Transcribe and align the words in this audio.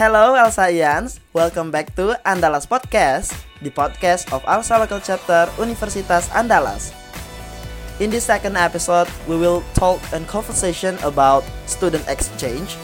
Hello 0.00 0.32
Elsaians, 0.32 1.20
welcome 1.36 1.68
back 1.68 1.92
to 1.92 2.16
Andalas 2.24 2.64
Podcast, 2.64 3.36
the 3.60 3.68
podcast 3.68 4.32
of 4.32 4.40
Alsa 4.48 4.80
Local 4.80 4.96
Chapter 4.96 5.44
Universitas 5.60 6.24
Andalas. 6.32 6.96
In 8.00 8.08
this 8.08 8.24
second 8.24 8.56
episode, 8.56 9.12
we 9.28 9.36
will 9.36 9.60
talk 9.76 10.00
and 10.16 10.24
conversation 10.24 10.96
about 11.04 11.44
student 11.68 12.00
exchange 12.08 12.80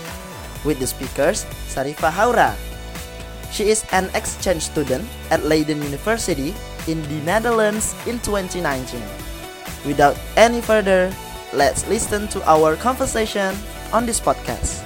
with 0.60 0.76
the 0.76 0.84
speakers 0.84 1.48
Sarifa 1.72 2.12
Haura. 2.12 2.52
She 3.48 3.72
is 3.72 3.88
an 3.96 4.12
exchange 4.12 4.68
student 4.68 5.08
at 5.32 5.40
Leiden 5.40 5.80
University 5.80 6.52
in 6.84 7.00
the 7.08 7.24
Netherlands 7.24 7.96
in 8.04 8.20
2019. 8.20 9.00
Without 9.88 10.20
any 10.36 10.60
further, 10.60 11.08
let's 11.56 11.88
listen 11.88 12.28
to 12.28 12.44
our 12.44 12.76
conversation 12.76 13.56
on 13.88 14.04
this 14.04 14.20
podcast. 14.20 14.85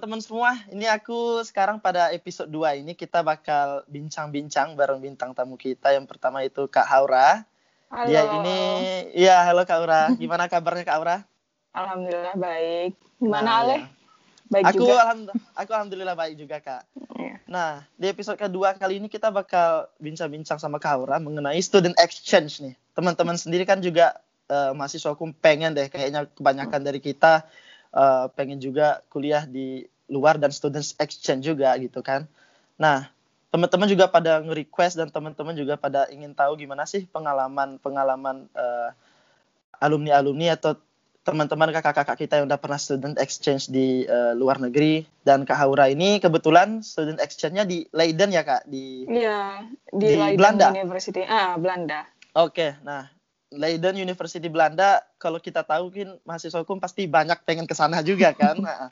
Teman-teman 0.00 0.24
semua, 0.24 0.56
ini 0.72 0.88
aku 0.88 1.44
sekarang 1.44 1.76
pada 1.76 2.08
episode 2.08 2.48
2 2.48 2.80
ini 2.80 2.96
kita 2.96 3.20
bakal 3.20 3.84
bincang-bincang 3.84 4.72
bareng 4.72 4.96
bintang 4.96 5.36
tamu 5.36 5.60
kita. 5.60 5.92
Yang 5.92 6.08
pertama 6.08 6.40
itu 6.40 6.64
Kak 6.64 6.88
Haura. 6.88 7.44
Halo. 7.92 8.08
Dia 8.08 8.24
ini, 8.40 8.60
ya 9.12 9.44
halo 9.44 9.60
Kak 9.68 9.76
Aura. 9.76 10.08
Gimana 10.16 10.48
kabarnya 10.48 10.88
Kak 10.88 10.96
Aura? 10.96 11.16
Alhamdulillah 11.76 12.32
baik. 12.32 12.96
Gimana 13.20 13.44
Nah, 13.44 13.60
Ale? 13.60 13.76
ya. 13.76 13.80
Baik 14.48 14.64
Aku, 14.72 14.88
juga. 14.88 14.94
alham- 15.04 15.36
aku 15.52 15.70
alhamdulillah 15.76 16.16
baik 16.16 16.34
juga 16.40 16.56
Kak. 16.64 16.82
Iya. 17.20 17.34
Nah, 17.44 17.84
di 18.00 18.08
episode 18.08 18.40
kedua 18.40 18.72
kali 18.80 19.04
ini 19.04 19.12
kita 19.12 19.28
bakal 19.28 19.84
bincang-bincang 20.00 20.56
sama 20.56 20.80
Kak 20.80 20.96
Aura 20.96 21.20
mengenai 21.20 21.60
student 21.60 21.92
exchange 22.00 22.64
nih. 22.64 22.72
Teman-teman 22.96 23.36
sendiri 23.36 23.68
kan 23.68 23.84
juga 23.84 24.16
eh, 24.48 24.72
mahasiswa 24.72 25.12
aku 25.12 25.28
pengen 25.44 25.76
deh, 25.76 25.92
kayaknya 25.92 26.24
kebanyakan 26.24 26.80
dari 26.80 27.04
kita 27.04 27.44
eh, 27.92 28.24
pengen 28.32 28.56
juga 28.56 29.04
kuliah 29.12 29.44
di 29.44 29.84
luar 30.10 30.36
dan 30.36 30.50
student 30.50 30.84
exchange 30.98 31.46
juga 31.46 31.72
gitu 31.78 32.02
kan. 32.02 32.26
Nah, 32.76 33.08
teman-teman 33.54 33.86
juga 33.90 34.10
pada 34.10 34.42
nge-request 34.42 34.98
dan 34.98 35.08
teman-teman 35.10 35.54
juga 35.54 35.78
pada 35.78 36.10
ingin 36.10 36.34
tahu 36.34 36.58
gimana 36.58 36.86
sih 36.86 37.06
pengalaman-pengalaman 37.10 38.50
eh, 38.52 38.90
alumni-alumni 39.80 40.58
atau 40.58 40.78
teman-teman 41.20 41.68
kakak-kakak 41.68 42.16
kita 42.16 42.40
yang 42.40 42.48
udah 42.48 42.56
pernah 42.56 42.80
student 42.80 43.16
exchange 43.18 43.68
di 43.68 44.06
eh, 44.06 44.32
luar 44.34 44.58
negeri 44.58 45.04
dan 45.22 45.44
Kak 45.44 45.58
Haura 45.58 45.90
ini 45.90 46.18
kebetulan 46.18 46.80
student 46.80 47.20
exchange-nya 47.20 47.66
di 47.66 47.84
Leiden 47.94 48.34
ya 48.34 48.42
Kak 48.42 48.66
di 48.70 49.04
Iya, 49.06 49.66
di, 49.92 50.06
Di 50.06 50.16
Leiden 50.16 50.38
Belanda? 50.38 50.68
University. 50.72 51.22
Ah, 51.26 51.58
Belanda. 51.58 52.06
Oke 52.34 52.78
nah 52.86 53.10
Leiden 53.50 53.98
University 53.98 54.46
Belanda 54.46 55.02
kalau 55.18 55.42
kita 55.42 55.66
tahu 55.66 55.90
kan 55.90 56.14
mahasiswa 56.22 56.62
hukum 56.62 56.78
pasti 56.78 57.10
banyak 57.10 57.42
pengen 57.42 57.66
ke 57.66 57.74
sana 57.74 57.98
juga 58.00 58.30
kan 58.30 58.54
nah, 58.64 58.88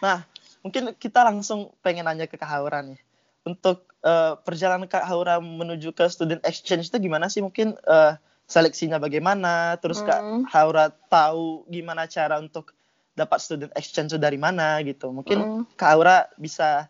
nah, 0.00 0.18
mungkin 0.62 0.94
kita 0.96 1.24
langsung 1.24 1.70
pengen 1.80 2.06
nanya 2.06 2.26
ke 2.26 2.36
Kak 2.36 2.48
Haura 2.48 2.82
nih 2.82 2.98
untuk 3.46 3.88
eh, 4.04 4.34
perjalanan 4.42 4.90
Kak 4.90 5.04
Haura 5.06 5.38
menuju 5.38 5.94
ke 5.94 6.04
student 6.10 6.42
exchange 6.44 6.90
itu 6.90 6.98
gimana 6.98 7.30
sih 7.30 7.40
mungkin 7.40 7.74
eh, 7.74 8.12
seleksinya 8.48 8.96
bagaimana 8.96 9.76
terus 9.78 10.00
Kak 10.00 10.20
Hmm. 10.20 10.42
Haura 10.48 10.88
tahu 10.88 11.68
gimana 11.68 12.08
cara 12.08 12.40
untuk 12.40 12.72
dapat 13.12 13.38
student 13.42 13.72
exchange 13.74 14.14
itu 14.14 14.18
dari 14.18 14.38
mana 14.38 14.78
gitu 14.86 15.10
mungkin 15.10 15.38
Hmm. 15.38 15.62
Kak 15.74 15.90
Aura 15.94 16.18
bisa 16.38 16.88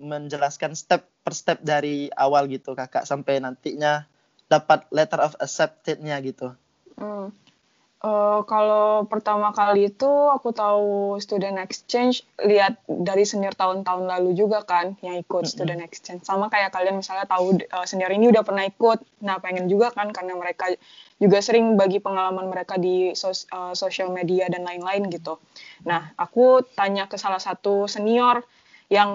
menjelaskan 0.00 0.72
step 0.74 1.06
per 1.20 1.36
step 1.36 1.60
dari 1.60 2.08
awal 2.16 2.48
gitu 2.48 2.72
kakak 2.72 3.04
sampai 3.04 3.38
nantinya 3.38 4.08
dapat 4.50 4.88
letter 4.90 5.20
of 5.22 5.36
accepted-nya 5.38 6.18
gitu. 6.24 6.56
Hmm. 6.98 7.30
Eh, 8.00 8.40
kalau 8.48 9.04
pertama 9.04 9.52
kali 9.52 9.92
itu 9.92 10.08
aku 10.32 10.56
tahu 10.56 11.20
student 11.20 11.60
exchange 11.60 12.24
lihat 12.40 12.80
dari 12.88 13.28
senior 13.28 13.52
tahun-tahun 13.52 14.08
lalu 14.08 14.32
juga 14.32 14.64
kan 14.64 14.96
yang 15.04 15.20
ikut 15.20 15.44
student 15.44 15.84
exchange. 15.84 16.24
Sama 16.24 16.48
kayak 16.48 16.72
kalian 16.72 16.96
misalnya 16.96 17.28
tahu 17.28 17.60
eh, 17.60 17.84
senior 17.84 18.08
ini 18.08 18.32
udah 18.32 18.40
pernah 18.40 18.64
ikut. 18.64 19.04
Nah 19.20 19.36
pengen 19.44 19.68
juga 19.68 19.92
kan 19.92 20.08
karena 20.16 20.32
mereka 20.32 20.72
juga 21.20 21.44
sering 21.44 21.76
bagi 21.76 22.00
pengalaman 22.00 22.48
mereka 22.48 22.80
di 22.80 23.12
sos- 23.12 23.44
eh, 23.52 23.76
social 23.76 24.08
media 24.08 24.48
dan 24.48 24.64
lain-lain 24.64 25.04
gitu. 25.12 25.36
Nah 25.84 26.16
aku 26.16 26.64
tanya 26.72 27.04
ke 27.04 27.20
salah 27.20 27.36
satu 27.36 27.84
senior 27.84 28.40
yang 28.88 29.12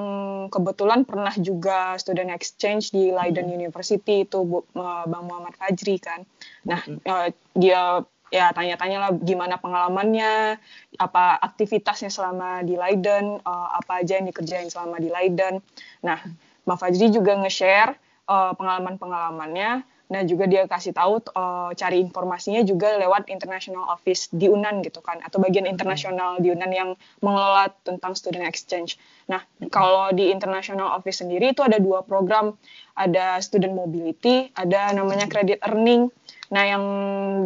kebetulan 0.54 1.10
pernah 1.10 1.34
juga 1.34 1.98
student 1.98 2.30
exchange 2.30 2.94
di 2.94 3.10
Leiden 3.10 3.50
University 3.50 4.30
itu 4.30 4.46
Bu- 4.46 4.70
Bang 4.78 5.26
Muhammad 5.26 5.58
Fajri 5.58 5.98
kan. 5.98 6.22
Nah 6.70 6.86
dia 7.58 8.06
ya 8.34 8.50
tanya-tanya 8.52 8.98
lah 9.00 9.12
gimana 9.16 9.62
pengalamannya, 9.62 10.58
apa 10.98 11.38
aktivitasnya 11.40 12.10
selama 12.10 12.66
di 12.66 12.76
Leiden, 12.78 13.40
eh, 13.40 13.68
apa 13.78 14.02
aja 14.02 14.18
yang 14.18 14.28
dikerjain 14.30 14.70
selama 14.70 14.98
di 14.98 15.10
Leiden. 15.10 15.62
Nah, 16.02 16.20
Bang 16.66 16.80
Fajri 16.82 17.14
juga 17.14 17.38
nge-share 17.38 17.94
eh, 18.30 18.52
pengalaman-pengalamannya. 18.58 19.95
Nah, 20.06 20.22
juga 20.22 20.46
dia 20.46 20.70
kasih 20.70 20.94
tahu 20.94 21.18
eh, 21.18 21.72
cari 21.74 21.98
informasinya 21.98 22.62
juga 22.62 22.94
lewat 23.02 23.26
International 23.34 23.90
Office 23.90 24.30
di 24.30 24.46
UNAN 24.46 24.86
gitu 24.86 25.02
kan, 25.02 25.18
atau 25.26 25.42
bagian 25.42 25.66
internasional 25.66 26.38
di 26.38 26.54
UNAN 26.54 26.72
yang 26.72 26.90
mengelola 27.26 27.74
tentang 27.82 28.14
student 28.14 28.46
exchange. 28.46 29.02
Nah, 29.26 29.42
kalau 29.74 30.14
di 30.14 30.30
International 30.30 30.94
Office 30.94 31.26
sendiri 31.26 31.58
itu 31.58 31.66
ada 31.66 31.82
dua 31.82 32.06
program, 32.06 32.54
ada 32.94 33.42
student 33.42 33.74
mobility, 33.74 34.54
ada 34.54 34.94
namanya 34.94 35.26
credit 35.26 35.58
earning. 35.66 36.14
Nah, 36.54 36.62
yang 36.62 36.84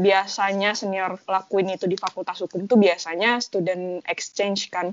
biasanya 0.04 0.76
senior 0.76 1.16
lakuin 1.24 1.72
itu 1.72 1.88
di 1.88 1.96
Fakultas 1.96 2.44
Hukum 2.44 2.68
itu 2.68 2.76
biasanya 2.76 3.40
student 3.40 4.04
exchange 4.04 4.68
kan. 4.68 4.92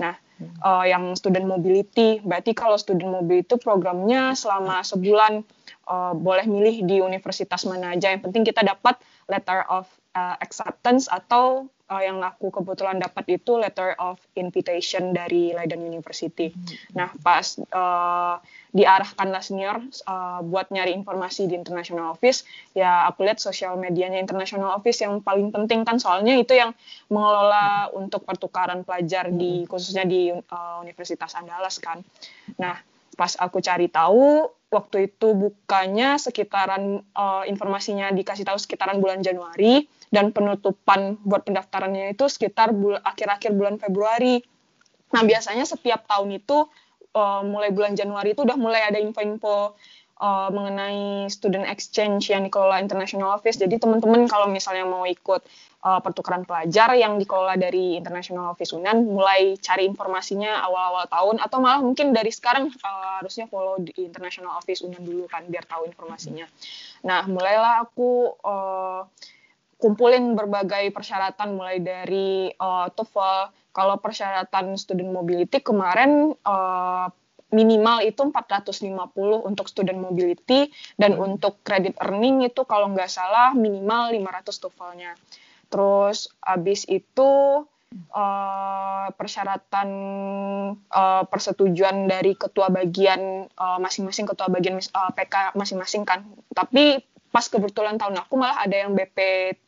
Nah, 0.00 0.14
eh, 0.40 0.84
yang 0.88 1.12
student 1.18 1.44
mobility, 1.44 2.22
berarti 2.24 2.56
kalau 2.56 2.80
student 2.80 3.12
mobility 3.12 3.52
itu 3.52 3.56
programnya 3.60 4.32
selama 4.32 4.80
sebulan 4.80 5.44
eh, 5.88 6.12
boleh 6.16 6.46
milih 6.48 6.86
di 6.86 6.96
universitas 7.02 7.68
mana 7.68 7.92
aja. 7.92 8.14
Yang 8.14 8.30
penting 8.30 8.42
kita 8.46 8.64
dapat 8.64 8.96
letter 9.28 9.66
of 9.68 9.84
eh, 10.16 10.36
acceptance 10.40 11.10
atau 11.10 11.68
eh, 11.92 12.02
yang 12.08 12.24
aku 12.24 12.48
kebetulan 12.48 12.96
dapat 12.96 13.36
itu 13.36 13.60
letter 13.60 13.92
of 14.00 14.16
invitation 14.34 15.12
dari 15.12 15.52
Leiden 15.52 15.84
University. 15.84 16.48
Nah, 16.96 17.12
pas 17.20 17.60
eh, 17.60 18.36
diarahkanlah 18.72 19.44
senior 19.44 19.84
uh, 20.08 20.40
buat 20.40 20.72
nyari 20.72 20.96
informasi 20.96 21.44
di 21.44 21.60
International 21.60 22.16
Office, 22.16 22.48
ya 22.72 23.04
aku 23.04 23.28
lihat 23.28 23.36
sosial 23.36 23.76
medianya 23.76 24.16
International 24.16 24.72
Office 24.72 25.04
yang 25.04 25.20
paling 25.20 25.52
penting 25.52 25.84
kan 25.84 26.00
soalnya 26.00 26.32
itu 26.40 26.56
yang 26.56 26.72
mengelola 27.12 27.92
untuk 27.92 28.24
pertukaran 28.24 28.80
pelajar 28.80 29.28
di 29.28 29.68
khususnya 29.68 30.08
di 30.08 30.32
uh, 30.32 30.76
Universitas 30.80 31.36
Andalas 31.36 31.76
kan. 31.84 32.00
Nah, 32.56 32.80
pas 33.12 33.36
aku 33.36 33.60
cari 33.60 33.92
tahu 33.92 34.48
waktu 34.72 35.12
itu 35.12 35.36
bukanya 35.36 36.16
sekitaran 36.16 37.04
uh, 37.12 37.44
informasinya 37.44 38.08
dikasih 38.08 38.48
tahu 38.48 38.56
sekitaran 38.56 39.04
bulan 39.04 39.20
Januari 39.20 39.84
dan 40.12 40.28
penutupan 40.30 41.16
buat 41.24 41.48
pendaftarannya 41.48 42.12
itu 42.12 42.28
sekitar 42.28 42.76
bul- 42.76 43.00
akhir-akhir 43.00 43.56
bulan 43.56 43.80
Februari. 43.80 44.44
Nah, 45.16 45.24
biasanya 45.24 45.64
setiap 45.64 46.04
tahun 46.04 46.36
itu 46.36 46.68
uh, 47.16 47.40
mulai 47.42 47.72
bulan 47.72 47.96
Januari 47.96 48.36
itu 48.36 48.44
udah 48.44 48.60
mulai 48.60 48.84
ada 48.84 49.00
info-info 49.00 49.72
uh, 50.20 50.48
mengenai 50.52 51.28
student 51.32 51.64
exchange 51.64 52.28
yang 52.28 52.44
dikelola 52.44 52.80
International 52.80 53.32
Office. 53.36 53.56
Jadi 53.56 53.80
teman-teman 53.80 54.28
kalau 54.28 54.48
misalnya 54.52 54.84
mau 54.84 55.08
ikut 55.08 55.42
uh, 55.84 56.00
pertukaran 56.04 56.44
pelajar 56.44 56.92
yang 56.96 57.16
dikelola 57.16 57.56
dari 57.56 57.96
International 57.96 58.52
Office 58.52 58.76
UNAN, 58.76 59.08
mulai 59.08 59.56
cari 59.58 59.88
informasinya 59.88 60.60
awal-awal 60.64 61.04
tahun 61.08 61.36
atau 61.40 61.58
malah 61.60 61.80
mungkin 61.80 62.12
dari 62.12 62.30
sekarang 62.32 62.68
uh, 62.68 63.20
harusnya 63.20 63.48
follow 63.48 63.80
di 63.80 63.92
International 64.00 64.56
Office 64.56 64.84
UNAN 64.84 65.02
dulu 65.02 65.24
kan 65.28 65.44
biar 65.48 65.64
tahu 65.64 65.88
informasinya. 65.88 66.46
Nah, 67.04 67.26
mulailah 67.26 67.84
aku 67.84 68.32
uh, 68.44 69.04
kumpulin 69.82 70.38
berbagai 70.38 70.94
persyaratan 70.94 71.58
mulai 71.58 71.82
dari 71.82 72.54
uh, 72.54 72.86
TOEFL. 72.94 73.50
Kalau 73.74 73.98
persyaratan 73.98 74.78
student 74.78 75.10
mobility 75.10 75.58
kemarin 75.58 76.30
uh, 76.46 77.10
minimal 77.50 78.00
itu 78.06 78.22
450 78.30 78.94
untuk 79.42 79.66
student 79.66 79.98
mobility 79.98 80.70
dan 80.94 81.18
untuk 81.18 81.60
credit 81.66 81.98
earning 82.00 82.46
itu 82.46 82.62
kalau 82.62 82.88
nggak 82.94 83.10
salah 83.10 83.50
minimal 83.52 84.14
500 84.14 84.62
TOEFL-nya. 84.62 85.12
Terus 85.72 86.30
habis 86.40 86.84
itu 86.86 87.64
uh, 88.12 89.06
persyaratan 89.12 89.88
uh, 90.88 91.22
persetujuan 91.28 92.08
dari 92.08 92.36
ketua 92.36 92.72
bagian 92.72 93.48
uh, 93.56 93.78
masing-masing 93.80 94.24
ketua 94.28 94.48
bagian 94.48 94.80
uh, 94.80 95.12
PK 95.12 95.56
masing-masing 95.56 96.08
kan. 96.08 96.24
Tapi 96.52 97.00
pas 97.32 97.48
kebetulan 97.48 97.96
tahun 97.96 98.20
aku 98.28 98.36
malah 98.36 98.60
ada 98.60 98.76
yang 98.76 98.92
BP 98.92 99.18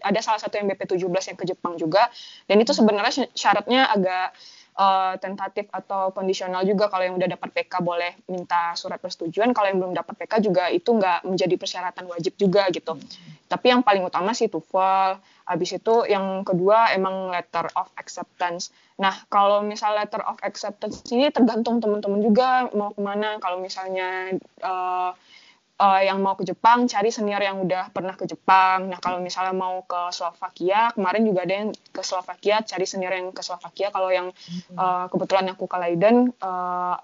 ada 0.05 0.21
salah 0.21 0.37
satu 0.37 0.61
yang 0.61 0.69
BP 0.69 0.85
17 0.85 1.01
yang 1.33 1.39
ke 1.41 1.45
Jepang 1.49 1.75
juga. 1.81 2.13
Dan 2.45 2.61
itu 2.61 2.77
sebenarnya 2.77 3.33
syaratnya 3.33 3.89
agak 3.89 4.37
uh, 4.77 5.15
tentatif 5.17 5.71
atau 5.73 6.13
kondisional 6.13 6.63
juga. 6.69 6.93
Kalau 6.93 7.09
yang 7.09 7.17
udah 7.17 7.31
dapat 7.31 7.51
PK 7.57 7.81
boleh 7.81 8.13
minta 8.29 8.77
surat 8.77 9.01
persetujuan. 9.01 9.57
Kalau 9.57 9.67
yang 9.73 9.79
belum 9.81 9.95
dapat 9.97 10.15
PK 10.21 10.33
juga 10.45 10.69
itu 10.69 10.93
nggak 10.93 11.25
menjadi 11.25 11.55
persyaratan 11.57 12.05
wajib 12.11 12.37
juga 12.37 12.69
gitu. 12.71 12.95
Hmm. 12.95 13.33
tapi 13.45 13.71
yang 13.71 13.87
paling 13.87 14.03
utama 14.03 14.35
sih 14.35 14.51
TOEFL. 14.51 15.21
Habis 15.45 15.79
itu 15.79 15.95
yang 16.09 16.43
kedua 16.43 16.91
emang 16.97 17.31
letter 17.31 17.71
of 17.77 17.87
acceptance. 17.95 18.75
Nah 18.99 19.15
kalau 19.31 19.63
misal 19.63 19.95
letter 19.95 20.19
of 20.25 20.41
acceptance 20.43 21.05
ini 21.13 21.31
tergantung 21.31 21.79
teman-teman 21.79 22.19
juga 22.25 22.67
mau 22.75 22.91
ke 22.91 23.01
mana. 23.05 23.39
Kalau 23.39 23.63
misalnya 23.63 24.35
uh, 24.65 25.13
uh, 25.79 26.01
yang 26.03 26.23
mau 26.23 26.39
ke 26.39 26.47
Jepang 26.47 26.87
cari 26.87 27.11
senior 27.11 27.43
yang 27.43 27.59
udah 27.63 27.91
pernah 27.91 28.15
ke 28.15 28.29
Jepang. 28.29 28.91
Nah 28.91 28.99
kalau 29.03 29.19
misalnya 29.19 29.55
mau 29.55 29.83
ke 29.83 30.11
Slovakia 30.15 30.95
kemarin 30.95 31.23
juga 31.27 31.41
ada 31.43 31.55
yang 31.65 31.69
ke 31.75 32.03
Slovakia 32.05 32.63
cari 32.63 32.87
senior 32.87 33.13
yang 33.15 33.29
ke 33.35 33.43
Slovakia. 33.43 33.91
Kalau 33.91 34.11
yang 34.11 34.31
uh, 34.79 35.07
kebetulan 35.11 35.51
aku 35.51 35.67
ke 35.67 35.77
Leiden 35.81 36.31
uh, 36.39 36.97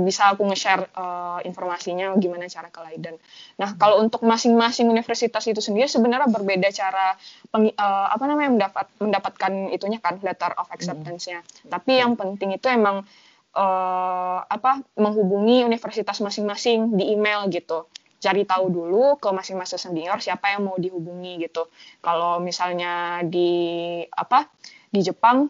bisa 0.00 0.32
aku 0.32 0.48
nge-share 0.48 0.88
uh, 0.96 1.44
informasinya 1.44 2.16
gimana 2.16 2.48
cara 2.48 2.72
ke 2.72 2.80
Leiden. 2.80 3.20
Nah 3.60 3.76
kalau 3.76 4.00
untuk 4.00 4.24
masing-masing 4.24 4.88
universitas 4.88 5.44
itu 5.44 5.60
sendiri 5.60 5.90
sebenarnya 5.90 6.30
berbeda 6.30 6.72
cara 6.72 7.20
peng, 7.52 7.68
uh, 7.76 8.08
apa 8.08 8.24
namanya 8.24 8.50
mendapat 8.56 8.86
mendapatkan 8.96 9.52
itunya 9.76 10.00
kan 10.00 10.16
letter 10.24 10.56
of 10.56 10.72
acceptance-nya. 10.72 11.44
Hmm. 11.44 11.70
Tapi 11.76 12.00
yang 12.00 12.16
penting 12.16 12.56
itu 12.56 12.66
emang 12.72 13.04
uh, 13.52 14.38
apa 14.40 14.80
menghubungi 14.96 15.68
universitas 15.68 16.16
masing-masing 16.24 16.96
di 16.96 17.12
email 17.12 17.44
gitu 17.52 17.84
cari 18.20 18.44
tahu 18.44 18.68
dulu 18.68 19.16
ke 19.16 19.28
masing-masing 19.32 19.80
senior 19.80 20.20
siapa 20.20 20.52
yang 20.52 20.68
mau 20.68 20.76
dihubungi 20.76 21.40
gitu. 21.40 21.72
Kalau 22.04 22.38
misalnya 22.38 23.24
di 23.24 24.04
apa 24.12 24.52
di 24.92 25.00
Jepang 25.00 25.48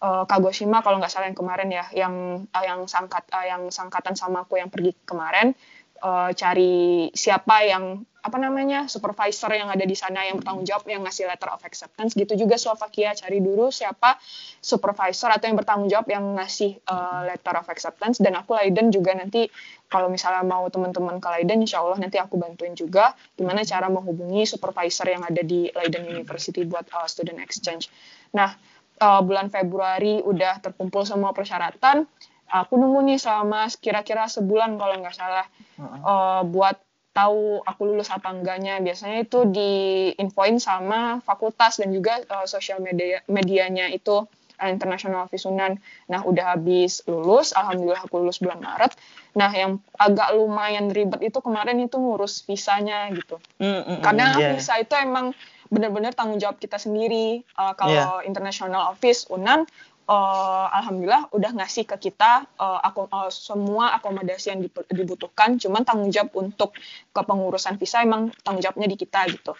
uh, 0.00 0.24
Kagoshima 0.24 0.80
kalau 0.80 0.96
nggak 0.96 1.12
salah 1.12 1.28
yang 1.28 1.38
kemarin 1.38 1.68
ya 1.68 1.84
yang 1.92 2.14
uh, 2.48 2.64
yang 2.64 2.88
sangkat 2.88 3.28
uh, 3.30 3.44
yang 3.44 3.68
sangkatan 3.68 4.16
sama 4.16 4.48
aku 4.48 4.56
yang 4.56 4.72
pergi 4.72 4.96
kemarin 5.04 5.52
uh, 6.00 6.32
cari 6.32 7.12
siapa 7.12 7.68
yang 7.68 8.04
apa 8.26 8.42
namanya 8.42 8.90
supervisor 8.90 9.54
yang 9.54 9.70
ada 9.70 9.86
di 9.86 9.94
sana 9.94 10.26
yang 10.26 10.42
bertanggung 10.42 10.66
jawab 10.66 10.82
yang 10.90 11.06
ngasih 11.06 11.30
letter 11.30 11.46
of 11.54 11.62
acceptance 11.62 12.18
gitu 12.18 12.34
juga 12.34 12.58
Slovakia. 12.58 13.14
Cari 13.14 13.38
dulu 13.38 13.70
siapa 13.70 14.18
supervisor 14.58 15.30
atau 15.30 15.46
yang 15.46 15.54
bertanggung 15.54 15.86
jawab 15.86 16.10
yang 16.10 16.34
ngasih 16.34 16.82
uh, 16.90 17.22
letter 17.30 17.54
of 17.54 17.70
acceptance. 17.70 18.18
Dan 18.18 18.34
aku 18.34 18.58
Leiden 18.58 18.90
juga 18.90 19.14
nanti 19.14 19.46
kalau 19.86 20.10
misalnya 20.10 20.42
mau 20.42 20.66
teman-teman 20.66 21.22
ke 21.22 21.28
Leiden 21.38 21.62
insya 21.62 21.86
Allah 21.86 22.02
nanti 22.02 22.18
aku 22.18 22.34
bantuin 22.34 22.74
juga 22.74 23.14
gimana 23.38 23.62
cara 23.62 23.86
menghubungi 23.86 24.42
supervisor 24.42 25.06
yang 25.06 25.22
ada 25.22 25.46
di 25.46 25.70
Leiden 25.70 26.10
University 26.10 26.66
buat 26.66 26.90
uh, 26.90 27.06
student 27.06 27.38
exchange. 27.38 27.86
Nah 28.34 28.58
uh, 28.98 29.22
bulan 29.22 29.54
Februari 29.54 30.18
udah 30.26 30.58
terkumpul 30.58 31.06
semua 31.06 31.30
persyaratan. 31.30 32.10
Aku 32.46 32.78
nunggu 32.78 33.02
nih 33.06 33.18
selama 33.18 33.66
kira-kira 33.82 34.30
sebulan 34.30 34.78
kalau 34.78 35.02
nggak 35.02 35.14
salah 35.18 35.46
uh, 35.82 36.46
buat 36.46 36.85
tahu 37.16 37.64
aku 37.64 37.82
lulus 37.88 38.12
apa 38.12 38.28
enggaknya 38.28 38.76
biasanya 38.84 39.24
itu 39.24 39.48
di 39.48 39.72
infoin 40.20 40.60
sama 40.60 41.24
fakultas 41.24 41.80
dan 41.80 41.88
juga 41.96 42.20
uh, 42.28 42.44
sosial 42.44 42.84
media 42.84 43.24
medianya 43.24 43.88
itu 43.88 44.28
uh, 44.60 44.68
International 44.68 45.24
Visunan. 45.32 45.80
Nah 46.12 46.20
udah 46.28 46.52
habis 46.52 47.00
lulus, 47.08 47.56
alhamdulillah 47.56 48.04
aku 48.04 48.20
lulus 48.20 48.44
bulan 48.44 48.60
Maret. 48.60 48.92
Nah 49.32 49.48
yang 49.48 49.80
agak 49.96 50.36
lumayan 50.36 50.92
ribet 50.92 51.24
itu 51.24 51.40
kemarin 51.40 51.80
itu 51.80 51.96
ngurus 51.96 52.44
visanya 52.44 53.08
gitu, 53.12 53.40
mm, 53.60 53.64
mm, 53.64 53.98
karena 54.04 54.36
yeah. 54.36 54.52
visa 54.52 54.76
itu 54.80 54.92
emang 54.96 55.32
benar-benar 55.68 56.12
tanggung 56.12 56.40
jawab 56.40 56.60
kita 56.60 56.76
sendiri. 56.76 57.40
Uh, 57.56 57.72
kalau 57.76 58.20
yeah. 58.20 58.28
International 58.28 58.92
Office 58.92 59.28
Unan 59.32 59.64
uh, 60.06 60.66
alhamdulillah 60.70 61.30
udah 61.34 61.50
ngasih 61.62 61.84
ke 61.86 62.10
kita 62.10 62.46
uh, 62.58 62.80
aku, 62.82 63.10
uh, 63.10 63.30
semua 63.30 63.94
akomodasi 63.98 64.54
yang 64.54 64.60
dibutuhkan. 64.90 65.58
Cuman 65.58 65.82
tanggung 65.82 66.10
jawab 66.14 66.32
untuk 66.38 66.74
kepengurusan 67.10 67.76
visa 67.76 68.02
emang 68.02 68.30
tanggung 68.42 68.62
jawabnya 68.62 68.88
di 68.90 68.96
kita 68.96 69.26
gitu. 69.30 69.52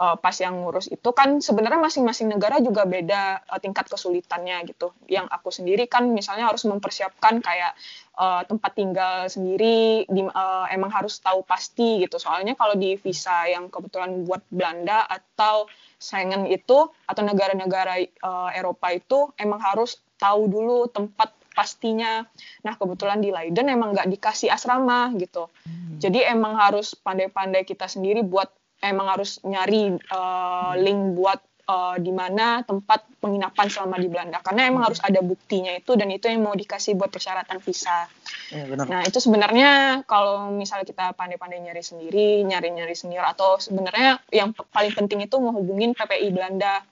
Uh, 0.00 0.16
pas 0.16 0.32
yang 0.40 0.56
ngurus 0.64 0.88
itu 0.88 1.12
kan 1.12 1.44
sebenarnya 1.44 1.76
masing-masing 1.76 2.32
negara 2.32 2.56
juga 2.64 2.88
beda 2.88 3.44
uh, 3.44 3.60
tingkat 3.60 3.84
kesulitannya 3.92 4.64
gitu. 4.72 4.96
Yang 5.06 5.28
aku 5.28 5.48
sendiri 5.52 5.84
kan 5.84 6.08
misalnya 6.08 6.48
harus 6.48 6.64
mempersiapkan 6.64 7.44
kayak 7.44 7.76
uh, 8.16 8.40
tempat 8.48 8.72
tinggal 8.72 9.28
sendiri 9.28 10.08
di, 10.08 10.24
uh, 10.24 10.66
emang 10.72 10.88
harus 10.88 11.20
tahu 11.20 11.44
pasti 11.44 12.00
gitu. 12.00 12.16
Soalnya 12.16 12.56
kalau 12.56 12.72
di 12.80 12.96
visa 12.96 13.44
yang 13.44 13.68
kebetulan 13.68 14.24
buat 14.24 14.40
Belanda 14.48 15.04
atau 15.04 15.68
Schengen 16.00 16.48
itu 16.48 16.88
atau 17.04 17.22
negara-negara 17.22 18.00
uh, 18.24 18.50
Eropa 18.56 18.88
itu 18.90 19.28
emang 19.36 19.60
harus 19.60 20.00
tahu 20.16 20.48
dulu 20.48 20.88
tempat 20.88 21.36
pastinya. 21.52 22.24
Nah 22.64 22.74
kebetulan 22.80 23.20
di 23.20 23.28
Leiden 23.28 23.68
emang 23.68 23.92
nggak 23.92 24.08
dikasih 24.08 24.48
asrama 24.48 25.12
gitu. 25.20 25.52
Hmm. 25.68 26.00
Jadi 26.00 26.24
emang 26.24 26.56
harus 26.56 26.96
pandai-pandai 26.96 27.68
kita 27.68 27.84
sendiri 27.84 28.24
buat 28.24 28.48
emang 28.80 29.12
harus 29.12 29.44
nyari 29.44 30.00
uh, 30.08 30.72
link 30.80 31.20
buat 31.20 31.40
uh, 31.70 31.96
di 32.02 32.10
mana 32.10 32.66
tempat 32.66 33.06
penginapan 33.22 33.66
selama 33.70 33.96
di 34.02 34.10
Belanda 34.10 34.42
karena 34.42 34.66
emang 34.66 34.82
hmm. 34.82 34.88
harus 34.90 35.00
ada 35.06 35.20
buktinya 35.22 35.70
itu 35.78 35.94
dan 35.94 36.10
itu 36.10 36.26
yang 36.26 36.42
mau 36.42 36.56
dikasih 36.58 36.98
buat 36.98 37.14
persyaratan 37.14 37.62
visa. 37.62 38.10
Ya, 38.50 38.66
benar. 38.66 38.86
Nah 38.90 39.00
itu 39.06 39.22
sebenarnya 39.22 40.02
kalau 40.10 40.50
misalnya 40.50 40.88
kita 40.88 41.14
pandai-pandai 41.14 41.62
nyari 41.62 41.82
sendiri, 41.84 42.42
nyari-nyari 42.42 42.94
sendiri 42.98 43.22
atau 43.22 43.62
sebenarnya 43.62 44.18
yang 44.34 44.50
paling 44.74 44.90
penting 44.90 45.22
itu 45.22 45.38
menghubungin 45.38 45.94
PPI 45.94 46.34
Belanda 46.34 46.82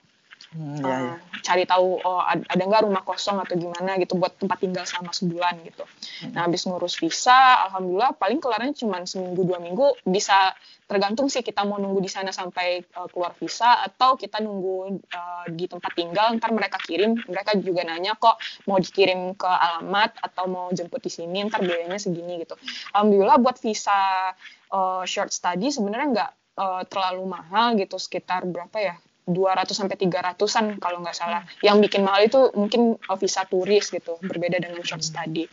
Hmm, 0.49 0.81
ya, 0.81 0.97
ya. 0.97 1.15
cari 1.45 1.69
tahu 1.69 2.01
oh 2.01 2.25
ada 2.25 2.63
nggak 2.65 2.89
rumah 2.89 3.05
kosong 3.05 3.37
atau 3.37 3.53
gimana 3.53 4.01
gitu 4.01 4.17
buat 4.17 4.33
tempat 4.41 4.57
tinggal 4.65 4.89
selama 4.89 5.13
sebulan 5.13 5.61
gitu. 5.61 5.85
Hmm. 6.25 6.33
Nah 6.33 6.49
habis 6.49 6.65
ngurus 6.65 6.97
visa, 6.97 7.69
alhamdulillah 7.69 8.17
paling 8.17 8.41
kelarnya 8.41 8.73
cuma 8.73 9.05
seminggu 9.05 9.45
dua 9.45 9.61
minggu 9.61 10.01
bisa 10.09 10.57
tergantung 10.89 11.29
sih 11.29 11.45
kita 11.45 11.69
mau 11.69 11.77
nunggu 11.77 12.01
di 12.01 12.09
sana 12.09 12.33
sampai 12.33 12.81
uh, 12.97 13.05
keluar 13.13 13.37
visa 13.37 13.85
atau 13.85 14.17
kita 14.17 14.41
nunggu 14.41 15.05
uh, 15.13 15.45
di 15.53 15.69
tempat 15.69 15.93
tinggal 15.93 16.33
ntar 16.41 16.49
mereka 16.57 16.81
kirim 16.81 17.13
mereka 17.29 17.53
juga 17.61 17.85
nanya 17.85 18.17
kok 18.17 18.41
mau 18.65 18.81
dikirim 18.81 19.37
ke 19.37 19.45
alamat 19.45 20.17
atau 20.25 20.49
mau 20.49 20.73
jemput 20.73 21.05
di 21.05 21.13
sini 21.13 21.45
ntar 21.45 21.61
biayanya 21.61 22.01
segini 22.01 22.41
gitu. 22.41 22.57
Alhamdulillah 22.97 23.37
buat 23.37 23.61
visa 23.61 24.33
uh, 24.73 25.05
short 25.05 25.29
study 25.29 25.69
sebenarnya 25.69 26.09
nggak 26.09 26.31
uh, 26.57 26.83
terlalu 26.89 27.37
mahal 27.37 27.77
gitu 27.77 28.01
sekitar 28.01 28.49
berapa 28.49 28.81
ya 28.81 28.97
200 29.29 29.77
sampai 29.77 29.97
300-an 30.01 30.81
kalau 30.81 31.05
nggak 31.05 31.17
salah. 31.17 31.45
Yang 31.61 31.77
bikin 31.89 32.03
mahal 32.03 32.25
itu 32.25 32.41
mungkin 32.57 32.97
visa 33.21 33.45
turis 33.45 33.93
gitu, 33.93 34.17
berbeda 34.25 34.57
dengan 34.57 34.81
short 34.81 35.05
study. 35.05 35.45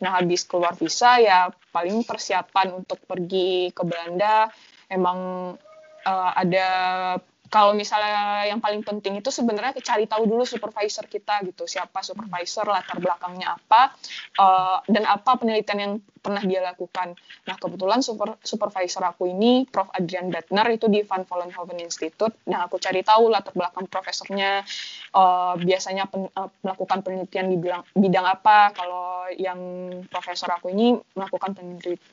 Nah, 0.00 0.22
habis 0.22 0.46
keluar 0.46 0.78
visa 0.78 1.18
ya 1.18 1.50
paling 1.74 2.06
persiapan 2.06 2.78
untuk 2.78 3.02
pergi 3.04 3.74
ke 3.74 3.82
Belanda 3.82 4.48
emang 4.86 5.52
uh, 6.06 6.30
ada 6.32 6.68
kalau 7.46 7.72
misalnya 7.78 8.46
yang 8.50 8.58
paling 8.58 8.82
penting 8.82 9.22
itu 9.22 9.30
sebenarnya 9.30 9.78
cari 9.78 10.10
tahu 10.10 10.26
dulu 10.26 10.42
supervisor 10.42 11.06
kita 11.06 11.46
gitu 11.46 11.64
siapa 11.66 12.02
supervisor 12.02 12.66
latar 12.66 12.98
belakangnya 12.98 13.54
apa 13.54 13.94
uh, 14.38 14.78
dan 14.90 15.06
apa 15.06 15.38
penelitian 15.38 15.78
yang 15.78 15.92
pernah 16.26 16.42
dia 16.42 16.58
lakukan. 16.58 17.14
Nah 17.46 17.54
kebetulan 17.54 18.02
super, 18.02 18.34
supervisor 18.42 19.06
aku 19.06 19.30
ini 19.30 19.62
Prof 19.70 19.86
Adrian 19.94 20.26
Bettner 20.26 20.66
itu 20.74 20.90
di 20.90 21.06
Van 21.06 21.22
Vollenhoven 21.22 21.78
Institute. 21.78 22.34
Nah 22.50 22.66
aku 22.66 22.82
cari 22.82 23.06
tahu 23.06 23.30
latar 23.30 23.54
belakang 23.54 23.86
profesornya 23.86 24.66
uh, 25.14 25.54
biasanya 25.54 26.10
pen, 26.10 26.26
uh, 26.34 26.50
melakukan 26.66 27.06
penelitian 27.06 27.46
di 27.46 27.56
bidang, 27.62 27.86
bidang 27.94 28.26
apa. 28.26 28.74
Kalau 28.74 29.30
yang 29.38 29.60
profesor 30.10 30.50
aku 30.50 30.74
ini 30.74 30.98
melakukan 31.14 31.54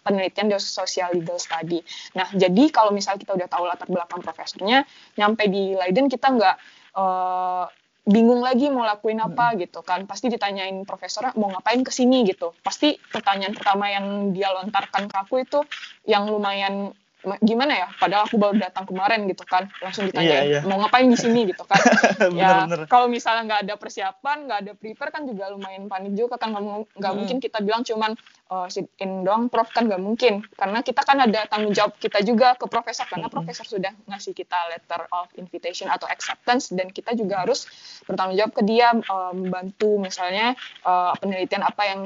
penelitian 0.05 0.53
di 0.53 0.55
social 0.61 1.09
legal 1.17 1.41
study. 1.41 1.81
Nah 2.13 2.29
jadi 2.29 2.69
kalau 2.69 2.93
misal 2.93 3.17
kita 3.17 3.33
udah 3.33 3.49
tahu 3.49 3.65
latar 3.65 3.89
belakang 3.89 4.21
profesornya, 4.21 4.85
nyampe 5.17 5.49
di 5.49 5.73
Leiden 5.73 6.05
kita 6.05 6.29
nggak 6.29 6.55
uh, 6.93 7.65
bingung 8.03 8.43
lagi 8.43 8.67
mau 8.67 8.83
lakuin 8.83 9.19
apa 9.23 9.55
hmm. 9.55 9.67
gitu 9.67 9.79
kan. 9.83 10.03
Pasti 10.03 10.27
ditanyain 10.27 10.75
profesornya 10.83 11.35
mau 11.39 11.51
ngapain 11.51 11.81
ke 11.83 11.91
sini? 11.91 12.27
gitu. 12.27 12.51
Pasti 12.63 12.99
pertanyaan 12.99 13.55
pertama 13.55 13.87
yang 13.91 14.31
dia 14.35 14.51
lontarkan 14.51 15.07
ke 15.07 15.15
aku 15.15 15.43
itu 15.43 15.59
yang 16.07 16.27
lumayan 16.27 16.91
gimana 17.39 17.73
ya? 17.73 17.87
Padahal 17.95 18.27
aku 18.27 18.35
baru 18.35 18.59
datang 18.59 18.83
kemarin 18.83 19.25
gitu 19.31 19.43
kan. 19.47 19.71
Langsung 19.79 20.07
ditanya 20.07 20.43
yeah, 20.43 20.59
yeah. 20.59 20.63
mau 20.67 20.79
ngapain 20.83 21.07
di 21.07 21.17
sini? 21.17 21.47
gitu 21.47 21.63
kan. 21.67 21.79
Ya 22.33 22.65
kalau 22.87 23.11
misalnya 23.11 23.43
nggak 23.45 23.61
ada 23.67 23.75
persiapan 23.75 24.37
nggak 24.47 24.59
ada 24.65 24.71
prepare 24.73 25.11
kan 25.11 25.23
juga 25.27 25.51
lumayan 25.51 25.87
panik 25.87 26.13
juga 26.15 26.35
kan. 26.35 26.51
Nggak 26.51 26.87
hmm. 26.95 27.17
mungkin 27.17 27.37
kita 27.39 27.59
bilang 27.63 27.83
cuman 27.83 28.15
uh, 28.51 28.67
sit 28.67 28.87
in 28.99 29.23
dong 29.23 29.47
prof. 29.47 29.69
Kan 29.71 29.87
nggak 29.87 30.01
mungkin. 30.01 30.43
Karena 30.55 30.83
kita 30.83 31.01
kan 31.03 31.17
ada 31.23 31.47
tanggung 31.47 31.71
jawab 31.71 31.95
kita 31.99 32.19
juga 32.23 32.55
ke 32.59 32.65
profesor. 32.67 33.07
Karena 33.07 33.27
hmm. 33.27 33.35
profesor 33.35 33.65
sudah 33.67 33.91
ngasih 34.07 34.35
kita 34.35 34.57
letter 34.71 35.07
of 35.11 35.31
invitation 35.39 35.87
atau 35.87 36.07
acceptance 36.07 36.71
dan 36.71 36.91
kita 36.91 37.15
juga 37.15 37.43
harus 37.43 37.67
bertanggung 38.07 38.37
jawab 38.39 38.53
ke 38.55 38.63
dia 38.67 38.91
uh, 38.91 39.31
membantu 39.31 39.99
misalnya 39.99 40.55
uh, 40.83 41.15
penelitian 41.19 41.63
apa 41.63 41.83
yang 41.87 42.01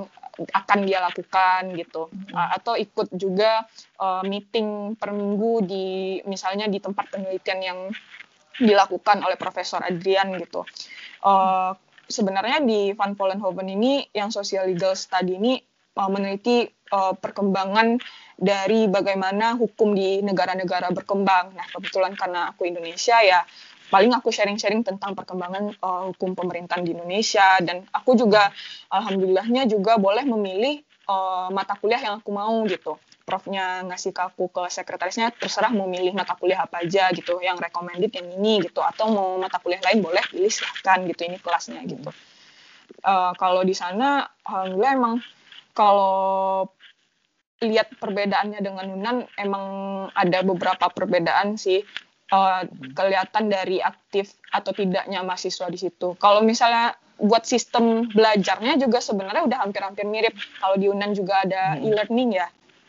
akan 0.45 0.85
dia 0.85 1.01
lakukan 1.01 1.73
gitu 1.73 2.13
hmm. 2.13 2.33
atau 2.61 2.77
ikut 2.77 3.09
juga 3.17 3.65
uh, 3.97 4.21
meeting 4.21 4.93
per 4.93 5.09
minggu 5.09 5.65
di 5.65 5.85
misalnya 6.29 6.69
di 6.69 6.77
tempat 6.77 7.09
penelitian 7.09 7.59
yang 7.61 7.79
dilakukan 8.57 9.21
oleh 9.21 9.37
Profesor 9.37 9.81
Adrian 9.81 10.33
gitu. 10.37 10.65
Uh, 11.21 11.73
sebenarnya 12.05 12.61
di 12.61 12.93
Van 12.93 13.13
Vollenhoven 13.13 13.69
ini 13.69 14.05
yang 14.13 14.33
social 14.33 14.69
legal 14.69 14.97
study 14.97 15.37
ini 15.37 15.57
uh, 15.97 16.09
meneliti 16.09 16.65
uh, 16.93 17.13
perkembangan 17.13 17.97
dari 18.37 18.85
bagaimana 18.85 19.57
hukum 19.57 19.97
di 19.97 20.21
negara-negara 20.21 20.93
berkembang. 20.93 21.57
Nah, 21.57 21.65
kebetulan 21.73 22.13
karena 22.13 22.53
aku 22.53 22.69
Indonesia 22.69 23.17
ya 23.21 23.41
paling 23.87 24.11
aku 24.11 24.29
sharing-sharing 24.31 24.83
tentang 24.83 25.15
perkembangan 25.15 25.75
uh, 25.79 26.11
hukum 26.13 26.35
pemerintahan 26.35 26.83
di 26.83 26.91
Indonesia. 26.95 27.59
Dan 27.63 27.83
aku 27.91 28.15
juga 28.15 28.51
alhamdulillahnya 28.91 29.67
juga 29.67 29.95
boleh 29.95 30.23
memilih 30.27 30.83
uh, 31.07 31.47
mata 31.51 31.75
kuliah 31.79 31.99
yang 31.99 32.19
aku 32.19 32.29
mau 32.31 32.63
gitu. 32.67 32.99
Profnya 33.27 33.83
ngasih 33.83 34.15
ke 34.15 34.21
aku 34.23 34.47
ke 34.47 34.71
sekretarisnya 34.71 35.35
terserah 35.35 35.75
mau 35.75 35.83
milih 35.83 36.15
mata 36.15 36.31
kuliah 36.39 36.63
apa 36.63 36.79
aja 36.83 37.11
gitu, 37.11 37.43
yang 37.43 37.59
recommended 37.59 38.11
yang 38.15 38.27
ini 38.39 38.63
gitu. 38.63 38.79
Atau 38.79 39.11
mau 39.11 39.35
mata 39.35 39.59
kuliah 39.59 39.83
lain 39.83 39.99
boleh 39.99 40.23
pilih 40.31 40.47
silahkan 40.47 41.03
gitu. 41.07 41.27
Ini 41.27 41.37
kelasnya 41.43 41.83
gitu. 41.83 42.07
Uh, 43.03 43.35
kalau 43.35 43.67
di 43.67 43.75
sana 43.75 44.31
alhamdulillah 44.47 44.93
emang 44.95 45.15
kalau 45.75 46.65
lihat 47.57 47.89
perbedaannya 47.97 48.61
dengan 48.61 48.85
Yunan 48.85 49.17
emang 49.33 49.65
ada 50.13 50.45
beberapa 50.45 50.93
perbedaan 50.93 51.57
sih 51.57 51.81
uh, 52.31 52.63
kelihatan 52.95 53.51
dari 53.51 53.79
aktif 53.79 54.35
atau 54.51 54.71
tidaknya 54.73 55.23
mahasiswa 55.23 55.67
di 55.71 55.79
situ. 55.79 56.15
Kalau 56.19 56.43
misalnya 56.43 56.95
buat 57.17 57.49
sistem 57.49 58.05
belajarnya 58.13 58.77
juga 58.77 59.01
sebenarnya 59.01 59.49
udah 59.49 59.59
hampir-hampir 59.65 60.05
mirip. 60.05 60.37
Kalau 60.61 60.77
di 60.77 60.85
Yunan 60.89 61.17
juga 61.17 61.43
ada 61.43 61.77
hmm. 61.77 61.85
e-learning 61.85 62.29
ya. 62.37 62.47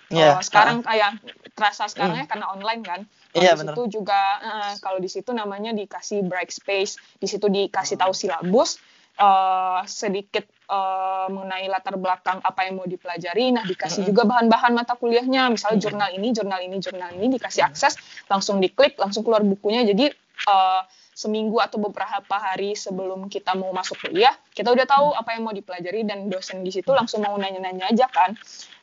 Yeah. 0.09 0.41
Uh, 0.41 0.43
sekarang 0.45 0.81
kayak 0.85 1.21
terasa 1.53 1.89
sekarangnya 1.89 2.25
hmm. 2.29 2.33
karena 2.33 2.47
online 2.53 2.83
kan. 2.85 3.01
Kalau 3.33 3.45
yeah, 3.45 3.57
di 3.57 3.65
situ 3.65 3.83
juga 4.01 4.21
uh, 4.41 4.73
kalau 4.81 4.99
di 5.01 5.09
situ 5.09 5.31
namanya 5.37 5.73
dikasih 5.77 6.25
break 6.25 6.49
space, 6.53 6.97
di 7.21 7.29
situ 7.29 7.49
dikasih 7.49 8.01
tahu 8.01 8.13
silabus, 8.17 8.81
uh, 9.21 9.85
sedikit 9.85 10.49
uh, 10.69 11.27
mengenai 11.33 11.67
latar 11.67 11.97
belakang 11.97 12.39
apa 12.45 12.69
yang 12.69 12.79
mau 12.79 12.87
dipelajari. 12.87 13.51
Nah, 13.57 13.65
dikasih 13.65 14.05
juga 14.07 14.29
bahan-bahan 14.29 14.77
mata 14.77 14.95
kuliahnya, 14.95 15.51
misalnya 15.51 15.89
jurnal 15.89 16.11
ini, 16.15 16.29
jurnal 16.31 16.61
ini, 16.63 16.77
jurnal 16.79 17.11
ini 17.17 17.27
dikasih 17.35 17.67
akses, 17.67 17.97
langsung 18.29 18.61
diklik, 18.61 18.95
langsung 19.01 19.25
keluar 19.25 19.43
bukunya. 19.43 19.83
Jadi 19.83 20.13
uh, 20.47 20.83
seminggu 21.19 21.59
atau 21.59 21.83
beberapa 21.83 22.39
hari 22.39 22.79
sebelum 22.79 23.27
kita 23.27 23.59
mau 23.59 23.75
masuk 23.75 23.99
kuliah, 24.07 24.33
kita 24.55 24.71
udah 24.71 24.87
tahu 24.87 25.11
apa 25.19 25.35
yang 25.35 25.43
mau 25.49 25.55
dipelajari 25.57 26.07
dan 26.07 26.31
dosen 26.31 26.63
di 26.63 26.71
situ 26.71 26.95
langsung 26.95 27.27
mau 27.27 27.35
nanya-nanya 27.35 27.91
aja 27.91 28.07
kan. 28.07 28.39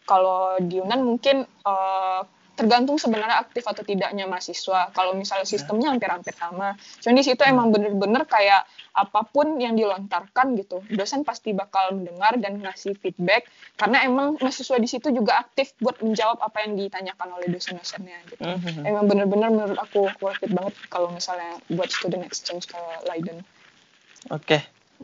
Kalau 0.06 0.60
di 0.60 0.78
Yunan 0.84 1.02
mungkin 1.02 1.48
uh, 1.66 2.22
tergantung 2.56 2.96
sebenarnya 2.96 3.44
aktif 3.44 3.68
atau 3.68 3.84
tidaknya 3.84 4.26
mahasiswa. 4.26 4.90
Kalau 4.96 5.12
misalnya 5.14 5.44
sistemnya 5.44 5.92
hampir-hampir 5.92 6.32
sama. 6.36 6.80
Cuma 7.04 7.14
di 7.14 7.24
situ 7.24 7.44
emang 7.44 7.70
bener-bener 7.70 8.24
kayak 8.24 8.64
apa 8.96 9.28
pun 9.28 9.60
yang 9.60 9.76
dilontarkan 9.76 10.56
gitu, 10.56 10.80
dosen 10.88 11.28
pasti 11.28 11.52
bakal 11.52 12.00
mendengar 12.00 12.40
dan 12.40 12.64
ngasih 12.64 12.96
feedback 12.96 13.52
karena 13.76 14.08
emang 14.08 14.40
mahasiswa 14.40 14.80
di 14.80 14.88
situ 14.88 15.12
juga 15.12 15.44
aktif 15.44 15.76
buat 15.84 16.00
menjawab 16.00 16.40
apa 16.40 16.64
yang 16.64 16.80
ditanyakan 16.80 17.36
oleh 17.36 17.52
dosen-dosennya 17.52 18.18
gitu. 18.32 18.44
Mm 18.44 18.58
-hmm. 18.58 18.84
Emang 18.88 19.06
bener-bener 19.12 19.50
menurut 19.52 19.78
aku 19.78 20.08
worth 20.24 20.40
it 20.40 20.52
banget 20.56 20.74
kalau 20.88 21.12
misalnya 21.12 21.60
buat 21.68 21.92
student 21.92 22.24
exchange 22.24 22.72
ke 22.72 22.80
Leiden. 23.12 23.44
Oke. 24.32 24.58
Okay. 24.58 24.62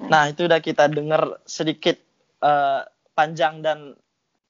Nah, 0.08 0.32
itu 0.32 0.48
udah 0.48 0.64
kita 0.64 0.88
dengar 0.88 1.44
sedikit 1.44 2.00
uh, 2.40 2.88
panjang 3.12 3.60
dan 3.60 4.00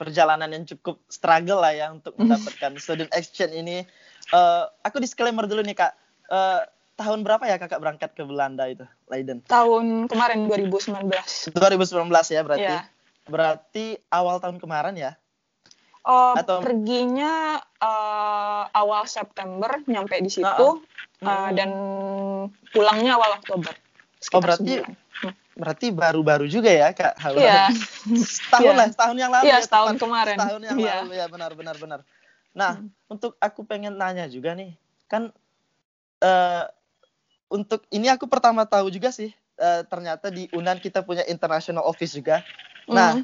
perjalanan 0.01 0.49
yang 0.49 0.65
cukup 0.65 0.97
struggle 1.13 1.61
lah 1.61 1.77
ya 1.77 1.93
untuk 1.93 2.17
mendapatkan 2.17 2.73
student 2.81 3.13
exchange 3.13 3.53
ini. 3.53 3.85
Uh, 4.33 4.65
aku 4.81 4.97
disclaimer 4.97 5.45
dulu 5.45 5.61
nih 5.61 5.77
kak. 5.77 5.93
Uh, 6.25 6.65
tahun 6.97 7.21
berapa 7.21 7.45
ya 7.45 7.61
kakak 7.61 7.77
berangkat 7.77 8.09
ke 8.17 8.25
Belanda 8.25 8.65
itu, 8.65 8.89
Leiden? 9.13 9.45
Tahun 9.45 10.09
kemarin 10.09 10.49
2019. 10.49 11.53
2019 11.53 11.53
ya 12.33 12.41
berarti. 12.41 12.73
Yeah. 12.73 12.83
Berarti 13.29 14.01
awal 14.09 14.41
tahun 14.41 14.57
kemarin 14.57 14.97
ya? 14.97 15.13
Oh, 16.01 16.33
Atau... 16.33 16.65
perginya 16.65 17.61
uh, 17.77 18.65
awal 18.73 19.05
September 19.05 19.85
nyampe 19.85 20.17
di 20.17 20.33
situ 20.33 20.49
uh, 20.49 20.81
uh. 21.21 21.29
Uh, 21.29 21.49
dan 21.53 21.69
pulangnya 22.73 23.21
awal 23.21 23.37
Oktober. 23.37 23.77
Oh 24.33 24.41
berarti 24.41 24.81
berarti 25.55 25.91
baru-baru 25.91 26.47
juga 26.47 26.71
ya 26.71 26.95
kak 26.95 27.19
Iya. 27.35 27.67
setahun 28.39 28.71
yeah. 28.71 28.77
lah, 28.77 28.87
setahun 28.87 29.17
yang 29.19 29.31
lalu. 29.31 29.45
Iya, 29.47 29.57
ya, 29.59 29.65
setahun 29.67 29.95
kemarin. 29.99 30.37
Setahun 30.39 30.61
yang 30.63 30.77
yeah. 30.79 30.97
lalu 31.03 31.13
ya, 31.19 31.25
benar-benar 31.27 31.75
benar. 31.75 31.99
Nah, 32.51 32.79
hmm. 32.79 33.11
untuk 33.11 33.35
aku 33.39 33.63
pengen 33.67 33.95
nanya 33.95 34.27
juga 34.27 34.55
nih, 34.55 34.75
kan 35.07 35.31
uh, 36.23 36.63
untuk 37.51 37.83
ini 37.91 38.07
aku 38.07 38.27
pertama 38.27 38.63
tahu 38.63 38.87
juga 38.91 39.11
sih, 39.11 39.31
uh, 39.59 39.83
ternyata 39.87 40.31
di 40.31 40.47
Unan 40.55 40.79
kita 40.79 41.03
punya 41.03 41.23
international 41.27 41.83
office 41.83 42.15
juga. 42.15 42.43
Nah, 42.87 43.19
hmm. 43.19 43.23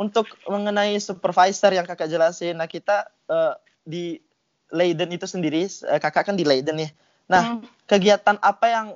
untuk 0.00 0.28
mengenai 0.48 0.96
supervisor 1.00 1.72
yang 1.72 1.84
kakak 1.84 2.08
jelasin, 2.08 2.56
nah 2.56 2.68
kita 2.68 3.08
uh, 3.28 3.56
di 3.84 4.20
Leiden 4.68 5.12
itu 5.12 5.24
sendiri, 5.24 5.64
uh, 5.88 6.00
kakak 6.00 6.32
kan 6.32 6.36
di 6.36 6.44
Leiden 6.44 6.80
nih. 6.80 6.92
Nah, 7.28 7.60
hmm. 7.60 7.88
kegiatan 7.88 8.36
apa 8.40 8.66
yang 8.68 8.86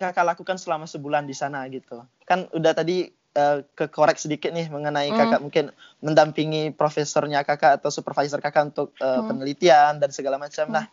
kakak 0.00 0.24
lakukan 0.24 0.56
selama 0.56 0.88
sebulan 0.88 1.28
di 1.28 1.36
sana 1.36 1.68
gitu 1.68 2.00
kan 2.24 2.48
udah 2.56 2.72
tadi 2.72 3.12
uh, 3.36 3.60
ke 3.76 3.92
korek 3.92 4.16
sedikit 4.16 4.48
nih 4.50 4.72
mengenai 4.72 5.12
mm. 5.12 5.16
kakak 5.20 5.40
mungkin 5.44 5.64
mendampingi 6.00 6.72
profesornya 6.72 7.44
kakak 7.44 7.78
atau 7.78 7.92
supervisor 7.92 8.40
kakak 8.40 8.72
untuk 8.72 8.96
uh, 8.98 9.20
mm. 9.20 9.26
penelitian 9.28 9.92
dan 10.00 10.10
segala 10.10 10.40
macam 10.40 10.72
mm. 10.72 10.74
nah 10.74 10.84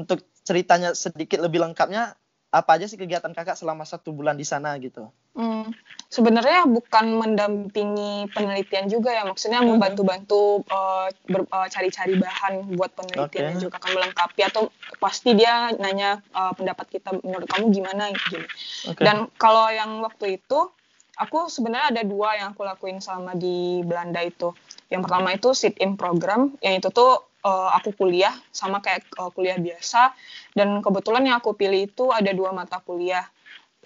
untuk 0.00 0.24
ceritanya 0.40 0.96
sedikit 0.96 1.44
lebih 1.44 1.60
lengkapnya 1.60 2.16
apa 2.56 2.80
aja 2.80 2.88
sih 2.88 2.96
kegiatan 2.96 3.36
kakak 3.36 3.60
selama 3.60 3.84
satu 3.84 4.16
bulan 4.16 4.40
di 4.40 4.48
sana 4.48 4.80
gitu? 4.80 5.12
Hmm, 5.36 5.68
sebenarnya 6.08 6.64
bukan 6.64 7.20
mendampingi 7.20 8.32
penelitian 8.32 8.88
juga 8.88 9.12
ya, 9.12 9.28
maksudnya 9.28 9.60
hmm. 9.60 9.76
membantu-bantu 9.76 10.64
uh, 10.72 11.12
uh, 11.52 11.68
cari-cari 11.68 12.16
bahan 12.16 12.72
buat 12.72 12.96
penelitian 12.96 13.52
okay. 13.52 13.60
juga 13.60 13.76
akan 13.76 13.92
melengkapi 13.92 14.40
atau 14.48 14.72
pasti 14.96 15.36
dia 15.36 15.76
nanya 15.76 16.24
uh, 16.32 16.56
pendapat 16.56 16.96
kita 16.96 17.20
menurut 17.20 17.44
kamu 17.44 17.64
gimana 17.68 18.08
gitu. 18.16 18.40
Okay. 18.88 19.04
Dan 19.04 19.28
kalau 19.36 19.68
yang 19.68 20.00
waktu 20.00 20.40
itu 20.40 20.72
aku 21.20 21.52
sebenarnya 21.52 21.92
ada 21.92 22.02
dua 22.08 22.40
yang 22.40 22.56
aku 22.56 22.64
lakuin 22.64 23.04
selama 23.04 23.36
di 23.36 23.84
Belanda 23.84 24.24
itu. 24.24 24.56
Yang 24.88 25.00
pertama 25.04 25.28
itu 25.36 25.52
sit 25.52 25.76
in 25.84 26.00
program, 26.00 26.56
yang 26.64 26.80
itu 26.80 26.88
tuh 26.88 27.20
uh, 27.46 27.70
aku 27.78 27.94
kuliah 27.94 28.34
sama 28.50 28.82
kayak 28.82 29.06
uh, 29.22 29.30
kuliah 29.30 29.56
biasa. 29.56 30.10
Dan 30.50 30.82
kebetulan 30.82 31.30
yang 31.30 31.38
aku 31.38 31.54
pilih 31.54 31.86
itu 31.86 32.10
ada 32.10 32.34
dua 32.34 32.50
mata 32.50 32.82
kuliah. 32.82 33.22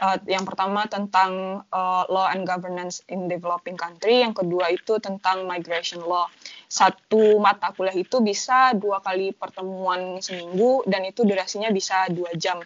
Uh, 0.01 0.17
yang 0.25 0.49
pertama 0.49 0.89
tentang 0.89 1.61
uh, 1.69 2.09
law 2.09 2.33
and 2.33 2.49
governance 2.49 3.05
in 3.13 3.29
developing 3.29 3.77
country 3.77 4.25
yang 4.25 4.33
kedua 4.33 4.73
itu 4.73 4.97
tentang 4.97 5.45
migration 5.45 6.01
law. 6.01 6.25
Satu 6.73 7.37
mata 7.37 7.77
kuliah 7.77 7.93
itu 7.93 8.25
bisa 8.25 8.73
dua 8.73 9.05
kali 9.05 9.37
pertemuan 9.37 10.25
seminggu 10.25 10.89
dan 10.89 11.05
itu 11.05 11.29
durasinya 11.29 11.69
bisa 11.69 12.09
dua 12.09 12.33
jam. 12.41 12.65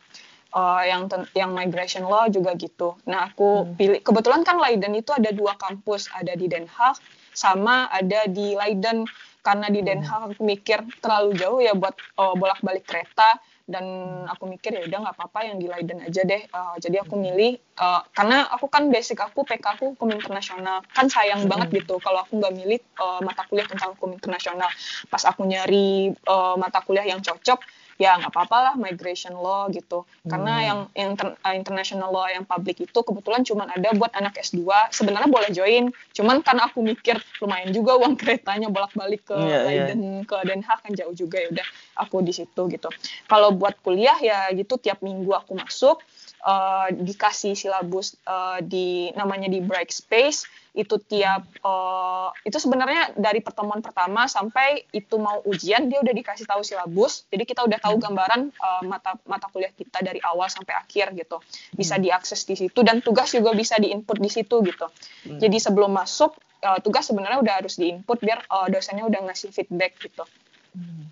Uh, 0.54 0.86
yang 0.86 1.10
yang 1.34 1.50
migration 1.50 2.06
law 2.06 2.30
juga 2.30 2.54
gitu. 2.54 2.94
Nah 3.10 3.26
aku 3.26 3.66
hmm. 3.66 3.74
pilih 3.74 3.98
kebetulan 4.06 4.46
kan 4.46 4.62
Leiden 4.62 4.94
itu 4.94 5.10
ada 5.10 5.34
dua 5.34 5.58
kampus, 5.58 6.06
ada 6.14 6.30
di 6.38 6.46
Den 6.46 6.70
Haag 6.70 7.02
sama 7.34 7.90
ada 7.90 8.30
di 8.30 8.54
Leiden 8.54 9.02
karena 9.44 9.68
di 9.68 9.84
Den 9.84 10.00
hmm. 10.00 10.08
Haag 10.08 10.22
aku 10.32 10.42
mikir 10.42 10.80
terlalu 11.04 11.36
jauh 11.36 11.60
ya 11.60 11.76
buat 11.76 11.92
uh, 12.16 12.32
bolak-balik 12.32 12.88
kereta 12.88 13.36
dan 13.64 13.84
aku 14.28 14.44
mikir 14.44 14.76
ya 14.76 14.84
udah 14.84 14.98
nggak 15.08 15.16
apa-apa 15.16 15.40
yang 15.48 15.56
di 15.56 15.68
Leiden 15.72 16.04
aja 16.04 16.20
deh 16.20 16.42
uh, 16.52 16.76
jadi 16.76 17.00
aku 17.00 17.16
milih 17.16 17.56
uh, 17.80 18.04
karena 18.12 18.44
aku 18.52 18.68
kan 18.68 18.92
basic 18.92 19.20
aku 19.24 19.40
PK 19.44 19.80
aku 19.80 19.96
hukum 19.96 20.12
internasional 20.12 20.84
kan 20.92 21.08
sayang 21.08 21.44
hmm. 21.44 21.52
banget 21.52 21.84
gitu 21.84 21.96
kalau 22.00 22.24
aku 22.24 22.40
nggak 22.40 22.52
milih 22.52 22.80
uh, 23.00 23.24
mata 23.24 23.44
kuliah 23.48 23.64
tentang 23.64 23.96
hukum 23.96 24.16
internasional 24.16 24.68
pas 25.08 25.24
aku 25.24 25.48
nyari 25.48 26.12
uh, 26.28 26.56
mata 26.60 26.84
kuliah 26.84 27.08
yang 27.08 27.24
cocok 27.24 27.60
ya 28.00 28.18
nggak 28.18 28.32
apa-apa 28.34 28.56
lah 28.70 28.74
migration 28.74 29.34
law 29.38 29.70
gitu 29.70 30.02
karena 30.26 30.54
hmm. 30.58 30.66
yang 30.66 30.80
yang 30.98 31.10
uh, 31.16 31.54
international 31.54 32.10
law 32.10 32.26
yang 32.26 32.42
public 32.42 32.82
itu 32.82 32.98
kebetulan 32.98 33.46
cuma 33.46 33.70
ada 33.70 33.94
buat 33.94 34.10
anak 34.18 34.34
S2 34.42 34.66
sebenarnya 34.90 35.30
boleh 35.30 35.50
join 35.54 35.94
cuman 36.10 36.42
karena 36.42 36.66
aku 36.66 36.82
mikir 36.82 37.16
lumayan 37.38 37.70
juga 37.70 37.94
uang 38.02 38.14
keretanya 38.20 38.66
bolak-balik 38.70 39.22
ke 39.22 39.36
yeah, 39.38 39.62
iya. 39.70 39.84
Leiden 39.94 40.00
yeah. 40.02 40.22
ke 40.26 40.36
Den 40.42 40.62
Haag 40.66 40.80
kan 40.82 40.92
jauh 40.92 41.14
juga 41.14 41.38
ya 41.38 41.48
udah 41.54 41.66
aku 42.02 42.22
di 42.26 42.34
situ 42.34 42.62
gitu 42.66 42.88
kalau 43.30 43.54
buat 43.54 43.78
kuliah 43.82 44.18
ya 44.18 44.50
gitu 44.50 44.74
tiap 44.78 44.98
minggu 44.98 45.30
aku 45.30 45.54
masuk 45.54 46.02
uh, 46.44 46.88
dikasih 46.92 47.56
silabus 47.56 48.14
uh, 48.28 48.60
di 48.60 49.10
namanya 49.16 49.48
di 49.48 49.64
break 49.64 49.90
space 49.90 50.44
itu 50.74 50.98
tiap 51.06 51.46
uh, 51.62 52.34
itu 52.42 52.58
sebenarnya 52.58 53.14
dari 53.14 53.38
pertemuan 53.38 53.78
pertama 53.78 54.26
sampai 54.26 54.82
itu 54.90 55.14
mau 55.22 55.38
ujian 55.46 55.86
dia 55.86 56.02
udah 56.02 56.10
dikasih 56.10 56.50
tahu 56.50 56.66
silabus 56.66 57.30
jadi 57.30 57.46
kita 57.46 57.62
udah 57.62 57.78
tahu 57.78 57.96
hmm. 57.96 58.02
gambaran 58.02 58.40
uh, 58.58 58.82
mata 58.82 59.14
mata 59.24 59.46
kuliah 59.54 59.70
kita 59.70 60.02
dari 60.02 60.18
awal 60.26 60.50
sampai 60.50 60.74
akhir 60.74 61.14
gitu 61.14 61.38
bisa 61.78 61.94
hmm. 61.94 62.02
diakses 62.10 62.42
di 62.42 62.58
situ 62.58 62.82
dan 62.82 63.00
tugas 63.00 63.30
juga 63.30 63.54
bisa 63.54 63.78
diinput 63.78 64.18
di 64.18 64.30
situ 64.30 64.66
gitu 64.66 64.86
hmm. 65.30 65.38
jadi 65.38 65.56
sebelum 65.62 65.94
masuk 65.94 66.34
uh, 66.66 66.82
tugas 66.82 67.06
sebenarnya 67.06 67.38
udah 67.38 67.54
harus 67.62 67.78
diinput 67.78 68.18
biar 68.18 68.42
uh, 68.50 68.66
dosennya 68.66 69.06
udah 69.06 69.30
ngasih 69.30 69.54
feedback 69.54 69.94
gitu 70.02 70.26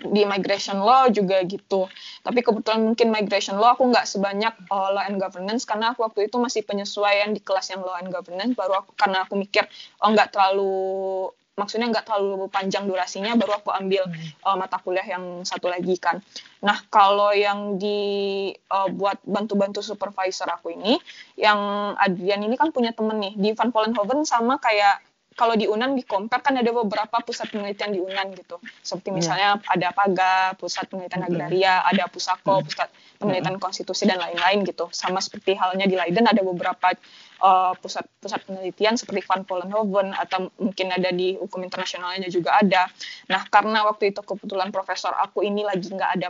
di 0.03 0.23
migration 0.27 0.83
law 0.83 1.07
juga 1.09 1.39
gitu. 1.47 1.87
Tapi 2.27 2.43
kebetulan 2.43 2.83
mungkin 2.83 3.15
migration 3.15 3.57
law 3.57 3.79
aku 3.79 3.87
nggak 3.87 4.07
sebanyak 4.07 4.55
uh, 4.69 4.91
law 4.91 5.05
and 5.07 5.23
governance 5.23 5.63
karena 5.63 5.95
aku 5.95 6.03
waktu 6.03 6.27
itu 6.27 6.37
masih 6.43 6.67
penyesuaian 6.67 7.31
di 7.31 7.39
kelas 7.39 7.71
yang 7.71 7.87
law 7.87 7.95
and 7.99 8.11
governance 8.11 8.53
baru 8.59 8.83
aku 8.83 8.91
karena 8.99 9.23
aku 9.23 9.39
mikir 9.39 9.63
oh 10.03 10.11
nggak 10.11 10.35
terlalu 10.35 11.31
maksudnya 11.53 11.93
nggak 11.93 12.09
terlalu 12.09 12.49
panjang 12.49 12.89
durasinya 12.89 13.37
baru 13.37 13.61
aku 13.61 13.71
ambil 13.71 14.09
uh, 14.43 14.57
mata 14.57 14.81
kuliah 14.81 15.05
yang 15.05 15.45
satu 15.45 15.69
lagi 15.69 15.95
kan. 16.01 16.19
Nah 16.65 16.81
kalau 16.89 17.31
yang 17.31 17.77
di 17.77 18.51
uh, 18.73 18.89
buat 18.89 19.21
bantu-bantu 19.23 19.85
supervisor 19.85 20.49
aku 20.49 20.73
ini, 20.73 20.97
yang 21.37 21.93
Adrian 22.01 22.43
ini 22.43 22.57
kan 22.57 22.73
punya 22.73 22.97
temen 22.97 23.21
nih 23.21 23.35
di 23.37 23.49
Van 23.53 23.69
Vollenhoven 23.69 24.25
sama 24.25 24.57
kayak 24.59 25.12
kalau 25.33 25.55
di 25.57 25.67
Unan 25.69 25.97
di 25.97 26.05
compare 26.05 26.45
kan 26.45 26.55
ada 26.57 26.71
beberapa 26.71 27.21
pusat 27.25 27.49
penelitian 27.53 27.91
di 27.93 28.01
Unan 28.01 28.33
gitu. 28.37 28.61
Seperti 28.81 29.09
iya. 29.11 29.17
misalnya 29.17 29.51
yeah. 29.59 29.73
ada 29.75 29.89
PAGA, 29.93 30.37
pusat 30.61 30.85
penelitian 30.89 31.23
agraria, 31.25 31.75
ada 31.85 32.05
Pusako, 32.09 32.63
pusat 32.65 32.89
penelitian 33.17 33.57
konstitusi 33.57 34.05
dan 34.05 34.21
lain-lain 34.21 34.65
gitu. 34.67 34.89
Sama 34.93 35.23
seperti 35.23 35.57
halnya 35.57 35.89
di 35.89 35.97
Leiden 35.97 36.29
ada 36.29 36.41
beberapa 36.45 36.95
uh, 37.43 37.73
pusat 37.79 38.07
pusat 38.23 38.41
penelitian 38.47 38.95
seperti 38.95 39.27
Van 39.27 39.43
Vollenhoven 39.43 40.15
atau 40.15 40.49
mungkin 40.61 40.95
ada 40.95 41.11
di 41.11 41.35
hukum 41.37 41.65
internasionalnya 41.65 42.31
juga 42.31 42.59
ada. 42.61 42.87
Nah, 43.29 43.43
karena 43.51 43.83
waktu 43.89 44.15
itu 44.15 44.23
kebetulan 44.23 44.71
profesor 44.71 45.13
aku 45.19 45.43
ini 45.43 45.67
lagi 45.67 45.91
nggak 45.91 46.13
ada 46.21 46.29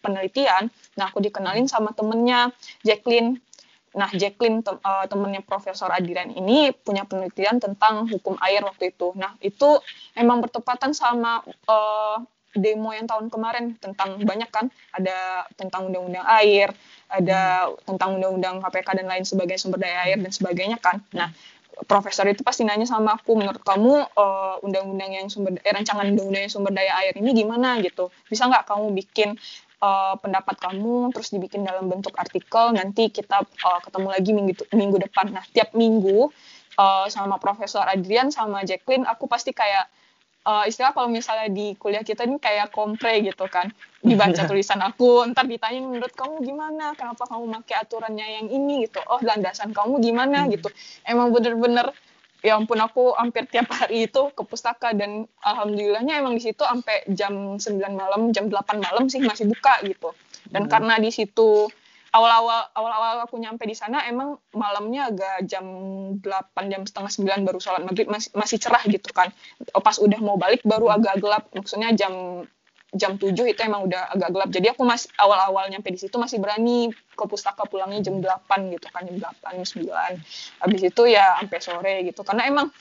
penelitian, 0.00 0.72
nah 0.96 1.12
aku 1.12 1.20
dikenalin 1.20 1.68
sama 1.68 1.92
temennya 1.92 2.52
Jacqueline 2.82 3.40
Nah, 3.96 4.10
Jacqueline 4.12 4.60
tem 4.60 4.76
uh, 4.76 5.06
temennya 5.08 5.40
Profesor 5.40 5.88
Adiran 5.88 6.28
ini 6.34 6.72
punya 6.72 7.08
penelitian 7.08 7.56
tentang 7.62 8.08
hukum 8.08 8.36
air 8.44 8.60
waktu 8.64 8.92
itu. 8.92 9.16
Nah, 9.16 9.32
itu 9.40 9.80
emang 10.12 10.44
bertepatan 10.44 10.92
sama 10.92 11.40
uh, 11.70 12.18
demo 12.56 12.90
yang 12.96 13.04
tahun 13.04 13.28
kemarin 13.28 13.76
tentang 13.78 14.18
banyak 14.24 14.48
kan 14.48 14.72
ada 14.90 15.46
tentang 15.54 15.92
undang-undang 15.92 16.24
air, 16.26 16.72
ada 17.08 17.72
tentang 17.84 18.18
undang-undang 18.18 18.60
KPK 18.64 18.88
dan 19.04 19.06
lain 19.06 19.24
sebagainya 19.24 19.60
sumber 19.60 19.80
daya 19.80 20.08
air 20.08 20.18
dan 20.20 20.32
sebagainya 20.32 20.78
kan. 20.80 21.00
Nah, 21.12 21.30
profesor 21.86 22.26
itu 22.26 22.42
pasti 22.42 22.66
nanya 22.66 22.88
sama 22.88 23.14
aku 23.14 23.38
menurut 23.38 23.62
kamu 23.62 24.10
uh, 24.18 24.56
undang-undang 24.66 25.14
yang 25.14 25.26
sumber 25.30 25.54
eh, 25.62 25.70
rancangan 25.70 26.10
undang-undang 26.10 26.42
yang 26.48 26.52
sumber 26.52 26.74
daya 26.74 26.98
air 27.04 27.14
ini 27.14 27.30
gimana 27.36 27.78
gitu 27.78 28.10
bisa 28.26 28.50
nggak 28.50 28.66
kamu 28.66 28.90
bikin 28.98 29.38
uh, 29.82 30.14
pendapat 30.18 30.56
kamu 30.58 31.14
terus 31.14 31.30
dibikin 31.30 31.62
dalam 31.66 31.86
bentuk 31.86 32.14
artikel 32.18 32.74
nanti 32.74 33.10
kita 33.10 33.42
uh, 33.42 33.80
ketemu 33.82 34.08
lagi 34.10 34.30
minggu 34.34 34.52
minggu 34.74 34.96
depan. 35.08 35.30
Nah 35.34 35.44
tiap 35.50 35.74
minggu 35.74 36.30
uh, 36.78 37.06
sama 37.10 37.38
Profesor 37.38 37.86
Adrian 37.86 38.30
sama 38.30 38.62
Jacqueline 38.66 39.06
aku 39.06 39.26
pasti 39.26 39.54
kayak 39.54 39.90
uh, 40.48 40.64
istilah 40.64 40.96
kalau 40.96 41.12
misalnya 41.12 41.52
di 41.52 41.76
kuliah 41.76 42.00
kita 42.00 42.24
ini 42.24 42.40
kayak 42.40 42.72
kompre 42.72 43.20
gitu 43.20 43.44
kan. 43.50 43.68
Dibaca 44.00 44.46
tulisan 44.50 44.80
aku 44.80 45.26
ntar 45.34 45.44
ditanya 45.44 45.84
menurut 45.84 46.14
kamu 46.14 46.40
gimana? 46.40 46.96
Kenapa 46.96 47.28
kamu 47.28 47.50
pakai 47.62 47.76
aturannya 47.84 48.26
yang 48.42 48.46
ini? 48.48 48.88
gitu. 48.88 49.02
Oh 49.10 49.20
landasan 49.20 49.76
kamu 49.76 50.00
gimana? 50.00 50.46
Hmm. 50.46 50.54
gitu. 50.54 50.68
Emang 51.04 51.34
bener-bener 51.34 51.92
ya 52.38 52.54
ampun 52.54 52.78
aku 52.78 53.18
hampir 53.18 53.50
tiap 53.50 53.66
hari 53.74 54.06
itu 54.06 54.30
ke 54.30 54.42
pustaka 54.46 54.94
dan 54.94 55.26
alhamdulillahnya 55.42 56.22
emang 56.22 56.38
di 56.38 56.42
situ 56.46 56.62
sampai 56.62 57.02
jam 57.10 57.58
9 57.58 57.82
malam 57.90 58.30
jam 58.30 58.46
8 58.46 58.78
malam 58.78 59.10
sih 59.10 59.18
masih 59.18 59.50
buka 59.50 59.82
gitu 59.82 60.14
dan 60.54 60.66
hmm. 60.66 60.70
karena 60.70 60.94
di 61.02 61.10
situ 61.10 61.66
awal-awal 62.14 62.70
awal-awal 62.72 63.16
aku 63.26 63.36
nyampe 63.36 63.66
di 63.68 63.76
sana 63.76 64.06
emang 64.08 64.38
malamnya 64.54 65.12
agak 65.12 65.44
jam 65.50 65.66
8 66.22 66.72
jam 66.72 66.82
setengah 66.86 67.42
9 67.42 67.46
baru 67.46 67.58
sholat 67.60 67.82
maghrib 67.84 68.08
masih, 68.08 68.30
masih 68.32 68.56
cerah 68.62 68.80
gitu 68.86 69.10
kan 69.12 69.28
pas 69.74 69.96
udah 69.98 70.20
mau 70.22 70.38
balik 70.38 70.62
baru 70.62 70.88
agak 70.94 71.20
gelap 71.20 71.44
maksudnya 71.52 71.92
jam 71.92 72.46
jam 72.96 73.20
7 73.20 73.36
itu 73.36 73.60
emang 73.60 73.84
udah 73.84 74.16
agak 74.16 74.28
gelap. 74.32 74.48
Jadi 74.48 74.66
aku 74.72 74.82
masih 74.88 75.12
awal-awal 75.20 75.68
nyampe 75.68 75.92
di 75.92 76.00
situ 76.00 76.16
masih 76.16 76.40
berani 76.40 76.88
ke 76.88 77.24
pustaka 77.28 77.68
pulangnya 77.68 78.08
jam 78.08 78.16
8 78.16 78.72
gitu 78.72 78.88
kan, 78.88 79.04
jam 79.04 79.16
8, 79.20 79.60
jam 79.60 79.66
9. 79.84 80.64
Habis 80.64 80.80
itu 80.88 81.02
ya 81.04 81.36
sampai 81.36 81.60
sore 81.60 81.94
gitu. 82.08 82.24
Karena 82.24 82.48
emang 82.48 82.72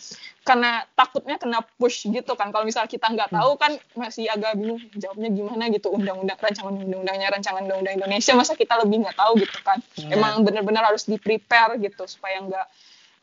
karena 0.47 0.87
takutnya 0.95 1.35
kena 1.35 1.59
push 1.75 2.07
gitu 2.07 2.39
kan. 2.39 2.55
Kalau 2.55 2.63
misalnya 2.63 2.87
kita 2.87 3.11
nggak 3.11 3.35
tahu 3.35 3.59
kan 3.59 3.75
masih 3.99 4.31
agak 4.31 4.55
bingung 4.55 4.79
jawabnya 4.95 5.27
gimana 5.27 5.63
gitu 5.75 5.91
undang-undang 5.91 6.39
rancangan 6.39 6.71
undang-undangnya 6.71 7.27
rancangan 7.27 7.61
undang-undang 7.67 7.99
Indonesia 7.99 8.31
masa 8.31 8.55
kita 8.55 8.79
lebih 8.79 9.03
nggak 9.03 9.17
tahu 9.19 9.43
gitu 9.43 9.59
kan. 9.59 9.83
Yeah. 9.99 10.15
Emang 10.15 10.47
benar-benar 10.47 10.87
harus 10.87 11.03
di 11.03 11.19
prepare 11.19 11.75
gitu 11.83 12.07
supaya 12.07 12.39
nggak 12.47 12.67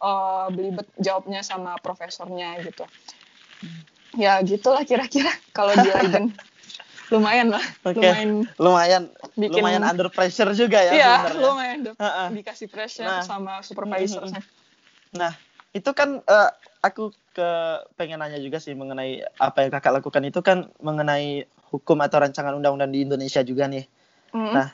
uh, 0.04 0.52
belibet 0.52 0.84
jawabnya 1.00 1.40
sama 1.40 1.80
profesornya 1.80 2.60
gitu. 2.60 2.84
Ya 4.20 4.36
gitulah 4.44 4.84
kira-kira 4.84 5.32
kalau 5.56 5.72
di 5.80 5.88
Leiden. 5.88 6.28
lumayan 7.12 7.52
lah 7.52 7.64
okay. 7.84 8.00
lumayan 8.00 8.28
lumayan 8.56 9.02
bikin, 9.36 9.60
lumayan 9.60 9.82
under 9.84 10.08
pressure 10.08 10.50
juga 10.56 10.80
ya 10.80 10.92
iya 10.92 11.12
lumayan 11.36 11.92
uh 11.92 12.04
-uh. 12.04 12.28
dikasih 12.32 12.68
pressure 12.72 13.04
nah, 13.04 13.20
sama 13.20 13.60
supervisor 13.60 14.24
nah 15.20 15.36
itu 15.74 15.90
kan 15.90 16.22
uh, 16.24 16.50
aku 16.80 17.10
ke 17.34 17.48
pengen 17.98 18.22
nanya 18.22 18.38
juga 18.38 18.62
sih 18.62 18.78
mengenai 18.78 19.26
apa 19.42 19.66
yang 19.66 19.70
kakak 19.74 20.00
lakukan 20.00 20.22
itu 20.22 20.40
kan 20.40 20.70
mengenai 20.78 21.50
hukum 21.74 21.98
atau 21.98 22.22
rancangan 22.22 22.54
undang-undang 22.54 22.94
di 22.94 23.02
Indonesia 23.02 23.42
juga 23.42 23.66
nih 23.66 23.84
mm. 24.30 24.52
nah 24.54 24.68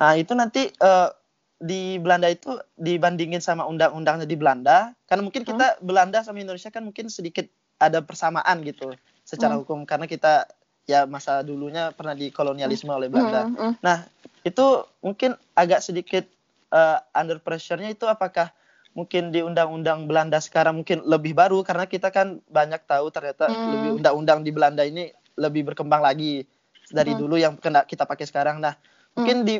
nah 0.00 0.12
itu 0.18 0.34
nanti 0.34 0.66
uh, 0.82 1.14
di 1.60 2.00
Belanda 2.00 2.26
itu 2.26 2.56
dibandingin 2.80 3.38
sama 3.38 3.68
undang-undangnya 3.68 4.26
di 4.26 4.34
Belanda 4.34 4.90
karena 5.06 5.22
mungkin 5.22 5.46
kita 5.46 5.78
mm. 5.78 5.86
Belanda 5.86 6.18
sama 6.26 6.42
Indonesia 6.42 6.72
kan 6.74 6.82
mungkin 6.82 7.06
sedikit 7.12 7.46
ada 7.78 8.02
persamaan 8.02 8.66
gitu 8.66 8.90
secara 9.22 9.54
mm. 9.54 9.60
hukum 9.62 9.86
karena 9.86 10.10
kita 10.10 10.50
ya 10.90 11.06
masa 11.06 11.46
dulunya 11.46 11.94
pernah 11.94 12.18
dikolonialisme 12.18 12.90
oleh 12.90 13.06
Belanda. 13.06 13.46
Mm, 13.46 13.54
mm. 13.54 13.72
Nah, 13.78 14.10
itu 14.42 14.66
mungkin 14.98 15.38
agak 15.54 15.86
sedikit 15.86 16.26
uh, 16.74 16.98
under 17.14 17.38
pressure-nya 17.38 17.94
itu 17.94 18.10
apakah 18.10 18.50
mungkin 18.90 19.30
di 19.30 19.38
undang-undang 19.38 20.10
Belanda 20.10 20.42
sekarang 20.42 20.82
mungkin 20.82 21.06
lebih 21.06 21.38
baru 21.38 21.62
karena 21.62 21.86
kita 21.86 22.10
kan 22.10 22.42
banyak 22.50 22.82
tahu 22.90 23.06
ternyata 23.14 23.46
mm. 23.46 23.70
lebih 23.70 23.90
undang-undang 24.02 24.42
di 24.42 24.50
Belanda 24.50 24.82
ini 24.82 25.14
lebih 25.38 25.70
berkembang 25.70 26.02
lagi 26.02 26.42
dari 26.90 27.14
mm. 27.14 27.18
dulu 27.22 27.38
yang 27.38 27.54
kena 27.54 27.86
kita 27.86 28.02
pakai 28.02 28.26
sekarang. 28.26 28.58
Nah, 28.58 28.74
mungkin 29.14 29.42
mm. 29.42 29.46
di 29.46 29.56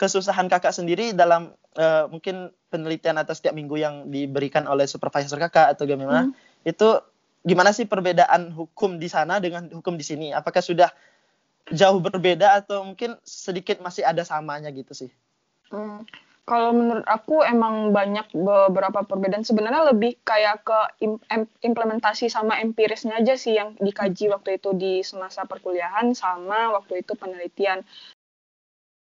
kesusahan 0.00 0.48
kakak 0.48 0.72
sendiri 0.72 1.12
dalam 1.12 1.52
uh, 1.76 2.08
mungkin 2.08 2.48
penelitian 2.72 3.20
atau 3.20 3.36
setiap 3.36 3.52
minggu 3.52 3.76
yang 3.76 4.08
diberikan 4.08 4.64
oleh 4.64 4.88
supervisor 4.88 5.36
kakak 5.36 5.76
atau 5.76 5.84
gimana 5.84 6.32
mm. 6.32 6.64
itu 6.64 6.88
gimana 7.40 7.72
sih 7.72 7.88
perbedaan 7.88 8.52
hukum 8.52 9.00
di 9.00 9.08
sana 9.08 9.40
dengan 9.40 9.68
hukum 9.72 9.96
di 9.96 10.04
sini? 10.04 10.26
Apakah 10.32 10.60
sudah 10.60 10.92
jauh 11.72 12.00
berbeda 12.02 12.60
atau 12.60 12.84
mungkin 12.84 13.16
sedikit 13.24 13.80
masih 13.80 14.04
ada 14.04 14.26
samanya 14.26 14.68
gitu 14.74 14.92
sih? 14.92 15.10
Hmm, 15.70 16.02
kalau 16.44 16.74
menurut 16.74 17.06
aku 17.06 17.46
emang 17.46 17.94
banyak 17.94 18.26
beberapa 18.34 19.06
perbedaan. 19.06 19.46
Sebenarnya 19.46 19.94
lebih 19.94 20.18
kayak 20.26 20.66
ke 20.66 20.78
implementasi 21.62 22.26
sama 22.26 22.58
empirisnya 22.58 23.22
aja 23.22 23.38
sih 23.38 23.54
yang 23.54 23.78
dikaji 23.78 24.28
waktu 24.34 24.58
itu 24.58 24.74
di 24.74 25.06
semasa 25.06 25.46
perkuliahan 25.46 26.10
sama 26.12 26.74
waktu 26.74 27.06
itu 27.06 27.14
penelitian. 27.14 27.86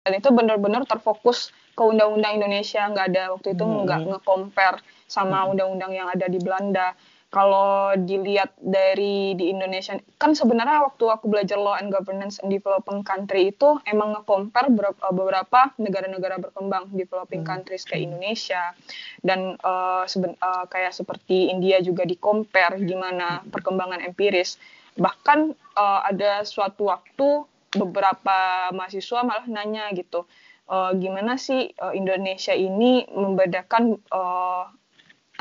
Dan 0.04 0.20
itu 0.20 0.32
benar-benar 0.32 0.84
terfokus 0.88 1.52
ke 1.74 1.84
undang-undang 1.84 2.40
Indonesia, 2.40 2.86
nggak 2.88 3.08
ada 3.12 3.24
waktu 3.36 3.56
itu 3.56 3.64
nggak 3.64 4.00
hmm. 4.04 4.10
nge-compare 4.14 4.80
sama 5.08 5.44
hmm. 5.44 5.52
undang-undang 5.56 5.92
yang 5.96 6.08
ada 6.12 6.28
di 6.32 6.40
Belanda 6.40 6.96
kalau 7.34 7.98
dilihat 7.98 8.54
dari 8.62 9.34
di 9.34 9.50
Indonesia 9.50 9.98
kan 10.22 10.38
sebenarnya 10.38 10.86
waktu 10.86 11.10
aku 11.10 11.26
belajar 11.26 11.58
law 11.58 11.74
and 11.74 11.90
governance 11.90 12.38
and 12.38 12.54
developing 12.54 13.02
country 13.02 13.50
itu 13.50 13.82
emang 13.90 14.14
nge-compare 14.14 14.70
beberapa 15.10 15.74
negara-negara 15.82 16.38
berkembang 16.38 16.94
developing 16.94 17.42
hmm. 17.42 17.50
countries 17.50 17.90
kayak 17.90 18.06
Indonesia. 18.06 18.78
Dan 19.26 19.58
uh, 19.66 20.06
seben, 20.06 20.38
uh, 20.38 20.70
kayak 20.70 20.94
seperti 20.94 21.50
India 21.50 21.82
juga 21.82 22.06
di-compare 22.06 22.78
gimana 22.86 23.42
perkembangan 23.50 24.06
empiris. 24.06 24.62
Bahkan 24.94 25.58
uh, 25.74 26.06
ada 26.06 26.46
suatu 26.46 26.94
waktu 26.94 27.50
beberapa 27.74 28.70
mahasiswa 28.78 29.26
malah 29.26 29.50
nanya 29.50 29.90
gitu 29.98 30.30
uh, 30.70 30.92
gimana 30.94 31.36
sih 31.42 31.74
uh, 31.82 31.94
Indonesia 31.98 32.54
ini 32.54 33.10
membedakan 33.10 33.98
uh, 34.14 34.70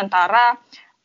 antara 0.00 0.56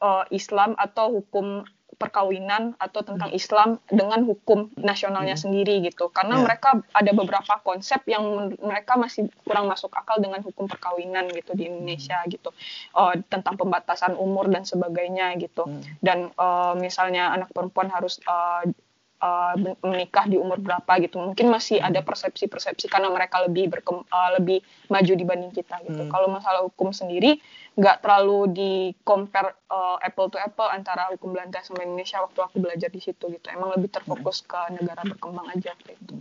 uh, 0.02 0.26
Islam 0.30 0.74
atau 0.78 1.22
hukum 1.22 1.66
perkawinan 1.98 2.78
atau 2.78 3.02
tentang 3.02 3.34
hmm. 3.34 3.40
Islam 3.42 3.70
dengan 3.90 4.22
hukum 4.22 4.70
nasionalnya 4.78 5.34
hmm. 5.34 5.44
sendiri 5.50 5.76
gitu 5.82 6.14
karena 6.14 6.38
yeah. 6.38 6.46
mereka 6.46 6.70
ada 6.94 7.12
beberapa 7.12 7.54
konsep 7.66 8.06
yang 8.06 8.54
mereka 8.62 9.02
masih 9.02 9.34
kurang 9.42 9.66
masuk 9.66 9.90
akal 9.98 10.22
dengan 10.22 10.46
hukum 10.46 10.70
perkawinan 10.70 11.26
gitu 11.34 11.58
di 11.58 11.66
Indonesia 11.66 12.22
hmm. 12.22 12.30
gitu 12.30 12.54
uh, 12.94 13.18
tentang 13.34 13.58
pembatasan 13.58 14.14
umur 14.14 14.46
dan 14.46 14.62
sebagainya 14.62 15.34
gitu 15.42 15.66
hmm. 15.66 15.82
dan 16.06 16.30
uh, 16.38 16.78
misalnya 16.78 17.34
anak 17.34 17.50
perempuan 17.50 17.90
harus 17.90 18.22
uh, 18.30 18.62
uh, 19.22 19.54
menikah 19.82 20.26
di 20.30 20.38
umur 20.38 20.62
berapa 20.62 21.00
gitu. 21.02 21.18
Mungkin 21.22 21.50
masih 21.50 21.82
ada 21.82 22.02
persepsi-persepsi 22.02 22.90
karena 22.90 23.10
mereka 23.10 23.42
lebih 23.46 23.70
berkem, 23.70 24.02
uh, 24.06 24.30
lebih 24.38 24.62
maju 24.90 25.14
dibanding 25.14 25.52
kita 25.54 25.82
gitu. 25.86 26.02
Hmm. 26.06 26.12
Kalau 26.12 26.28
masalah 26.30 26.62
hukum 26.66 26.94
sendiri 26.94 27.42
nggak 27.78 28.02
terlalu 28.02 28.40
di 28.54 28.72
compare 29.06 29.54
uh, 29.70 30.02
apple 30.02 30.34
to 30.34 30.38
apple 30.42 30.66
antara 30.66 31.14
hukum 31.14 31.34
Belanda 31.34 31.62
sama 31.62 31.86
Indonesia 31.86 32.22
waktu 32.22 32.40
aku 32.42 32.58
belajar 32.58 32.90
di 32.90 33.02
situ 33.02 33.30
gitu. 33.30 33.48
Emang 33.54 33.74
lebih 33.74 33.94
terfokus 33.94 34.42
ke 34.46 34.58
negara 34.74 35.06
berkembang 35.06 35.50
aja 35.54 35.74
gitu. 35.86 36.18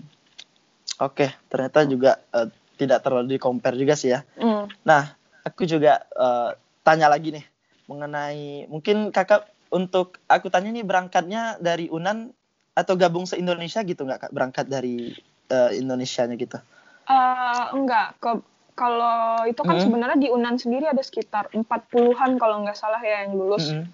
Oke, 0.97 1.29
ternyata 1.53 1.85
juga 1.85 2.21
uh, 2.33 2.49
tidak 2.77 3.05
terlalu 3.05 3.37
di 3.37 3.39
compare 3.41 3.77
juga 3.77 3.97
sih 3.97 4.13
ya. 4.13 4.21
Hmm. 4.37 4.69
Nah, 4.85 5.17
aku 5.45 5.69
juga 5.69 6.05
uh, 6.17 6.57
tanya 6.85 7.09
lagi 7.09 7.33
nih 7.33 7.45
mengenai 7.87 8.67
mungkin 8.67 9.15
kakak 9.15 9.47
untuk 9.71 10.19
aku 10.27 10.51
tanya 10.51 10.71
nih 10.75 10.87
berangkatnya 10.87 11.59
dari 11.59 11.91
Unan 11.91 12.31
atau 12.77 12.95
gabung 12.95 13.25
se 13.25 13.41
Indonesia 13.41 13.81
gitu 13.81 14.05
nggak 14.05 14.29
kak 14.29 14.33
berangkat 14.37 14.69
dari 14.69 15.17
uh, 15.49 15.73
Indonesianya 15.73 16.37
gitu? 16.37 16.61
Uh, 17.09 17.73
enggak, 17.73 18.13
ke 18.21 18.37
kalau 18.77 19.49
itu 19.49 19.63
kan 19.65 19.81
hmm. 19.81 19.85
sebenarnya 19.89 20.19
di 20.21 20.29
Unan 20.29 20.61
sendiri 20.61 20.85
ada 20.85 21.01
sekitar 21.01 21.49
40-an 21.49 22.37
kalau 22.37 22.61
nggak 22.61 22.77
salah 22.77 23.01
ya 23.01 23.25
yang 23.25 23.33
lulus 23.33 23.73
hmm. 23.73 23.89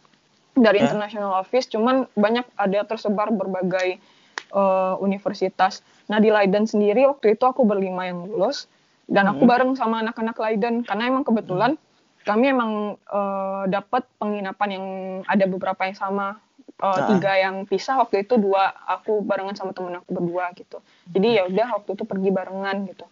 dari 0.58 0.82
yeah. 0.82 0.90
international 0.90 1.38
office, 1.38 1.70
cuman 1.70 2.10
banyak 2.18 2.42
ada 2.58 2.82
tersebar 2.82 3.30
berbagai 3.30 4.02
uh, 4.50 4.98
universitas. 4.98 5.86
Nah 6.10 6.18
di 6.18 6.34
Leiden 6.34 6.66
sendiri 6.66 7.06
waktu 7.06 7.38
itu 7.38 7.46
aku 7.46 7.62
berlima 7.62 8.10
yang 8.10 8.26
lulus 8.26 8.66
dan 9.06 9.30
aku 9.30 9.46
hmm. 9.46 9.50
bareng 9.54 9.72
sama 9.78 10.02
anak-anak 10.02 10.34
Leiden 10.42 10.82
karena 10.82 11.06
emang 11.06 11.22
kebetulan 11.22 11.78
hmm. 11.78 12.26
kami 12.26 12.44
emang 12.50 12.98
uh, 13.06 13.64
dapat 13.70 14.02
penginapan 14.18 14.68
yang 14.74 14.86
ada 15.30 15.46
beberapa 15.46 15.86
yang 15.86 15.94
sama 15.94 16.42
uh, 16.82 16.98
nah. 16.98 17.08
tiga 17.14 17.32
yang 17.38 17.62
pisah 17.64 18.02
waktu 18.02 18.26
itu 18.26 18.34
dua 18.36 18.74
aku 18.90 19.22
barengan 19.22 19.54
sama 19.54 19.70
temen 19.70 20.02
aku 20.02 20.10
berdua 20.10 20.50
gitu. 20.58 20.82
Jadi 21.14 21.38
ya 21.38 21.46
udah 21.46 21.78
waktu 21.78 21.94
itu 21.94 22.04
pergi 22.04 22.30
barengan 22.34 22.76
gitu. 22.90 23.06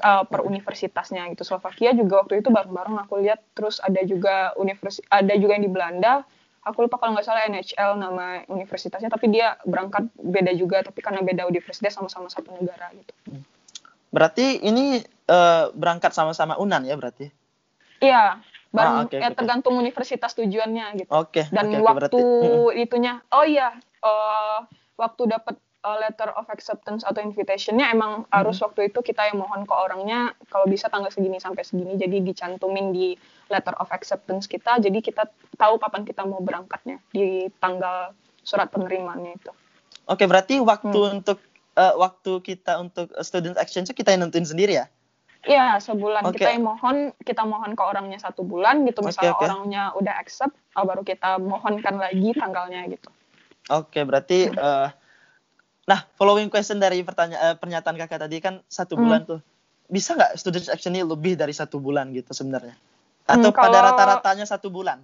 Uh, 0.00 0.24
per 0.24 0.44
universitasnya 0.44 1.28
gitu. 1.32 1.44
Slovakia 1.44 1.92
juga 1.96 2.24
waktu 2.24 2.44
itu 2.44 2.52
bareng-bareng 2.52 3.00
aku 3.08 3.24
lihat. 3.24 3.40
Terus 3.56 3.80
ada 3.80 4.00
juga 4.04 4.52
universitas 4.60 5.00
ada 5.08 5.32
juga 5.34 5.56
yang 5.56 5.64
di 5.64 5.72
Belanda. 5.72 6.22
Aku 6.60 6.84
lupa 6.84 7.00
kalau 7.00 7.16
nggak 7.16 7.24
salah 7.24 7.48
NHL 7.48 7.96
nama 7.96 8.44
universitasnya 8.52 9.08
tapi 9.08 9.32
dia 9.32 9.56
berangkat 9.64 10.12
beda 10.20 10.52
juga 10.52 10.84
tapi 10.84 11.00
karena 11.00 11.24
beda 11.24 11.48
universitas 11.48 11.96
sama-sama 11.96 12.28
satu 12.28 12.52
negara 12.52 12.92
gitu. 12.92 13.12
Berarti 14.12 14.60
ini 14.60 15.00
uh, 15.32 15.72
berangkat 15.72 16.12
sama-sama 16.12 16.60
Unan 16.60 16.84
ya 16.84 17.00
berarti? 17.00 17.32
Iya 18.04 18.40
bareng 18.70 18.96
ah, 18.96 19.04
okay, 19.06 19.18
ya 19.18 19.28
okay. 19.30 19.36
tergantung 19.36 19.74
universitas 19.74 20.32
tujuannya 20.38 20.86
gitu. 21.02 21.10
Oke. 21.10 21.42
Okay, 21.42 21.44
Dan 21.50 21.74
okay, 21.74 21.80
waktu 21.82 22.18
okay, 22.22 22.82
itunya, 22.86 23.18
oh 23.34 23.42
iya, 23.42 23.74
uh, 24.02 24.62
waktu 24.94 25.22
dapat 25.26 25.58
uh, 25.82 25.98
letter 25.98 26.30
of 26.38 26.46
acceptance 26.52 27.02
atau 27.02 27.18
invitationnya 27.18 27.90
emang 27.90 28.24
hmm. 28.24 28.30
harus 28.30 28.62
waktu 28.62 28.92
itu 28.92 29.02
kita 29.02 29.26
yang 29.32 29.42
mohon 29.42 29.66
ke 29.66 29.74
orangnya 29.74 30.36
kalau 30.46 30.70
bisa 30.70 30.86
tanggal 30.86 31.10
segini 31.10 31.42
sampai 31.42 31.66
segini, 31.66 31.98
jadi 31.98 32.22
dicantumin 32.22 32.94
di 32.94 33.18
letter 33.50 33.74
of 33.82 33.90
acceptance 33.90 34.46
kita, 34.46 34.78
jadi 34.78 34.98
kita 35.02 35.26
tahu 35.58 35.82
kapan 35.82 36.06
kita 36.06 36.22
mau 36.22 36.38
berangkatnya 36.38 37.02
di 37.10 37.50
tanggal 37.58 38.14
surat 38.46 38.70
penerimaannya 38.70 39.34
itu. 39.34 39.52
Oke, 40.06 40.24
okay, 40.24 40.26
berarti 40.30 40.54
waktu 40.62 40.94
hmm. 40.94 41.14
untuk 41.20 41.38
uh, 41.74 41.94
waktu 41.98 42.32
kita 42.42 42.78
untuk 42.78 43.10
student 43.26 43.58
exchange 43.58 43.90
kita 43.94 44.14
yang 44.14 44.26
nentuin 44.26 44.46
sendiri 44.46 44.78
ya? 44.78 44.86
Iya, 45.40 45.80
sebulan 45.80 46.28
okay. 46.28 46.36
kita 46.36 46.48
yang 46.52 46.64
mohon, 46.68 46.96
kita 47.24 47.42
mohon 47.48 47.72
ke 47.72 47.80
orangnya 47.80 48.20
satu 48.20 48.44
bulan 48.44 48.84
gitu. 48.84 49.00
Misalnya 49.00 49.32
okay, 49.32 49.40
okay. 49.40 49.48
orangnya 49.48 49.82
udah 49.96 50.14
accept, 50.20 50.52
oh, 50.76 50.84
baru 50.84 51.00
kita 51.00 51.40
mohonkan 51.40 51.96
lagi 51.96 52.36
tanggalnya 52.36 52.84
gitu. 52.92 53.08
Oke, 53.72 53.96
okay, 53.96 54.02
berarti 54.04 54.38
uh, 54.52 54.92
nah 55.88 56.00
following 56.20 56.52
question 56.52 56.76
dari 56.76 57.00
pertanyaan 57.00 57.40
uh, 57.40 57.56
pernyataan 57.56 57.96
kakak 57.96 58.20
tadi 58.28 58.36
kan 58.44 58.60
satu 58.68 58.98
hmm. 58.98 59.02
bulan 59.02 59.20
tuh. 59.24 59.40
Bisa 59.88 60.12
nggak 60.12 60.36
student 60.36 60.66
action 60.68 60.92
ini 60.92 61.08
lebih 61.08 61.34
dari 61.40 61.56
satu 61.56 61.80
bulan 61.80 62.12
gitu 62.12 62.36
sebenarnya? 62.36 62.76
Atau 63.24 63.48
hmm, 63.48 63.56
kalau, 63.56 63.64
pada 63.72 63.78
rata-ratanya 63.90 64.44
satu 64.44 64.68
bulan? 64.68 65.00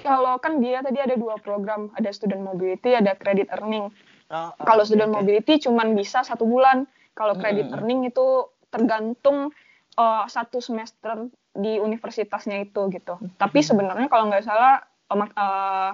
Kalau 0.00 0.40
kan 0.40 0.60
dia 0.60 0.80
tadi 0.80 1.04
ada 1.04 1.20
dua 1.20 1.36
program, 1.36 1.92
ada 1.96 2.08
student 2.16 2.40
mobility, 2.40 2.96
ada 2.96 3.12
credit 3.12 3.52
earning. 3.52 3.92
Oh, 4.32 4.50
oh, 4.50 4.64
kalau 4.64 4.82
student 4.88 5.12
okay. 5.12 5.18
mobility 5.20 5.54
cuman 5.68 5.92
bisa 5.92 6.24
satu 6.24 6.48
bulan. 6.48 6.88
Kalau 7.12 7.36
credit 7.36 7.68
hmm. 7.68 7.76
earning 7.76 8.00
itu 8.08 8.48
tergantung 8.68 9.52
uh, 9.96 10.24
satu 10.28 10.60
semester 10.60 11.28
di 11.56 11.80
universitasnya 11.80 12.62
itu 12.62 12.88
gitu. 12.92 13.16
Tapi 13.40 13.60
hmm. 13.64 13.68
sebenarnya 13.68 14.08
kalau 14.12 14.28
nggak 14.28 14.44
salah 14.44 14.84
uh, 15.08 15.16
uh, 15.16 15.90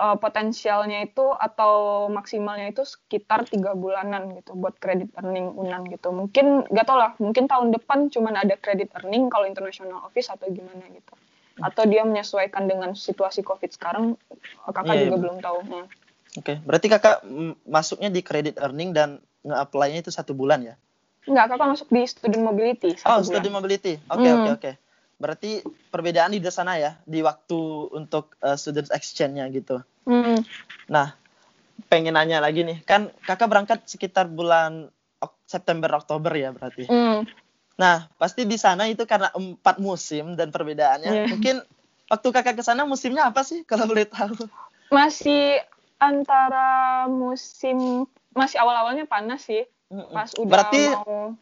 uh, 0.00 0.16
potensialnya 0.16 1.04
itu 1.04 1.26
atau 1.34 2.06
maksimalnya 2.08 2.72
itu 2.72 2.86
sekitar 2.86 3.44
tiga 3.50 3.76
bulanan 3.76 4.32
gitu 4.38 4.56
buat 4.56 4.78
kredit 4.78 5.12
earning 5.18 5.52
unan 5.58 5.84
gitu. 5.90 6.14
Mungkin 6.14 6.70
nggak 6.70 6.86
tau 6.86 6.96
lah, 6.96 7.12
mungkin 7.20 7.50
tahun 7.50 7.74
depan 7.74 8.08
cuma 8.08 8.32
ada 8.32 8.56
kredit 8.56 8.94
earning 8.96 9.28
kalau 9.28 9.44
international 9.44 10.00
office 10.06 10.30
atau 10.30 10.48
gimana 10.48 10.86
gitu. 10.94 11.12
Atau 11.60 11.84
dia 11.84 12.06
menyesuaikan 12.08 12.64
dengan 12.64 12.96
situasi 12.96 13.44
covid 13.44 13.68
sekarang, 13.68 14.16
kakak 14.64 14.96
yeah, 14.96 15.02
juga 15.04 15.16
yeah. 15.18 15.22
belum 15.28 15.36
tahu. 15.44 15.58
Hmm. 15.68 15.86
Oke, 16.38 16.46
okay. 16.46 16.56
berarti 16.62 16.86
kakak 16.86 17.26
masuknya 17.66 18.08
di 18.08 18.22
kredit 18.22 18.56
earning 18.62 18.94
dan 18.94 19.18
nge-apply-nya 19.42 20.06
itu 20.06 20.14
satu 20.14 20.32
bulan 20.32 20.62
ya? 20.62 20.78
Enggak, 21.30 21.54
kakak 21.54 21.68
masuk 21.70 21.88
di 21.94 22.02
student 22.10 22.42
mobility. 22.42 22.90
Oh, 23.06 23.22
bulan. 23.22 23.28
student 23.30 23.54
mobility. 23.54 23.94
Oke, 24.10 24.18
okay, 24.18 24.30
hmm. 24.30 24.34
oke, 24.34 24.42
okay, 24.42 24.50
oke. 24.50 24.60
Okay. 24.60 24.74
Berarti 25.20 25.50
perbedaan 25.94 26.34
di 26.34 26.42
sana 26.50 26.74
ya, 26.80 26.98
di 27.06 27.22
waktu 27.22 27.60
untuk 27.94 28.34
uh, 28.42 28.58
student 28.58 28.90
exchange-nya 28.90 29.46
gitu. 29.54 29.78
Hmm. 30.10 30.42
Nah, 30.90 31.14
pengen 31.86 32.18
nanya 32.18 32.42
lagi 32.42 32.66
nih, 32.66 32.82
kan 32.82 33.14
kakak 33.22 33.46
berangkat 33.46 33.78
sekitar 33.86 34.26
bulan 34.26 34.90
September 35.46 35.90
Oktober 35.94 36.34
ya 36.34 36.50
berarti. 36.50 36.90
Hmm. 36.90 37.22
Nah, 37.78 38.10
pasti 38.18 38.44
di 38.44 38.58
sana 38.58 38.90
itu 38.90 39.06
karena 39.06 39.30
empat 39.30 39.78
musim 39.78 40.34
dan 40.34 40.50
perbedaannya. 40.50 41.12
Yeah. 41.14 41.28
Mungkin 41.30 41.56
waktu 42.10 42.28
kakak 42.34 42.58
ke 42.58 42.64
sana 42.66 42.82
musimnya 42.84 43.30
apa 43.30 43.46
sih 43.46 43.62
kalau 43.62 43.86
boleh 43.86 44.04
tahu? 44.10 44.50
Masih 44.90 45.62
antara 46.00 47.06
musim 47.06 48.08
masih 48.32 48.56
awal-awalnya 48.62 49.04
panas 49.04 49.44
sih 49.44 49.68
pas 49.90 50.30
udah 50.38 50.50
Berarti... 50.50 50.82
mau 50.94 51.34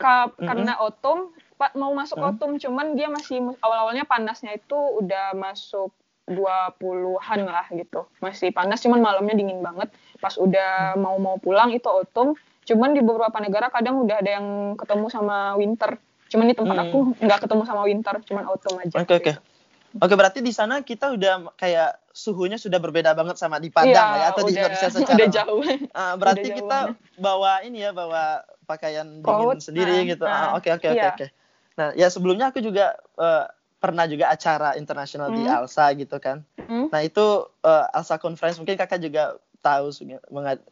mm-hmm. 0.00 0.46
karena 0.48 0.72
autumn 0.80 1.20
pak 1.58 1.74
mau 1.74 1.92
masuk 1.92 2.16
mm. 2.16 2.26
autumn 2.26 2.54
cuman 2.56 2.94
dia 2.94 3.12
masih 3.12 3.42
awal-awalnya 3.60 4.06
panasnya 4.08 4.56
itu 4.56 4.78
udah 5.02 5.34
masuk 5.34 5.92
20-an 6.28 7.40
lah 7.48 7.66
gitu. 7.72 8.04
Masih 8.20 8.52
panas 8.52 8.84
cuman 8.84 9.00
malamnya 9.00 9.32
dingin 9.32 9.64
banget. 9.64 9.88
Pas 10.20 10.36
udah 10.36 10.94
mau 11.00 11.16
mau 11.16 11.40
pulang 11.40 11.72
itu 11.72 11.88
autumn, 11.88 12.36
cuman 12.68 12.92
di 12.92 13.00
beberapa 13.00 13.32
negara 13.40 13.72
kadang 13.72 14.04
udah 14.04 14.20
ada 14.20 14.30
yang 14.36 14.76
ketemu 14.76 15.08
sama 15.08 15.56
winter. 15.56 15.96
Cuman 16.28 16.52
di 16.52 16.54
tempat 16.54 16.76
hmm. 16.76 16.84
aku 16.84 16.98
nggak 17.24 17.40
ketemu 17.48 17.62
sama 17.64 17.82
winter, 17.88 18.14
cuman 18.28 18.44
autumn 18.44 18.76
aja. 18.84 18.96
Oke 19.00 19.08
okay, 19.08 19.16
oke. 19.16 19.24
Okay. 19.24 19.57
Oke, 19.96 20.12
berarti 20.12 20.44
di 20.44 20.52
sana 20.52 20.84
kita 20.84 21.16
udah 21.16 21.56
kayak 21.56 21.96
suhunya 22.12 22.60
sudah 22.60 22.76
berbeda 22.76 23.16
banget 23.16 23.40
sama 23.40 23.56
di 23.56 23.72
Padang 23.72 24.20
iya, 24.20 24.20
ya 24.20 24.26
atau 24.36 24.44
udah, 24.44 24.50
di 24.50 24.52
Indonesia 24.60 24.88
secara 24.94 25.16
udah 25.16 25.28
jauh. 25.32 25.60
Uh, 25.64 26.14
berarti 26.20 26.48
udah 26.52 26.56
kita 26.60 26.78
bawa 27.16 27.52
ini 27.64 27.88
ya, 27.88 27.90
bawa 27.96 28.44
pakaian 28.68 29.24
dingin 29.24 29.24
Coat, 29.24 29.64
sendiri 29.64 30.04
nah, 30.04 30.10
gitu. 30.12 30.24
Ah, 30.28 30.48
oke 30.60 30.68
oke 30.68 30.86
oke 30.92 31.06
oke. 31.16 31.26
Nah, 31.80 31.88
ya 31.96 32.12
sebelumnya 32.12 32.52
aku 32.52 32.60
juga 32.60 33.00
uh, 33.16 33.48
pernah 33.78 34.04
juga 34.04 34.28
acara 34.28 34.74
internasional 34.76 35.32
hmm. 35.32 35.36
di 35.38 35.42
ALSA 35.48 35.86
gitu 35.96 36.16
kan. 36.20 36.44
Hmm. 36.60 36.92
Nah, 36.92 37.00
itu 37.00 37.48
uh, 37.64 37.96
ALSA 37.96 38.20
conference 38.20 38.60
mungkin 38.60 38.76
Kakak 38.76 39.00
juga 39.00 39.40
tahu 39.64 39.88
hmm. 39.88 40.20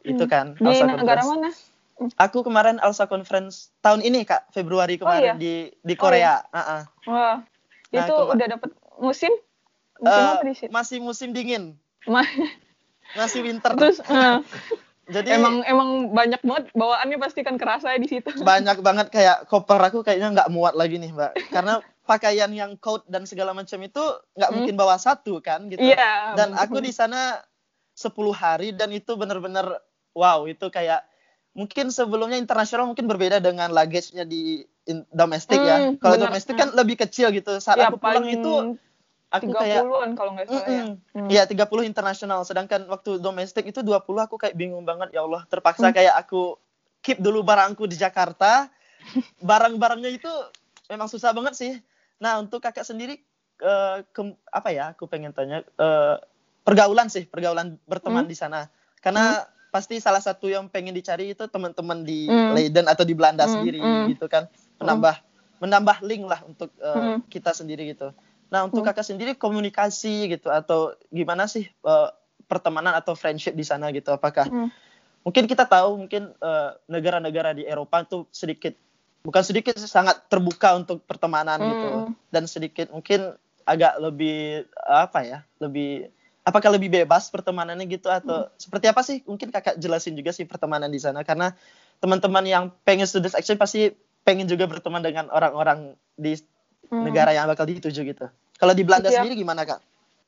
itu 0.05 0.25
kan 0.29 0.53
di 0.59 0.67
ALSA 0.67 0.85
negara 0.93 1.25
conference. 1.25 1.57
mana? 1.97 2.13
Aku 2.21 2.45
kemarin 2.45 2.77
ALSA 2.77 3.09
conference 3.09 3.73
tahun 3.81 4.05
ini 4.05 4.21
Kak, 4.29 4.53
Februari 4.53 5.01
kemarin 5.01 5.33
oh, 5.33 5.39
iya? 5.39 5.41
di 5.41 5.73
di 5.81 5.95
Korea. 5.97 6.45
Oh, 6.45 6.53
iya. 6.53 6.61
uh 6.61 6.61
-uh. 6.61 6.81
Wah. 7.09 7.35
Nah, 7.87 8.03
itu 8.03 8.13
udah 8.35 8.47
dapat 8.51 8.69
musim? 8.99 9.33
Musim 9.97 10.23
uh, 10.23 10.33
apa 10.37 10.43
di 10.45 10.55
sini? 10.57 10.69
Masih 10.69 10.97
musim 11.01 11.29
dingin. 11.33 11.77
Ma 12.05 12.21
masih 13.15 13.41
winter. 13.45 13.71
Terus 13.77 14.03
uh, 14.05 14.43
jadi 15.07 15.39
emang 15.39 15.63
emang 15.63 15.89
banyak 16.11 16.41
banget 16.43 16.65
bawaannya 16.75 17.17
pasti 17.23 17.39
kan 17.47 17.55
kerasa 17.55 17.95
ya 17.95 17.99
di 17.99 18.11
situ. 18.11 18.27
Banyak 18.43 18.83
banget 18.83 19.07
kayak 19.07 19.47
koper 19.47 19.79
aku 19.79 20.03
kayaknya 20.03 20.35
nggak 20.35 20.51
muat 20.51 20.75
lagi 20.75 20.99
nih, 20.99 21.15
Mbak. 21.15 21.31
Karena 21.55 21.79
pakaian 22.03 22.51
yang 22.51 22.75
coat 22.79 23.07
dan 23.07 23.23
segala 23.23 23.55
macam 23.55 23.79
itu 23.83 24.03
nggak 24.35 24.49
hmm. 24.51 24.55
mungkin 24.59 24.75
bawa 24.75 24.99
satu 24.99 25.39
kan 25.39 25.71
gitu. 25.71 25.79
Iya. 25.79 26.35
Dan 26.35 26.55
aku 26.59 26.83
di 26.83 26.91
sana 26.91 27.39
10 27.95 28.13
hari 28.35 28.75
dan 28.75 28.91
itu 28.91 29.15
benar-benar 29.15 29.79
wow, 30.11 30.43
itu 30.43 30.67
kayak 30.67 31.07
mungkin 31.55 31.89
sebelumnya 31.89 32.37
internasional 32.37 32.85
mungkin 32.85 33.09
berbeda 33.09 33.41
dengan 33.41 33.73
luggage-nya 33.73 34.27
di 34.27 34.61
domestik 35.09 35.57
ya. 35.57 35.77
hmm, 35.77 35.87
ya. 35.97 35.99
Kalau 36.03 36.15
domestik 36.19 36.55
kan 36.59 36.75
lebih 36.75 36.99
kecil 36.99 37.31
gitu. 37.31 37.63
Saat 37.63 37.79
ya, 37.79 37.87
aku 37.89 37.99
pulang 37.99 38.27
itu 38.27 38.75
aku 39.27 39.51
30 39.51 39.59
kayak 39.59 39.81
kalau 40.15 40.31
nggak 40.35 40.47
salah 40.47 40.65
mm 40.67 40.71
-mm. 40.71 41.27
ya. 41.31 41.43
Iya, 41.47 41.67
30 41.67 41.89
internasional. 41.89 42.39
Sedangkan 42.47 42.87
waktu 42.87 43.19
domestik 43.19 43.67
itu 43.67 43.83
20 43.83 44.03
aku 44.23 44.35
kayak 44.39 44.55
bingung 44.55 44.87
banget 44.87 45.11
ya 45.11 45.27
Allah. 45.27 45.43
Terpaksa 45.51 45.91
mm. 45.91 45.95
kayak 45.95 46.15
aku 46.15 46.55
keep 47.03 47.19
dulu 47.19 47.43
barangku 47.43 47.83
di 47.87 47.99
Jakarta. 47.99 48.71
Barang-barangnya 49.49 50.11
itu 50.11 50.31
memang 50.87 51.11
susah 51.11 51.35
banget 51.35 51.53
sih. 51.55 51.73
Nah, 52.17 52.41
untuk 52.41 52.63
kakak 52.63 52.87
sendiri 52.87 53.21
uh, 53.61 54.01
ke, 54.09 54.21
apa 54.49 54.69
ya? 54.71 54.95
Aku 54.95 55.05
pengen 55.05 55.35
tanya 55.35 55.61
uh, 55.77 56.17
pergaulan 56.63 57.11
sih, 57.11 57.27
pergaulan 57.27 57.79
berteman 57.87 58.27
mm. 58.27 58.31
di 58.31 58.37
sana. 58.37 58.61
karena 58.97 59.45
hmm. 59.45 59.69
pasti 59.69 60.01
salah 60.01 60.19
satu 60.19 60.49
yang 60.49 60.73
pengen 60.73 60.89
dicari 60.89 61.31
itu 61.31 61.45
teman-teman 61.45 62.01
di 62.01 62.25
hmm. 62.25 62.57
Leiden 62.57 62.89
atau 62.89 63.05
di 63.05 63.13
Belanda 63.13 63.45
hmm. 63.45 63.53
sendiri 63.53 63.79
hmm. 63.79 64.05
gitu 64.09 64.25
kan 64.25 64.49
menambah 64.81 65.15
hmm. 65.21 65.61
menambah 65.63 65.97
link 66.01 66.23
lah 66.25 66.41
untuk 66.43 66.73
uh, 66.81 67.15
hmm. 67.15 67.29
kita 67.29 67.53
sendiri 67.53 67.93
gitu 67.93 68.09
nah 68.47 68.63
untuk 68.63 68.83
hmm. 68.83 68.89
kakak 68.91 69.05
sendiri 69.05 69.31
komunikasi 69.35 70.31
gitu 70.31 70.47
atau 70.47 70.95
gimana 71.11 71.47
sih 71.51 71.67
uh, 71.83 72.11
pertemanan 72.47 72.95
atau 72.95 73.13
friendship 73.13 73.53
di 73.53 73.67
sana 73.67 73.91
gitu 73.91 74.15
apakah 74.15 74.47
hmm. 74.47 74.69
mungkin 75.27 75.43
kita 75.45 75.67
tahu 75.67 76.07
mungkin 76.07 76.31
negara 76.87 77.19
negara-negara 77.19 77.49
di 77.59 77.63
Eropa 77.67 78.07
tuh 78.07 78.23
sedikit 78.31 78.71
bukan 79.27 79.43
sedikit 79.43 79.75
sangat 79.75 80.23
terbuka 80.31 80.79
untuk 80.79 81.03
pertemanan 81.03 81.59
gitu. 81.59 81.67
hmm. 81.67 81.75
gitu 81.75 81.89
dan 82.31 82.43
sedikit 82.47 82.87
mungkin 82.95 83.35
agak 83.67 83.99
lebih 83.99 84.63
apa 84.87 85.19
ya 85.27 85.39
lebih 85.59 86.07
apakah 86.47 86.71
lebih 86.71 86.87
bebas 86.87 87.27
pertemanannya 87.27 87.83
gitu 87.91 88.07
atau 88.07 88.47
hmm. 88.47 88.55
seperti 88.55 88.85
apa 88.87 89.01
sih 89.03 89.17
mungkin 89.27 89.51
kakak 89.51 89.75
jelasin 89.75 90.15
juga 90.15 90.31
sih 90.31 90.47
pertemanan 90.47 90.87
di 90.87 91.03
sana 91.03 91.27
karena 91.27 91.51
teman-teman 91.99 92.47
yang 92.47 92.63
pengen 92.87 93.03
student 93.03 93.35
action 93.35 93.59
pasti 93.59 93.91
pengen 94.23 94.47
juga 94.47 94.63
berteman 94.63 95.03
dengan 95.03 95.27
orang-orang 95.27 95.99
di 96.15 96.39
hmm. 96.89 97.03
negara 97.07 97.31
yang 97.33 97.49
bakal 97.49 97.65
dituju 97.65 98.01
gitu 98.03 98.27
kalau 98.57 98.73
di 98.73 98.83
Belanda 98.83 99.13
ya. 99.13 99.21
sendiri 99.21 99.37
gimana 99.37 99.63
kak? 99.63 99.79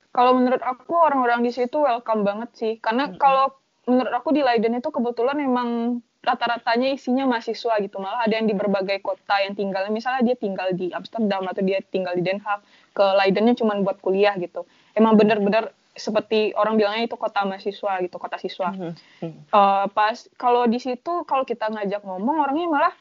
Kalau 0.10 0.34
menurut 0.38 0.62
aku 0.62 0.94
orang-orang 0.98 1.46
di 1.46 1.52
situ 1.54 1.82
welcome 1.82 2.26
banget 2.26 2.50
sih 2.58 2.74
karena 2.82 3.10
hmm. 3.10 3.18
kalau 3.18 3.54
menurut 3.90 4.14
aku 4.14 4.30
di 4.34 4.46
Leiden 4.46 4.78
itu 4.78 4.90
kebetulan 4.94 5.38
emang 5.42 6.02
rata-ratanya 6.20 6.94
isinya 6.94 7.24
mahasiswa 7.26 7.80
gitu 7.80 7.98
malah 7.98 8.28
ada 8.28 8.36
yang 8.38 8.46
di 8.46 8.52
berbagai 8.52 9.00
kota 9.00 9.40
yang 9.40 9.56
tinggal 9.56 9.88
misalnya 9.88 10.22
dia 10.22 10.36
tinggal 10.36 10.68
di 10.76 10.92
Amsterdam 10.92 11.48
atau 11.48 11.64
dia 11.64 11.80
tinggal 11.80 12.12
di 12.12 12.22
Den 12.28 12.44
Haag 12.44 12.60
ke 12.92 13.06
Leidennya 13.24 13.56
cuma 13.56 13.80
buat 13.80 14.04
kuliah 14.04 14.36
gitu 14.36 14.68
emang 15.00 15.16
bener-bener 15.16 15.72
seperti 15.96 16.52
orang 16.60 16.76
bilangnya 16.76 17.08
itu 17.08 17.16
kota 17.16 17.48
mahasiswa 17.48 18.04
gitu 18.04 18.20
kota 18.20 18.36
siswa 18.36 18.76
uh, 18.76 19.88
pas 19.88 20.18
kalau 20.36 20.68
di 20.68 20.78
situ 20.84 21.24
kalau 21.24 21.48
kita 21.48 21.72
ngajak 21.72 22.04
ngomong 22.04 22.44
orangnya 22.44 22.68
malah 22.68 22.94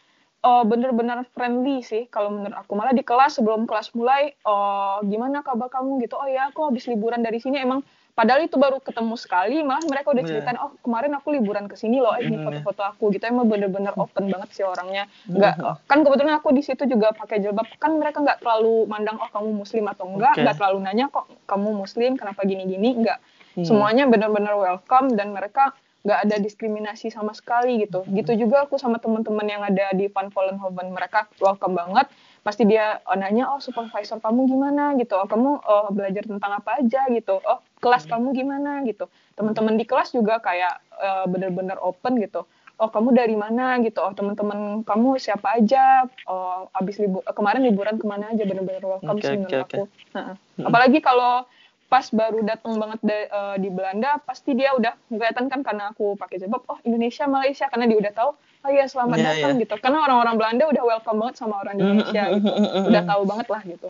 uh, 0.43 0.65
bener-bener 0.67 1.27
friendly 1.35 1.83
sih 1.83 2.07
kalau 2.11 2.31
menurut 2.31 2.55
aku. 2.55 2.73
Malah 2.79 2.95
di 2.95 3.03
kelas 3.03 3.39
sebelum 3.41 3.67
kelas 3.67 3.95
mulai 3.95 4.35
uh, 4.47 5.03
gimana 5.07 5.43
kabar 5.43 5.71
kamu 5.71 6.03
gitu. 6.05 6.15
Oh 6.19 6.29
ya 6.29 6.51
aku 6.51 6.69
habis 6.71 6.87
liburan 6.87 7.23
dari 7.23 7.43
sini. 7.43 7.63
Emang 7.63 7.83
padahal 8.19 8.51
itu 8.51 8.59
baru 8.59 8.83
ketemu 8.83 9.15
sekali 9.15 9.63
malah 9.63 9.79
mereka 9.87 10.11
udah 10.11 10.27
ceritain 10.27 10.59
oh 10.59 10.75
kemarin 10.83 11.15
aku 11.15 11.31
liburan 11.31 11.71
ke 11.71 11.79
sini 11.79 12.03
loh 12.03 12.19
eh, 12.19 12.27
ini 12.27 12.43
foto-foto 12.43 12.83
aku. 12.83 13.15
Gitu. 13.15 13.25
Emang 13.27 13.47
bener-bener 13.47 13.95
open 13.99 14.31
banget 14.31 14.51
sih 14.55 14.65
orangnya. 14.67 15.07
Nggak 15.27 15.87
kan 15.87 15.99
kebetulan 16.03 16.35
aku 16.39 16.55
di 16.55 16.63
situ 16.63 16.87
juga 16.87 17.15
pakai 17.15 17.43
jilbab. 17.43 17.67
Kan 17.79 17.99
mereka 17.99 18.23
nggak 18.23 18.43
terlalu 18.43 18.87
mandang 18.87 19.19
oh 19.19 19.31
kamu 19.31 19.65
muslim 19.65 19.87
atau 19.91 20.07
enggak 20.07 20.39
nggak 20.39 20.55
okay. 20.55 20.61
terlalu 20.61 20.79
nanya 20.87 21.07
kok 21.11 21.27
kamu 21.47 21.69
muslim? 21.75 22.15
Kenapa 22.15 22.47
gini-gini? 22.47 23.07
Nggak. 23.07 23.21
Hmm. 23.59 23.67
semuanya 23.67 24.07
bener-bener 24.07 24.55
welcome 24.55 25.19
dan 25.19 25.35
mereka 25.35 25.75
nggak 26.09 26.25
ada 26.25 26.37
diskriminasi 26.41 27.13
sama 27.13 27.37
sekali 27.37 27.85
gitu. 27.85 28.01
Gitu 28.09 28.33
juga 28.33 28.65
aku 28.65 28.81
sama 28.81 28.97
teman-teman 28.97 29.45
yang 29.45 29.61
ada 29.61 29.93
di 29.93 30.09
Van 30.09 30.33
Vollenhoven. 30.33 30.89
Mereka 30.97 31.29
welcome 31.37 31.77
banget. 31.77 32.09
Pasti 32.41 32.65
dia 32.65 33.05
oh, 33.05 33.13
nanya 33.13 33.53
oh 33.53 33.61
supervisor 33.61 34.17
kamu 34.17 34.49
gimana? 34.49 34.97
gitu. 34.97 35.21
Oh 35.21 35.29
kamu 35.29 35.61
oh, 35.61 35.93
belajar 35.93 36.25
tentang 36.25 36.57
apa 36.57 36.81
aja? 36.81 37.05
gitu. 37.13 37.45
Oh 37.45 37.61
kelas 37.85 38.09
hmm. 38.09 38.13
kamu 38.17 38.29
gimana? 38.33 38.81
gitu. 38.89 39.05
Teman-teman 39.37 39.77
di 39.77 39.85
kelas 39.85 40.17
juga 40.17 40.41
kayak 40.41 40.81
uh, 40.97 41.25
bener-bener 41.29 41.77
open 41.77 42.17
gitu. 42.25 42.49
Oh 42.81 42.89
kamu 42.89 43.13
dari 43.13 43.37
mana? 43.37 43.77
gitu. 43.85 44.01
Oh 44.01 44.17
teman-teman 44.17 44.81
kamu 44.89 45.21
siapa 45.21 45.61
aja? 45.61 46.09
Oh 46.25 46.73
abis 46.73 46.97
libur 47.05 47.21
kemarin 47.37 47.69
liburan 47.69 48.01
ke 48.01 48.09
mana 48.09 48.33
aja? 48.33 48.49
Bener-bener 48.49 48.81
welcome 48.81 49.21
okay, 49.21 49.29
sih 49.29 49.37
menurut 49.37 49.53
okay, 49.53 49.77
aku. 49.77 49.83
Okay. 49.85 50.17
Nah, 50.17 50.41
hmm. 50.57 50.65
apalagi 50.73 50.99
kalau 51.05 51.45
pas 51.89 52.05
baru 52.13 52.45
datang 52.45 52.77
banget 52.77 53.01
de, 53.01 53.19
uh, 53.33 53.57
di 53.57 53.73
Belanda 53.73 54.21
pasti 54.21 54.53
dia 54.53 54.77
udah 54.77 54.93
kelihatan 55.09 55.49
kan 55.49 55.65
karena 55.65 55.89
aku 55.97 56.21
pakai 56.21 56.37
jilbab 56.37 56.61
oh 56.69 56.77
Indonesia 56.85 57.25
Malaysia 57.25 57.65
karena 57.73 57.89
dia 57.89 57.99
udah 57.99 58.13
tahu 58.13 58.31
oh 58.37 58.71
iya 58.71 58.85
selamat 58.85 59.17
yeah, 59.17 59.27
datang 59.33 59.53
yeah. 59.57 59.63
gitu 59.65 59.75
karena 59.81 59.99
orang-orang 60.05 60.35
Belanda 60.37 60.65
udah 60.69 60.85
welcome 60.85 61.19
banget 61.25 61.37
sama 61.41 61.55
orang 61.65 61.81
Indonesia 61.81 62.23
gitu 62.37 62.49
udah 62.93 63.03
tahu 63.09 63.23
banget 63.25 63.49
lah 63.49 63.63
gitu 63.65 63.89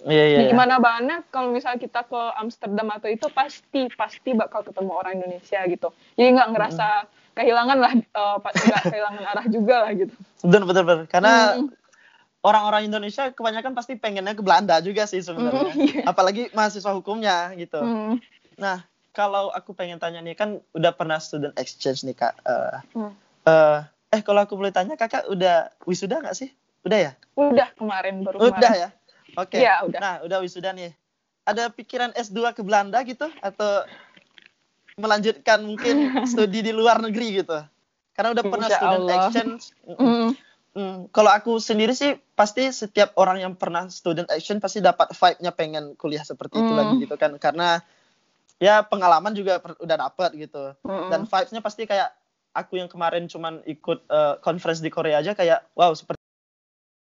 Iya, 0.00 0.24
iya, 0.32 0.38
di 0.48 0.56
mana 0.56 0.80
mana 0.80 1.20
kalau 1.28 1.52
misalnya 1.52 1.76
kita 1.76 2.08
ke 2.08 2.16
Amsterdam 2.40 2.88
atau 2.88 3.12
itu 3.12 3.28
pasti 3.36 3.84
pasti 3.92 4.32
bakal 4.32 4.64
ketemu 4.64 4.96
orang 4.96 5.20
Indonesia 5.20 5.60
gitu. 5.68 5.92
Jadi 6.16 6.40
nggak 6.40 6.56
ngerasa 6.56 6.86
kehilangan 7.36 7.76
lah, 7.76 7.92
uh, 8.16 8.40
nggak 8.40 8.82
kehilangan 8.88 9.24
arah 9.28 9.46
juga 9.52 9.84
lah 9.84 9.92
gitu. 9.92 10.14
Betul. 10.40 11.04
Karena 11.04 11.60
mm 11.60 11.79
orang-orang 12.40 12.88
Indonesia 12.88 13.28
kebanyakan 13.32 13.76
pasti 13.76 13.96
pengennya 14.00 14.32
ke 14.32 14.42
Belanda 14.44 14.80
juga 14.80 15.04
sih 15.04 15.20
sebenarnya. 15.20 15.72
Mm, 15.76 15.80
yeah. 15.80 16.04
Apalagi 16.08 16.48
mahasiswa 16.56 16.92
hukumnya 16.96 17.52
gitu. 17.56 17.80
Mm. 17.80 18.16
Nah, 18.56 18.84
kalau 19.12 19.52
aku 19.52 19.76
pengen 19.76 20.00
tanya 20.00 20.24
nih 20.24 20.36
kan 20.36 20.60
udah 20.72 20.92
pernah 20.96 21.20
student 21.20 21.52
exchange 21.60 22.04
nih 22.08 22.16
kak. 22.16 22.34
Uh, 22.44 22.80
mm. 22.96 23.12
uh, 23.44 23.78
eh 24.10 24.20
kalau 24.24 24.42
aku 24.42 24.56
boleh 24.56 24.72
tanya 24.72 24.96
kakak 24.96 25.28
udah 25.28 25.68
wisuda 25.84 26.24
nggak 26.24 26.36
sih? 26.36 26.50
Udah 26.88 26.98
ya? 26.98 27.12
Udah 27.36 27.68
kemarin 27.76 28.24
baru 28.24 28.40
kemarin. 28.40 28.56
Udah 28.56 28.72
ya. 28.72 28.88
Oke. 29.36 29.60
Okay. 29.60 29.68
Ya, 29.68 29.84
udah. 29.84 30.00
Nah, 30.00 30.14
udah 30.24 30.38
wisuda 30.40 30.72
nih. 30.72 30.96
Ada 31.44 31.68
pikiran 31.72 32.16
S2 32.16 32.56
ke 32.56 32.62
Belanda 32.64 33.00
gitu 33.04 33.28
atau 33.44 33.84
melanjutkan 34.96 35.60
mungkin 35.64 36.12
studi 36.30 36.64
di 36.64 36.72
luar 36.72 37.04
negeri 37.04 37.44
gitu? 37.44 37.60
Karena 38.16 38.32
udah 38.32 38.44
pernah 38.44 38.68
student 38.68 39.06
exchange. 39.12 39.62
Mm. 39.84 40.32
Hmm, 40.70 41.10
kalau 41.10 41.34
aku 41.34 41.58
sendiri 41.58 41.90
sih 41.98 42.14
pasti 42.38 42.70
setiap 42.70 43.18
orang 43.18 43.42
yang 43.42 43.52
pernah 43.58 43.90
student 43.90 44.30
action 44.30 44.62
pasti 44.62 44.78
dapat 44.78 45.10
vibe-nya 45.10 45.50
pengen 45.50 45.84
kuliah 45.98 46.22
seperti 46.22 46.62
itu 46.62 46.72
lagi 46.72 46.94
gitu 47.02 47.16
kan. 47.18 47.34
Karena 47.42 47.82
ya 48.62 48.86
pengalaman 48.86 49.34
juga 49.34 49.58
udah 49.58 49.96
dapat 49.96 50.30
gitu. 50.38 50.76
Mm. 50.86 51.08
dan 51.10 51.20
vibes-nya 51.26 51.60
pasti 51.64 51.88
kayak 51.90 52.14
aku 52.54 52.78
yang 52.78 52.90
kemarin 52.90 53.30
cuman 53.30 53.62
ikut 53.66 54.06
uh, 54.10 54.38
conference 54.42 54.82
di 54.82 54.90
Korea 54.90 55.22
aja 55.22 55.34
kayak 55.34 55.70
wow 55.78 55.94
seperti 55.94 56.19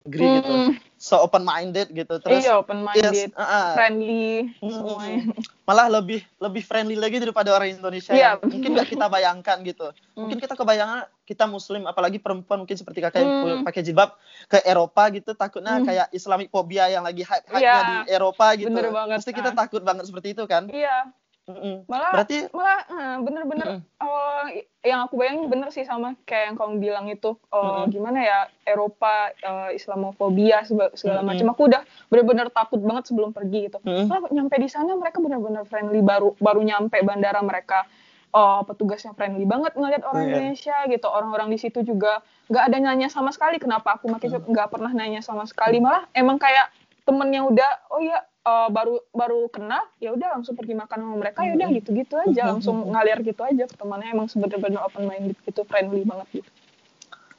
agree 0.07 0.27
mm. 0.27 0.37
gitu 0.43 0.55
so 0.99 1.15
open 1.23 1.47
minded 1.47 1.91
gitu 1.95 2.19
terus 2.19 2.43
iya 2.43 2.59
open 2.59 2.83
minded 2.83 3.31
yes, 3.31 3.39
uh, 3.39 3.43
uh, 3.43 3.69
friendly 3.79 4.51
mm, 4.59 4.71
semuanya 4.71 5.23
malah 5.63 5.87
lebih 6.01 6.27
lebih 6.43 6.63
friendly 6.67 6.99
lagi 6.99 7.23
daripada 7.23 7.55
orang 7.55 7.79
Indonesia 7.79 8.11
yeah. 8.15 8.35
yang 8.35 8.51
mungkin 8.51 8.71
gak 8.75 8.89
kita 8.91 9.07
bayangkan 9.07 9.57
gitu 9.63 9.87
mm. 9.91 10.19
mungkin 10.19 10.39
kita 10.43 10.55
kebayangan 10.59 11.07
kita 11.23 11.45
muslim 11.47 11.87
apalagi 11.87 12.19
perempuan 12.19 12.67
mungkin 12.67 12.75
seperti 12.75 12.99
kakak 12.99 13.23
yang 13.23 13.63
mm. 13.63 13.67
pakai 13.67 13.83
jilbab 13.87 14.19
ke 14.51 14.59
Eropa 14.67 15.03
gitu 15.15 15.31
takutnya 15.39 15.79
mm. 15.79 15.85
kayak 15.87 16.07
Islamic 16.11 16.49
phobia 16.51 16.91
yang 16.91 17.07
lagi 17.07 17.23
hype 17.23 17.47
hype 17.47 17.63
yeah. 17.63 18.03
di 18.07 18.15
Eropa 18.15 18.47
gitu 18.59 18.75
Bener 18.75 18.91
banget, 18.91 19.23
pasti 19.23 19.33
kita 19.35 19.51
takut 19.55 19.83
banget 19.87 20.05
seperti 20.09 20.35
itu 20.35 20.45
kan 20.51 20.67
iya 20.75 21.07
yeah 21.07 21.27
Mm-mm. 21.49 21.89
Malah 21.89 22.13
Berarti 22.13 22.45
malah 22.53 22.81
eh, 22.85 23.17
bener-bener 23.25 23.67
mm 23.81 23.81
oh, 24.05 24.45
yang 24.87 25.05
aku 25.05 25.19
bayangin 25.19 25.51
bener 25.51 25.69
sih 25.75 25.83
sama 25.83 26.15
kayak 26.23 26.53
yang 26.53 26.57
kamu 26.61 26.75
bilang 26.79 27.07
itu 27.09 27.35
oh, 27.51 27.89
mm 27.89 27.91
gimana 27.91 28.21
ya 28.21 28.39
Eropa 28.69 29.33
uh, 29.41 29.73
Islamofobia 29.73 30.69
segala, 30.69 31.25
mm 31.25 31.27
macam. 31.27 31.47
Aku 31.57 31.63
udah 31.73 31.83
bener-bener 32.13 32.53
takut 32.53 32.79
banget 32.85 33.09
sebelum 33.09 33.33
pergi 33.33 33.73
gitu. 33.73 33.81
Mm 33.81 34.07
Malah 34.13 34.29
nyampe 34.29 34.55
di 34.61 34.69
sana 34.69 34.93
mereka 34.93 35.25
bener-bener 35.25 35.65
friendly 35.65 36.05
baru 36.05 36.37
baru 36.37 36.61
nyampe 36.61 37.01
bandara 37.01 37.41
mereka 37.41 37.89
oh, 38.37 38.61
petugasnya 38.69 39.17
friendly 39.17 39.49
banget 39.49 39.73
ngeliat 39.73 40.05
orang 40.05 40.29
yeah. 40.29 40.31
Indonesia 40.37 40.77
gitu. 40.85 41.09
Orang-orang 41.09 41.49
di 41.49 41.59
situ 41.59 41.81
juga 41.81 42.21
nggak 42.53 42.65
ada 42.69 42.77
nanya 42.77 43.09
sama 43.09 43.33
sekali 43.33 43.57
kenapa 43.57 43.97
aku 43.97 44.13
makin 44.13 44.37
nggak 44.37 44.69
mm 44.69 44.73
pernah 44.77 44.93
nanya 44.93 45.25
sama 45.25 45.49
sekali. 45.49 45.81
Malah 45.81 46.05
emang 46.13 46.37
kayak 46.37 46.69
temen 47.09 47.33
yang 47.33 47.49
udah 47.49 47.89
oh 47.89 48.05
ya 48.05 48.21
uh, 48.49 48.69
baru 48.73 49.05
baru 49.13 49.53
kenal 49.53 49.85
ya 50.01 50.17
udah 50.17 50.41
langsung 50.41 50.57
pergi 50.57 50.73
makan 50.73 50.99
sama 51.05 51.17
mereka 51.21 51.45
ya 51.45 51.53
udah 51.53 51.69
gitu-gitu 51.77 52.15
aja 52.17 52.43
langsung 52.57 52.89
ngalir 52.89 53.21
gitu 53.21 53.45
aja 53.45 53.69
temannya 53.69 54.09
emang 54.17 54.33
sebenarnya 54.33 54.81
open 54.81 55.05
minded 55.05 55.37
gitu 55.45 55.61
friendly 55.69 56.09
banget 56.09 56.41
gitu. 56.41 56.51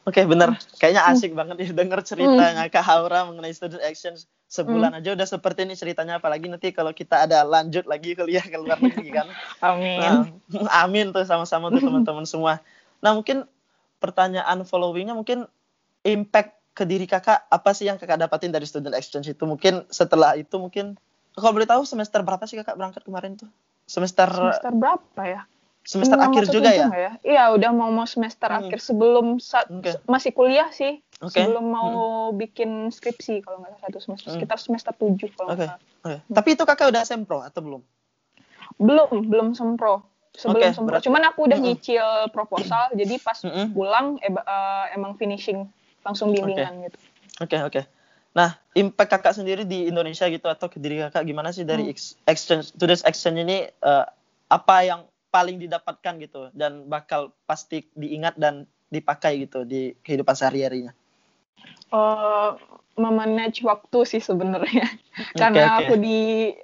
Oke 0.08 0.24
okay, 0.24 0.26
bener, 0.26 0.58
kayaknya 0.82 1.06
asik 1.12 1.38
banget 1.38 1.60
ya 1.60 1.70
denger 1.76 2.02
ceritanya 2.02 2.66
Kak 2.72 2.82
Haura 2.82 3.30
mengenai 3.30 3.54
student 3.54 3.84
action 3.84 4.18
sebulan 4.50 4.98
aja 4.98 5.14
udah 5.14 5.28
seperti 5.30 5.70
ini 5.70 5.78
ceritanya 5.78 6.18
apalagi 6.18 6.50
nanti 6.50 6.74
kalau 6.74 6.90
kita 6.90 7.30
ada 7.30 7.46
lanjut 7.46 7.86
lagi 7.86 8.18
kuliah 8.18 8.42
ke 8.42 8.58
luar 8.58 8.82
negeri 8.82 9.14
kan. 9.14 9.30
amin. 9.70 10.02
Nah, 10.02 10.26
amin 10.88 11.14
tuh 11.14 11.22
sama-sama 11.30 11.70
tuh 11.70 11.84
teman-teman 11.86 12.26
semua. 12.26 12.58
Nah 13.06 13.14
mungkin 13.14 13.46
pertanyaan 14.02 14.66
followingnya 14.66 15.14
mungkin 15.14 15.46
impact 16.02 16.58
ke 16.80 16.88
diri 16.88 17.04
kakak 17.04 17.44
apa 17.52 17.76
sih 17.76 17.92
yang 17.92 18.00
kakak 18.00 18.24
dapatin 18.24 18.56
dari 18.56 18.64
student 18.64 18.96
exchange 18.96 19.28
itu 19.28 19.44
mungkin 19.44 19.84
setelah 19.92 20.40
itu 20.40 20.56
mungkin 20.56 20.96
kalau 21.36 21.52
boleh 21.52 21.68
tahu 21.68 21.84
semester 21.84 22.24
berapa 22.24 22.40
sih 22.48 22.56
kakak 22.56 22.80
berangkat 22.80 23.04
kemarin 23.04 23.36
tuh 23.36 23.52
semester 23.84 24.32
semester 24.32 24.72
berapa 24.72 25.22
ya 25.28 25.42
semester 25.84 26.16
akhir 26.16 26.48
juga 26.48 26.72
ya? 26.72 26.88
ya 26.88 27.12
iya 27.28 27.44
udah 27.52 27.76
mau 27.76 27.92
mau 27.92 28.08
semester 28.08 28.48
hmm. 28.48 28.60
akhir 28.64 28.80
sebelum 28.80 29.44
okay. 29.44 30.00
masih 30.08 30.32
kuliah 30.32 30.72
sih 30.72 31.04
okay. 31.20 31.44
sebelum 31.44 31.68
mau 31.68 31.92
hmm. 32.32 32.40
bikin 32.40 32.72
skripsi 32.96 33.44
kalau 33.44 33.60
nggak 33.60 33.84
satu 33.84 34.00
semester 34.00 34.32
hmm. 34.32 34.36
sekitar 34.40 34.58
semester 34.64 34.94
tujuh 34.96 35.36
kalau 35.36 35.52
okay. 35.52 35.68
nggak 35.68 35.80
okay. 36.00 36.18
hmm. 36.24 36.32
tapi 36.32 36.50
itu 36.56 36.64
kakak 36.64 36.88
udah 36.96 37.04
sempro 37.04 37.44
atau 37.44 37.60
belum 37.60 37.82
belum 38.80 39.28
belum 39.28 39.48
sempro 39.52 40.00
sebelum 40.32 40.64
okay, 40.64 40.72
sempro 40.72 40.96
cuman 41.04 41.28
aku 41.28 41.44
udah 41.44 41.60
hmm. 41.60 41.68
nyicil 41.68 42.08
proposal 42.32 42.88
jadi 42.96 43.20
pas 43.20 43.36
hmm. 43.44 43.76
pulang 43.76 44.16
eh, 44.24 44.32
uh, 44.32 44.86
emang 44.96 45.20
finishing 45.20 45.68
langsung 46.04 46.32
bimbingan 46.32 46.74
okay. 46.80 46.86
gitu. 46.90 46.98
Oke 47.00 47.10
okay, 47.40 47.60
oke. 47.64 47.72
Okay. 47.72 47.84
Nah, 48.38 48.56
impact 48.78 49.10
kakak 49.10 49.34
sendiri 49.34 49.66
di 49.66 49.90
Indonesia 49.90 50.30
gitu 50.30 50.46
atau 50.46 50.70
ke 50.70 50.78
diri 50.78 51.02
kakak 51.02 51.26
gimana 51.26 51.50
sih 51.50 51.66
dari 51.66 51.90
hmm. 51.90 52.30
exchange 52.30 52.78
students 52.78 53.02
exchange 53.04 53.42
ini 53.42 53.66
uh, 53.82 54.06
apa 54.50 54.76
yang 54.86 55.02
paling 55.30 55.62
didapatkan 55.62 56.14
gitu 56.22 56.50
dan 56.54 56.86
bakal 56.90 57.34
pasti 57.46 57.86
diingat 57.94 58.38
dan 58.38 58.66
dipakai 58.90 59.46
gitu 59.46 59.66
di 59.66 59.94
kehidupan 60.02 60.34
sehari-harinya? 60.34 60.94
Uh, 61.90 62.58
memanage 62.98 63.62
waktu 63.66 64.00
sih 64.06 64.22
sebenarnya. 64.22 64.86
Karena 65.40 65.80
okay. 65.80 65.86
aku 65.86 65.94
di 65.98 66.20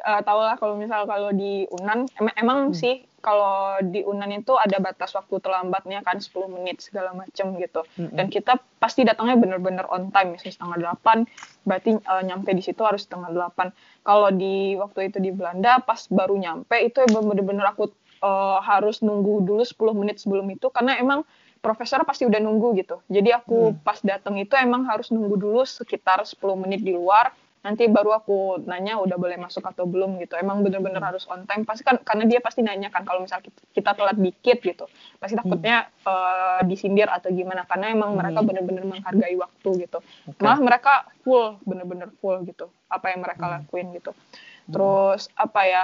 uh, 0.05 0.21
tahu 0.21 0.39
lah 0.41 0.55
kalau 0.57 0.75
misal 0.77 1.05
kalau 1.05 1.33
di 1.33 1.65
Unan 1.71 2.09
em 2.19 2.27
emang 2.37 2.73
hmm. 2.73 2.77
sih 2.77 3.05
kalau 3.25 3.81
di 3.81 4.05
Unan 4.05 4.29
itu 4.29 4.53
ada 4.53 4.77
batas 4.77 5.17
waktu 5.17 5.41
terlambatnya 5.41 6.05
kan 6.05 6.21
10 6.21 6.29
menit 6.53 6.85
segala 6.85 7.17
macam 7.17 7.57
gitu. 7.57 7.81
Hmm. 7.97 8.13
Dan 8.13 8.29
kita 8.29 8.61
pasti 8.77 9.01
datangnya 9.01 9.41
bener-bener 9.41 9.89
on 9.89 10.13
time 10.13 10.37
misalnya 10.37 10.53
setengah 10.53 10.77
delapan, 10.77 11.17
berarti 11.65 11.97
uh, 12.05 12.21
nyampe 12.21 12.53
di 12.53 12.61
situ 12.61 12.85
harus 12.85 13.09
setengah 13.09 13.33
delapan. 13.33 13.73
Kalau 14.05 14.29
di 14.29 14.77
waktu 14.77 15.09
itu 15.09 15.17
di 15.17 15.33
Belanda 15.33 15.81
pas 15.81 16.05
baru 16.13 16.37
nyampe 16.37 16.77
itu 16.85 17.01
bener-bener 17.09 17.65
aku 17.65 17.89
uh, 18.21 18.61
harus 18.61 19.01
nunggu 19.01 19.41
dulu 19.41 19.65
10 19.65 19.73
menit 19.97 20.21
sebelum 20.21 20.45
itu 20.53 20.69
karena 20.69 21.01
emang 21.01 21.25
profesor 21.65 22.05
pasti 22.05 22.29
udah 22.29 22.37
nunggu 22.37 22.77
gitu. 22.77 23.01
Jadi 23.09 23.33
aku 23.33 23.73
hmm. 23.73 23.81
pas 23.81 23.97
datang 24.05 24.37
itu 24.37 24.53
emang 24.53 24.85
harus 24.85 25.09
nunggu 25.09 25.33
dulu 25.41 25.65
sekitar 25.65 26.21
10 26.21 26.37
menit 26.61 26.85
di 26.85 26.93
luar. 26.93 27.33
Nanti 27.65 27.89
baru 27.89 28.13
aku 28.13 28.61
nanya 28.69 29.01
udah 29.01 29.17
boleh 29.17 29.41
masuk 29.41 29.65
atau 29.65 29.89
belum 29.89 30.21
gitu. 30.21 30.37
Emang 30.37 30.61
bener-bener 30.61 31.01
hmm. 31.01 31.09
harus 31.09 31.25
on 31.25 31.49
time. 31.49 31.65
Pasti 31.65 31.81
kan 31.81 31.97
karena 32.05 32.29
dia 32.29 32.37
pasti 32.37 32.61
nanya 32.61 32.93
kan 32.93 33.01
kalau 33.01 33.25
misal 33.25 33.41
kita, 33.41 33.57
kita 33.73 33.91
telat 33.97 34.17
dikit 34.21 34.61
gitu. 34.61 34.85
Pasti 35.17 35.33
takutnya 35.33 35.89
hmm. 35.89 36.05
uh, 36.05 36.59
disindir 36.69 37.09
atau 37.09 37.33
gimana 37.33 37.65
karena 37.65 37.89
emang 37.89 38.13
hmm. 38.13 38.19
mereka 38.21 38.39
bener-bener 38.45 38.83
menghargai 38.85 39.33
waktu 39.33 39.89
gitu. 39.89 39.99
Okay. 40.29 40.41
Malah 40.45 40.61
mereka 40.61 40.93
full 41.25 41.57
bener-bener 41.65 42.13
full 42.21 42.37
gitu. 42.45 42.69
Apa 42.85 43.09
yang 43.09 43.25
mereka 43.25 43.49
hmm. 43.49 43.53
lakuin 43.57 43.87
gitu. 43.97 44.13
Hmm. 44.13 44.69
Terus 44.69 45.33
apa 45.33 45.61
ya? 45.65 45.83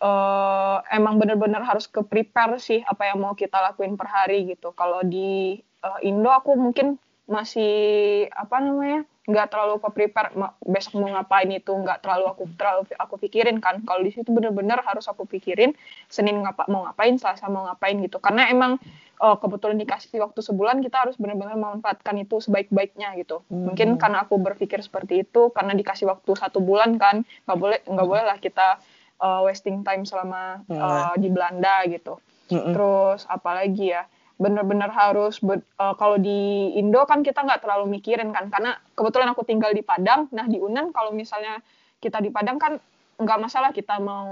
uh, 0.00 0.80
emang 0.88 1.20
bener-bener 1.20 1.60
harus 1.62 1.86
ke 1.86 2.00
prepare 2.00 2.56
sih 2.58 2.80
apa 2.82 3.12
yang 3.12 3.20
mau 3.20 3.36
kita 3.36 3.60
lakuin 3.60 3.94
per 3.94 4.08
hari 4.08 4.48
gitu. 4.48 4.72
Kalau 4.72 5.04
di 5.04 5.60
uh, 5.84 6.00
Indo 6.02 6.32
aku 6.32 6.56
mungkin 6.56 6.96
masih 7.30 8.26
apa 8.34 8.58
namanya 8.58 9.06
nggak 9.30 9.48
terlalu 9.54 9.78
ke 9.78 9.88
prepare 9.94 10.34
besok 10.66 10.98
mau 10.98 11.14
ngapain 11.14 11.46
itu 11.48 11.70
nggak 11.70 12.02
terlalu 12.02 12.24
aku 12.34 12.42
terlalu 12.58 12.90
aku 12.98 13.14
pikirin 13.22 13.62
kan 13.62 13.80
kalau 13.86 14.02
di 14.02 14.10
situ 14.10 14.28
bener-bener 14.34 14.82
harus 14.82 15.06
aku 15.06 15.24
pikirin 15.30 15.72
Senin 16.10 16.42
ngapa 16.42 16.66
mau 16.66 16.84
ngapain 16.90 17.14
Selasa 17.16 17.46
mau 17.46 17.70
ngapain 17.70 17.94
gitu 18.02 18.18
karena 18.18 18.50
emang 18.50 18.82
oh, 19.22 19.36
kebetulan 19.38 19.78
dikasih 19.78 20.18
waktu 20.18 20.42
sebulan 20.42 20.82
kita 20.82 21.06
harus 21.06 21.14
benar-benar 21.16 21.54
memanfaatkan 21.54 22.18
itu 22.18 22.42
sebaik-baiknya 22.42 23.14
gitu 23.22 23.46
hmm. 23.46 23.70
mungkin 23.70 23.88
karena 23.96 24.26
aku 24.26 24.36
berpikir 24.42 24.82
seperti 24.82 25.22
itu 25.22 25.54
karena 25.54 25.72
dikasih 25.78 26.10
waktu 26.10 26.30
satu 26.34 26.58
bulan 26.58 26.98
kan 26.98 27.22
nggak 27.46 27.58
boleh 27.58 27.78
nggak 27.86 28.04
hmm. 28.04 28.10
boleh 28.10 28.24
lah 28.26 28.38
kita 28.42 28.82
uh, 29.20 29.40
wasting 29.44 29.84
time 29.84 30.08
selama 30.08 30.64
uh, 30.72 31.14
di 31.20 31.28
Belanda 31.28 31.84
gitu. 31.86 32.18
Mm-hmm. 32.50 32.72
Terus 32.74 33.20
apalagi 33.30 33.94
ya, 33.94 34.08
bener-bener 34.40 34.88
harus 34.88 35.36
uh, 35.44 35.94
kalau 36.00 36.16
di 36.16 36.72
Indo 36.80 37.04
kan 37.04 37.20
kita 37.20 37.44
nggak 37.44 37.60
terlalu 37.60 38.00
mikirin 38.00 38.32
kan, 38.32 38.48
karena 38.48 38.80
kebetulan 38.96 39.28
aku 39.36 39.44
tinggal 39.44 39.76
di 39.76 39.84
Padang. 39.84 40.32
Nah 40.32 40.48
di 40.48 40.56
Unan 40.56 40.96
kalau 40.96 41.12
misalnya 41.12 41.60
kita 42.00 42.24
di 42.24 42.32
Padang 42.32 42.56
kan 42.56 42.80
nggak 43.20 43.36
masalah 43.36 43.68
kita 43.76 44.00
mau 44.00 44.24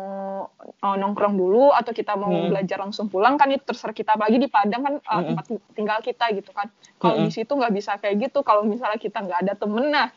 uh, 0.57 0.97
nongkrong 0.97 1.37
dulu 1.37 1.77
atau 1.77 1.93
kita 1.93 2.17
mau 2.17 2.33
hmm. 2.33 2.49
belajar 2.49 2.81
langsung 2.81 3.13
pulang 3.13 3.37
kan 3.37 3.53
itu 3.53 3.61
terserah 3.61 3.93
kita 3.93 4.17
bagi 4.17 4.41
di 4.41 4.49
Padang 4.49 4.81
kan 4.81 4.95
uh, 4.97 5.23
tempat 5.29 5.45
tinggal 5.77 6.01
kita 6.01 6.33
gitu 6.33 6.57
kan 6.57 6.73
kalau 6.97 7.21
hmm. 7.21 7.29
di 7.29 7.31
situ 7.37 7.53
nggak 7.53 7.73
bisa 7.77 8.01
kayak 8.01 8.17
gitu 8.33 8.41
kalau 8.41 8.65
misalnya 8.65 8.97
kita 8.97 9.21
nggak 9.21 9.45
ada 9.45 9.55
temen 9.61 9.93
nah 9.93 10.09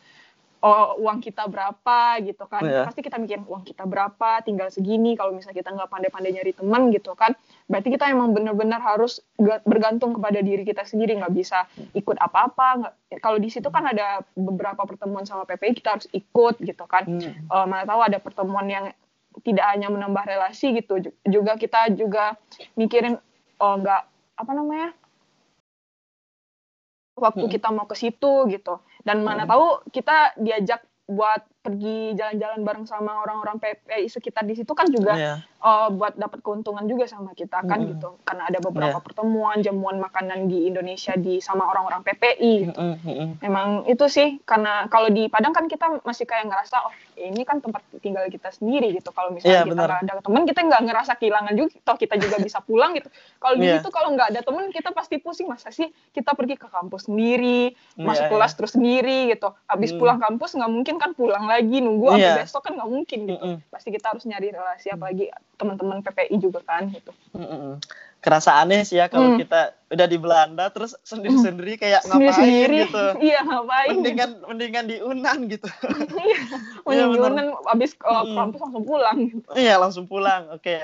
oh, 0.61 0.97
uang 1.01 1.19
kita 1.19 1.49
berapa 1.49 2.21
gitu 2.21 2.45
kan 2.45 2.61
yeah. 2.63 2.85
pasti 2.85 3.01
kita 3.01 3.17
mikirin 3.17 3.43
uang 3.49 3.65
kita 3.65 3.83
berapa 3.83 4.45
tinggal 4.45 4.69
segini 4.69 5.17
kalau 5.17 5.33
misalnya 5.33 5.57
kita 5.57 5.73
nggak 5.73 5.89
pandai-pandai 5.89 6.31
nyari 6.37 6.53
teman 6.53 6.93
gitu 6.93 7.17
kan 7.17 7.33
berarti 7.65 7.89
kita 7.89 8.07
emang 8.13 8.31
benar-benar 8.31 8.79
harus 8.79 9.19
bergantung 9.65 10.13
kepada 10.15 10.39
diri 10.39 10.61
kita 10.61 10.85
sendiri 10.85 11.17
nggak 11.17 11.33
bisa 11.33 11.65
ikut 11.97 12.15
apa-apa 12.21 12.93
kalau 13.19 13.41
di 13.41 13.49
situ 13.49 13.67
kan 13.73 13.89
ada 13.89 14.21
beberapa 14.37 14.85
pertemuan 14.85 15.25
sama 15.25 15.43
PPI 15.49 15.73
kita 15.81 15.97
harus 15.97 16.07
ikut 16.13 16.61
gitu 16.61 16.85
kan 16.85 17.09
hmm. 17.09 17.49
uh, 17.49 17.65
mana 17.65 17.83
tahu 17.83 18.01
ada 18.05 18.21
pertemuan 18.21 18.69
yang 18.69 18.85
tidak 19.41 19.65
hanya 19.73 19.87
menambah 19.87 20.27
relasi 20.27 20.75
gitu 20.77 21.01
juga 21.25 21.55
kita 21.55 21.89
juga 21.95 22.35
mikirin 22.75 23.17
oh 23.57 23.75
nggak 23.79 24.01
apa 24.37 24.51
namanya 24.57 24.89
waktu 27.21 27.45
hmm. 27.45 27.53
kita 27.53 27.69
mau 27.69 27.85
ke 27.85 27.93
situ 27.93 28.49
gitu 28.49 28.81
dan 29.05 29.21
mana 29.21 29.45
hmm. 29.45 29.51
tahu 29.53 29.65
kita 29.93 30.33
diajak 30.41 30.81
buat 31.05 31.45
pergi 31.61 32.17
jalan-jalan 32.17 32.65
bareng 32.65 32.85
sama 32.89 33.21
orang-orang 33.21 33.61
PPI 33.61 34.09
sekitar 34.09 34.49
di 34.49 34.57
situ 34.57 34.73
kan 34.73 34.89
juga 34.89 35.13
yeah. 35.13 35.19
Iya. 35.21 35.35
uh, 35.61 35.89
buat 35.93 36.17
dapat 36.17 36.41
keuntungan 36.41 36.89
juga 36.89 37.05
sama 37.05 37.37
kita 37.37 37.61
kan 37.69 37.85
mm 37.85 37.89
gitu 37.93 38.17
karena 38.25 38.49
ada 38.49 38.57
beberapa 38.57 38.97
yeah. 38.97 39.05
pertemuan 39.05 39.61
jamuan 39.61 40.01
makanan 40.01 40.49
di 40.49 40.65
Indonesia 40.65 41.13
di 41.13 41.37
sama 41.37 41.69
orang-orang 41.69 42.01
PPI 42.01 42.53
gitu. 42.65 42.81
Mm 42.81 42.97
-hmm. 42.97 43.27
Memang 43.45 43.67
itu 43.85 44.05
sih 44.09 44.41
karena 44.41 44.89
kalau 44.89 45.13
di 45.13 45.29
Padang 45.29 45.53
kan 45.53 45.69
kita 45.69 46.01
masih 46.01 46.25
kayak 46.25 46.49
ngerasa 46.49 46.81
oh 46.81 46.93
ini 47.21 47.45
kan 47.45 47.61
tempat 47.61 47.85
tinggal 48.01 48.25
kita 48.33 48.49
sendiri 48.49 48.89
gitu 48.97 49.13
kalau 49.13 49.29
misalnya 49.29 49.61
yeah, 49.61 49.69
kita 49.69 49.77
nggak 49.77 50.01
ada 50.01 50.13
teman 50.25 50.43
kita 50.49 50.59
nggak 50.65 50.81
ngerasa 50.89 51.11
kehilangan 51.21 51.53
juga 51.53 51.77
toh 51.85 51.97
kita 52.01 52.15
juga 52.17 52.35
bisa 52.41 52.57
pulang 52.65 52.97
gitu. 52.97 53.13
Kalau 53.37 53.53
yeah. 53.57 53.61
di 53.61 53.67
iya. 53.69 53.77
situ 53.77 53.89
kalau 53.93 54.09
nggak 54.17 54.27
ada 54.33 54.41
teman 54.41 54.65
kita 54.73 54.89
pasti 54.89 55.21
pusing 55.21 55.45
masa 55.45 55.69
sih 55.69 55.93
kita 56.09 56.33
pergi 56.33 56.57
ke 56.57 56.65
kampus 56.65 57.05
sendiri 57.05 57.77
masuk 58.01 58.25
yeah, 58.25 58.31
kelas 58.33 58.49
yeah. 58.49 58.57
terus 58.57 58.71
sendiri 58.73 59.19
gitu. 59.29 59.53
Habis 59.69 59.93
mm. 59.93 59.99
pulang 60.01 60.17
kampus 60.17 60.57
nggak 60.57 60.71
mungkin 60.71 60.95
kan 60.97 61.11
pulang 61.13 61.50
lagi 61.57 61.77
nunggu 61.83 62.05
yeah. 62.15 62.39
sampai 62.39 62.43
besok 62.47 62.61
kan 62.63 62.73
nggak 62.79 62.91
mungkin 62.91 63.19
gitu. 63.27 63.45
Mm 63.45 63.55
-mm. 63.59 63.71
Pasti 63.73 63.89
kita 63.91 64.05
harus 64.15 64.23
nyari 64.23 64.47
relasi 64.55 64.87
apalagi 64.87 65.25
teman-teman 65.59 65.99
PPI 65.99 66.35
juga 66.39 66.59
kan 66.63 66.87
gitu. 66.89 67.11
Mm 67.35 67.47
-mm. 67.47 67.71
Kerasa 68.21 68.61
aneh 68.61 68.85
sih 68.85 69.01
ya 69.01 69.09
kalau 69.09 69.33
mm. 69.33 69.37
kita 69.41 69.73
udah 69.91 70.07
di 70.07 70.17
Belanda 70.21 70.65
terus 70.69 70.93
sendiri-sendiri 71.03 71.75
kayak 71.81 72.05
sendiri 72.05 72.29
ngapain 72.29 72.39
sendiri. 72.39 72.77
gitu. 72.85 73.05
Iya 73.27 73.39
ngapain. 73.43 73.89
Mendingan 73.97 74.31
mendingan 74.45 74.85
di 74.87 74.97
Unan 75.01 75.37
gitu. 75.49 75.67
iya. 76.23 76.39
Mending 76.85 77.09
di 77.11 77.19
Unan 77.19 77.47
abis 77.67 77.91
uh, 78.05 78.23
mm. 78.23 78.35
kampus 78.37 78.59
langsung 78.63 78.85
pulang. 78.85 79.17
Gitu. 79.27 79.49
Iya 79.57 79.75
langsung 79.81 80.05
pulang. 80.07 80.41
Oke. 80.55 80.63
Okay. 80.63 80.79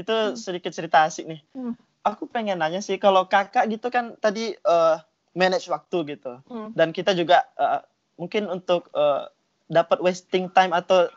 Itu 0.00 0.14
mm. 0.14 0.34
sedikit 0.34 0.72
cerita 0.74 1.06
asik 1.06 1.28
nih. 1.28 1.40
Mm. 1.54 1.76
Aku 2.02 2.24
pengen 2.26 2.58
nanya 2.64 2.80
sih 2.80 2.96
kalau 2.96 3.28
kakak 3.28 3.68
gitu 3.68 3.92
kan 3.92 4.16
tadi 4.16 4.56
uh, 4.64 4.96
manage 5.36 5.68
waktu 5.68 6.16
gitu. 6.16 6.40
Mm. 6.48 6.72
Dan 6.72 6.88
kita 6.96 7.12
juga 7.12 7.44
uh, 7.60 7.84
mungkin 8.18 8.50
untuk 8.50 8.90
uh, 8.92 9.30
dapat 9.68 10.00
wasting 10.00 10.48
time 10.50 10.72
atau 10.72 11.12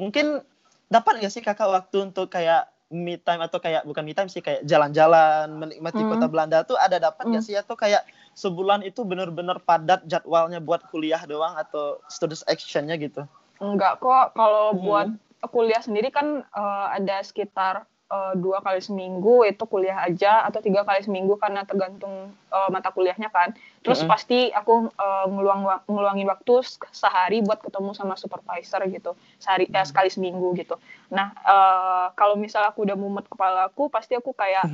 mungkin 0.00 0.40
dapat 0.88 1.20
nggak 1.20 1.32
sih 1.32 1.44
kakak 1.44 1.68
waktu 1.68 2.12
untuk 2.12 2.32
kayak 2.32 2.68
me 2.92 3.16
time 3.16 3.40
atau 3.40 3.56
kayak 3.56 3.88
bukan 3.88 4.04
me 4.04 4.12
time 4.12 4.28
sih 4.28 4.44
kayak 4.44 4.68
jalan-jalan 4.68 5.48
menikmati 5.56 6.04
hmm. 6.04 6.10
kota 6.12 6.26
Belanda 6.28 6.58
tuh 6.64 6.76
ada 6.76 7.00
dapat 7.00 7.24
nggak 7.24 7.40
hmm. 7.40 7.48
sih 7.48 7.56
atau 7.56 7.72
kayak 7.72 8.04
sebulan 8.36 8.84
itu 8.84 9.00
benar-benar 9.04 9.60
padat 9.64 10.04
jadwalnya 10.04 10.60
buat 10.60 10.84
kuliah 10.92 11.20
doang 11.24 11.56
atau 11.56 12.00
student 12.12 12.44
actionnya 12.48 12.96
gitu? 13.00 13.24
Enggak 13.60 14.00
kok 14.00 14.36
kalau 14.36 14.76
hmm. 14.76 14.80
buat 14.84 15.08
kuliah 15.48 15.80
sendiri 15.80 16.12
kan 16.12 16.44
uh, 16.52 16.86
ada 16.92 17.24
sekitar 17.24 17.88
uh, 18.12 18.32
dua 18.36 18.60
kali 18.60 18.84
seminggu 18.84 19.48
itu 19.48 19.64
kuliah 19.64 20.04
aja 20.04 20.44
atau 20.44 20.60
tiga 20.60 20.84
kali 20.84 21.00
seminggu 21.00 21.40
karena 21.40 21.64
tergantung 21.64 22.36
uh, 22.52 22.68
mata 22.68 22.92
kuliahnya 22.92 23.32
kan. 23.32 23.56
Terus 23.80 24.04
mm 24.04 24.04
-hmm. 24.04 24.12
pasti 24.12 24.38
aku 24.52 24.92
uh, 24.92 25.26
ngeluang 25.32 25.64
ngeluangin 25.88 26.28
waktu 26.28 26.60
sehari 26.92 27.40
buat 27.40 27.64
ketemu 27.64 27.96
sama 27.96 28.14
supervisor 28.20 28.84
gitu, 28.92 29.16
sehari 29.40 29.66
eh, 29.72 29.86
sekali 29.88 30.12
seminggu 30.12 30.52
gitu. 30.60 30.76
Nah 31.08 31.32
uh, 31.42 32.06
kalau 32.12 32.36
misal 32.36 32.68
aku 32.68 32.84
udah 32.84 32.94
mumet 32.94 33.24
kepala 33.26 33.72
aku, 33.72 33.88
pasti 33.88 34.12
aku 34.12 34.36
kayak 34.36 34.68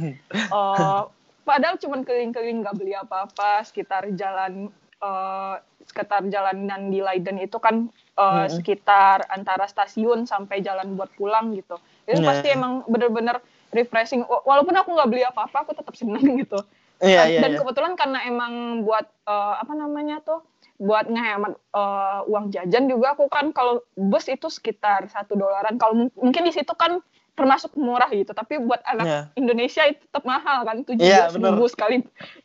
uh, 0.50 1.06
padahal 1.48 1.78
cuman 1.78 2.02
keliling-keliling 2.02 2.66
nggak 2.66 2.76
beli 2.76 2.92
apa-apa, 2.98 3.62
sekitar 3.64 4.10
jalan 4.18 4.68
uh, 5.00 5.56
sekitar 5.88 6.20
jalanan 6.28 6.92
di 6.92 7.00
Leiden 7.00 7.40
itu 7.40 7.56
kan 7.56 7.88
uh, 8.20 8.44
hmm. 8.44 8.60
sekitar 8.60 9.24
antara 9.32 9.64
stasiun 9.64 10.28
sampai 10.28 10.60
jalan 10.60 10.98
buat 11.00 11.08
pulang 11.16 11.56
gitu 11.56 11.80
itu 12.08 12.20
yeah. 12.24 12.28
pasti 12.32 12.48
emang 12.50 12.82
bener-bener 12.88 13.36
refreshing 13.70 14.24
walaupun 14.24 14.72
aku 14.72 14.96
nggak 14.96 15.08
beli 15.12 15.22
apa-apa 15.28 15.68
aku 15.68 15.72
tetap 15.76 15.92
senang 15.92 16.24
gitu 16.42 16.58
yeah, 17.04 17.28
yeah, 17.28 17.44
dan 17.44 17.54
yeah. 17.54 17.60
kebetulan 17.60 17.94
karena 17.94 18.18
emang 18.24 18.82
buat 18.82 19.04
uh, 19.28 19.60
apa 19.60 19.72
namanya 19.76 20.24
tuh 20.24 20.40
buat 20.78 21.10
ngehemat 21.10 21.58
uh, 21.74 22.22
uang 22.30 22.54
jajan 22.54 22.86
juga 22.86 23.18
aku 23.18 23.26
kan 23.26 23.50
kalau 23.50 23.82
bus 23.98 24.30
itu 24.30 24.46
sekitar 24.46 25.10
satu 25.10 25.34
dolaran 25.34 25.74
kalau 25.74 26.06
mungkin 26.14 26.42
di 26.46 26.54
situ 26.54 26.70
kan 26.78 27.02
termasuk 27.38 27.70
murah 27.78 28.10
gitu 28.10 28.34
tapi 28.34 28.58
buat 28.58 28.82
anak 28.82 29.06
yeah. 29.06 29.24
Indonesia 29.38 29.86
itu 29.86 30.02
tetap 30.02 30.26
mahal 30.26 30.66
kan 30.66 30.82
tujuh 30.82 31.06
belas 31.06 31.34
yeah, 31.38 31.38
ribu 31.38 31.64
sekali 31.70 31.96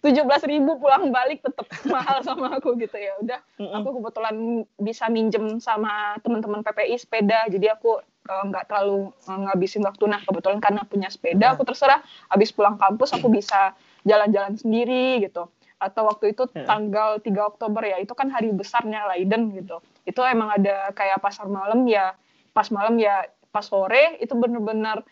tujuh 0.06 0.21
belas 0.21 0.45
ribu 0.45 0.78
pulang 0.78 1.10
balik 1.10 1.41
tetap 1.41 1.65
mahal 1.93 2.21
sama 2.21 2.54
aku 2.62 2.78
gitu 2.78 2.93
ya 2.93 3.17
udah 3.26 3.41
mm 3.58 3.65
-mm. 3.65 3.78
aku 3.82 3.89
kebetulan 3.97 4.36
bisa 4.78 5.10
minjem 5.10 5.58
sama 5.58 6.13
teman-teman 6.21 6.62
PPI 6.62 7.02
sepeda 7.02 7.49
jadi 7.49 7.73
aku 7.73 8.06
nggak 8.23 8.63
uh, 8.63 8.67
terlalu 8.71 9.12
uh, 9.27 9.39
ngabisin 9.47 9.83
waktu 9.83 10.03
nah 10.07 10.21
kebetulan 10.24 10.63
karena 10.63 10.82
punya 10.88 11.11
sepeda 11.11 11.51
yeah. 11.51 11.53
aku 11.55 11.67
terserah 11.67 11.99
habis 12.32 12.55
pulang 12.55 12.80
kampus 12.80 13.11
aku 13.11 13.28
bisa 13.28 13.76
jalan-jalan 14.07 14.55
sendiri 14.55 15.19
gitu 15.28 15.51
atau 15.76 16.07
waktu 16.07 16.32
itu 16.32 16.47
yeah. 16.55 16.63
tanggal 16.63 17.19
3 17.19 17.28
Oktober 17.43 17.84
ya 17.84 17.99
itu 17.99 18.15
kan 18.15 18.32
hari 18.32 18.55
besarnya 18.55 19.03
Leiden 19.11 19.51
gitu 19.51 19.84
itu 20.07 20.19
emang 20.24 20.55
ada 20.55 20.95
kayak 20.95 21.19
pasar 21.19 21.51
malam 21.51 21.84
ya 21.84 22.15
pas 22.55 22.71
malam 22.71 22.95
ya 22.95 23.28
pas 23.51 23.67
sore 23.67 24.15
itu 24.24 24.32
bener-bener 24.39 25.03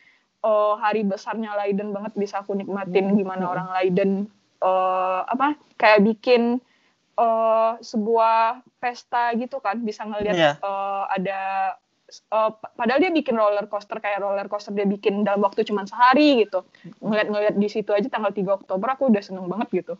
uh, 0.48 0.80
hari 0.80 1.04
besarnya 1.04 1.52
Leiden 1.60 1.92
banget 1.92 2.16
bisa 2.16 2.40
aku 2.40 2.56
nikmatin 2.56 3.12
gimana 3.20 3.52
orang 3.52 3.68
Leiden 3.76 4.32
uh, 4.64 5.28
apa 5.28 5.60
kayak 5.76 6.08
bikin 6.08 6.64
uh, 7.20 7.76
sebuah 7.84 8.64
pesta 8.80 9.36
gitu 9.36 9.60
kan 9.60 9.84
bisa 9.84 10.08
ngelihat 10.08 10.38
yeah. 10.38 10.56
uh, 10.64 11.12
ada 11.12 11.76
uh, 12.32 12.52
padahal 12.76 13.00
dia 13.00 13.12
bikin 13.12 13.36
roller 13.40 13.66
coaster 13.72 13.98
kayak 14.04 14.20
roller 14.20 14.48
coaster 14.52 14.76
dia 14.76 14.86
bikin 14.86 15.24
dalam 15.24 15.42
waktu 15.42 15.64
cuma 15.64 15.88
sehari 15.88 16.46
gitu 16.46 16.68
ngeliat-ngeliat 17.00 17.56
di 17.56 17.68
situ 17.72 17.96
aja 17.96 18.08
tanggal 18.12 18.36
3 18.36 18.44
Oktober 18.64 18.88
aku 18.92 19.08
udah 19.08 19.24
seneng 19.24 19.48
banget 19.48 19.84
gitu 19.84 19.94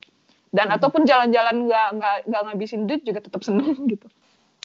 dan 0.52 0.68
hmm. 0.68 0.76
ataupun 0.78 1.08
jalan-jalan 1.08 1.72
nggak 1.72 1.88
nggak 1.96 2.16
nggak 2.28 2.42
ngabisin 2.52 2.86
duit 2.86 3.02
juga 3.08 3.24
tetap 3.24 3.42
seneng 3.42 3.72
gitu 3.94 4.08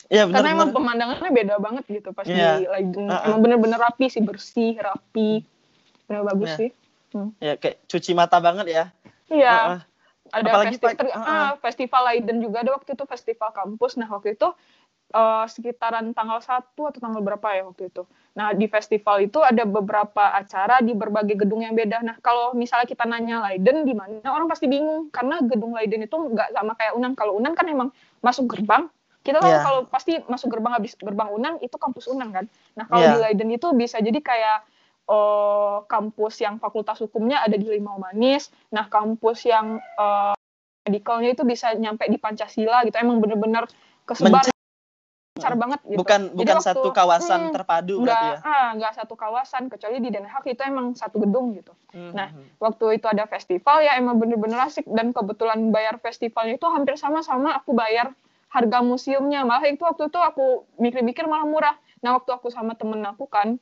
Ya, 0.06 0.22
bener, 0.22 0.38
Karena 0.38 0.48
emang 0.54 0.70
pemandangannya 0.70 1.30
beda 1.34 1.54
banget 1.58 1.84
gitu 1.90 2.14
pas 2.14 2.22
yeah. 2.30 2.62
di 2.62 2.70
lagi 2.70 2.94
uh 2.94 3.10
-uh. 3.10 3.26
emang 3.26 3.40
bener-bener 3.42 3.74
rapi 3.74 4.06
sih 4.06 4.22
bersih 4.22 4.78
rapi 4.78 5.42
bener 6.06 6.22
bagus 6.22 6.54
yeah. 6.54 6.58
sih. 6.62 6.70
Hmm. 7.10 7.30
Ya 7.42 7.58
kayak 7.58 7.82
cuci 7.90 8.14
mata 8.14 8.38
banget 8.38 8.66
ya. 8.70 8.84
Iya. 9.26 9.56
Uh 9.58 9.66
-uh. 9.66 9.80
Ada 10.26 10.48
Apalagi 10.50 10.78
festival, 10.78 11.06
uh 11.10 11.18
-uh. 11.18 11.26
ah, 11.26 11.50
festival 11.58 12.02
Leiden 12.06 12.38
juga 12.38 12.56
ada 12.62 12.70
waktu 12.78 12.90
itu 12.94 13.04
festival 13.06 13.50
kampus. 13.50 13.98
Nah 13.98 14.06
waktu 14.06 14.38
itu 14.38 14.48
uh, 15.14 15.44
sekitaran 15.46 16.10
tanggal 16.16 16.42
1 16.42 16.74
atau 16.74 16.98
tanggal 16.98 17.22
berapa 17.22 17.46
ya 17.54 17.62
waktu 17.68 17.92
itu. 17.92 18.02
Nah, 18.36 18.52
di 18.52 18.66
festival 18.66 19.24
itu 19.24 19.38
ada 19.40 19.62
beberapa 19.64 20.34
acara 20.34 20.82
di 20.82 20.92
berbagai 20.92 21.46
gedung 21.46 21.62
yang 21.62 21.76
beda. 21.76 22.02
Nah, 22.02 22.16
kalau 22.18 22.52
misalnya 22.52 22.88
kita 22.88 23.06
nanya 23.06 23.44
Leiden 23.46 23.86
di 23.86 23.94
mana, 23.94 24.24
orang 24.28 24.50
pasti 24.50 24.66
bingung 24.66 25.08
karena 25.14 25.40
gedung 25.44 25.72
Leiden 25.76 26.04
itu 26.04 26.16
nggak 26.16 26.52
sama 26.52 26.74
kayak 26.74 26.92
Unan. 26.98 27.12
Kalau 27.14 27.38
Unan 27.38 27.52
kan 27.54 27.66
emang 27.70 27.88
masuk 28.20 28.50
gerbang, 28.50 28.90
kita 29.22 29.42
tahu 29.42 29.50
yeah. 29.50 29.62
kalau 29.64 29.80
pasti 29.90 30.22
masuk 30.30 30.48
gerbang 30.52 30.72
habis 30.76 30.94
gerbang 30.98 31.28
Unan 31.32 31.54
itu 31.62 31.76
kampus 31.78 32.10
Unan 32.10 32.28
kan. 32.34 32.44
Nah, 32.74 32.84
kalau 32.90 33.02
yeah. 33.02 33.14
di 33.14 33.18
Leiden 33.30 33.48
itu 33.54 33.72
bisa 33.72 33.98
jadi 34.02 34.18
kayak 34.20 34.58
uh, 35.08 35.82
kampus 35.86 36.42
yang 36.42 36.58
fakultas 36.60 37.00
hukumnya 37.00 37.40
ada 37.40 37.56
di 37.56 37.66
Limau 37.66 37.96
Manis. 37.96 38.52
Nah, 38.74 38.90
kampus 38.90 39.46
yang 39.48 39.80
uh, 39.96 40.36
medikalnya 40.86 41.34
itu 41.34 41.42
bisa 41.42 41.74
nyampe 41.74 42.06
di 42.06 42.18
Pancasila 42.20 42.84
gitu. 42.84 42.94
Emang 43.00 43.18
bener-bener 43.18 43.66
kesebar 44.06 44.46
besar 45.36 45.52
banget 45.52 45.80
gitu. 45.84 46.00
Bukan 46.00 46.20
Jadi 46.32 46.38
bukan 46.40 46.56
waktu, 46.56 46.68
satu 46.72 46.88
kawasan 46.96 47.40
hmm, 47.46 47.52
terpadu 47.52 47.94
enggak, 48.00 48.08
berarti 48.08 48.26
ya. 48.26 48.38
Ah, 48.42 48.68
enggak 48.72 48.92
satu 48.96 49.14
kawasan 49.14 49.62
kecuali 49.68 49.96
di 50.00 50.08
Den 50.08 50.24
Haag 50.24 50.44
itu 50.48 50.62
emang 50.64 50.86
satu 50.96 51.16
gedung 51.20 51.52
gitu. 51.52 51.76
Hmm. 51.92 52.16
Nah, 52.16 52.32
hmm. 52.32 52.56
waktu 52.56 52.96
itu 52.96 53.06
ada 53.06 53.28
festival 53.28 53.84
ya 53.84 54.00
emang 54.00 54.16
bener-bener 54.16 54.56
asik 54.64 54.88
dan 54.88 55.12
kebetulan 55.12 55.68
bayar 55.68 56.00
festivalnya 56.00 56.56
itu 56.56 56.66
hampir 56.72 56.96
sama-sama 56.96 57.52
aku 57.52 57.76
bayar 57.76 58.16
harga 58.48 58.78
museumnya. 58.80 59.44
Malah 59.44 59.68
itu 59.68 59.84
waktu 59.84 60.08
itu 60.08 60.16
aku 60.16 60.64
mikir-mikir 60.80 61.28
malah 61.28 61.44
murah. 61.44 61.76
Nah, 62.00 62.16
waktu 62.16 62.32
aku 62.32 62.48
sama 62.48 62.72
temen 62.72 63.04
aku 63.04 63.28
kan 63.28 63.60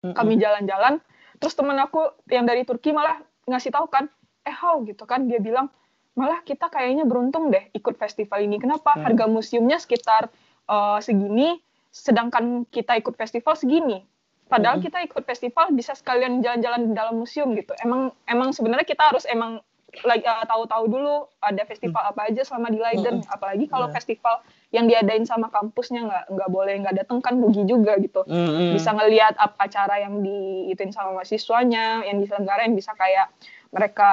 hmm. 0.00 0.16
kami 0.16 0.40
jalan-jalan, 0.40 1.04
terus 1.36 1.52
temen 1.52 1.76
aku 1.76 2.16
yang 2.32 2.48
dari 2.48 2.64
Turki 2.64 2.96
malah 2.96 3.20
ngasih 3.44 3.68
tahu 3.76 3.92
kan, 3.92 4.08
"Eh, 4.48 4.56
how?" 4.56 4.80
gitu 4.88 5.04
kan. 5.04 5.28
Dia 5.28 5.36
bilang, 5.36 5.68
"Malah 6.16 6.40
kita 6.48 6.72
kayaknya 6.72 7.04
beruntung 7.04 7.52
deh 7.52 7.68
ikut 7.76 8.00
festival 8.00 8.40
ini. 8.40 8.56
Kenapa? 8.56 8.96
Hmm. 8.96 9.04
Harga 9.04 9.28
museumnya 9.28 9.76
sekitar 9.76 10.32
uh, 10.70 10.98
segini, 11.02 11.58
sedangkan 11.90 12.64
kita 12.70 12.94
ikut 13.02 13.18
festival 13.18 13.58
segini. 13.58 14.06
Padahal 14.46 14.78
mm 14.78 14.86
-hmm. 14.86 14.86
kita 14.90 14.98
ikut 15.06 15.22
festival 15.26 15.66
bisa 15.74 15.94
sekalian 15.94 16.42
jalan-jalan 16.42 16.90
di 16.90 16.94
dalam 16.94 17.14
museum 17.18 17.54
gitu. 17.58 17.74
Emang 17.82 18.14
emang 18.26 18.54
sebenarnya 18.54 18.86
kita 18.86 19.10
harus 19.10 19.26
emang 19.26 19.62
lagi 20.06 20.22
uh, 20.22 20.46
tahu-tahu 20.46 20.86
dulu 20.86 21.26
ada 21.42 21.66
festival 21.66 21.98
mm. 21.98 22.10
apa 22.14 22.20
aja 22.30 22.42
selama 22.46 22.70
di 22.70 22.78
Leiden. 22.78 23.22
Mm 23.22 23.22
-hmm. 23.26 23.34
Apalagi 23.34 23.66
kalau 23.66 23.90
yeah. 23.90 23.94
festival 23.94 24.34
yang 24.70 24.86
diadain 24.86 25.26
sama 25.26 25.50
kampusnya 25.50 26.06
nggak 26.06 26.24
nggak 26.30 26.50
boleh 26.50 26.74
nggak 26.82 26.94
datang 27.02 27.18
kan 27.22 27.38
rugi 27.38 27.66
juga 27.66 27.98
gitu. 27.98 28.22
Mm 28.26 28.34
-hmm. 28.34 28.70
Bisa 28.74 28.90
ngelihat 28.94 29.34
apa 29.38 29.66
acara 29.66 30.02
yang 30.02 30.22
diituin 30.22 30.94
sama 30.94 31.22
mahasiswanya, 31.22 32.06
yang 32.06 32.22
diselenggarain 32.22 32.74
bisa 32.74 32.94
kayak 32.94 33.30
mereka 33.70 34.10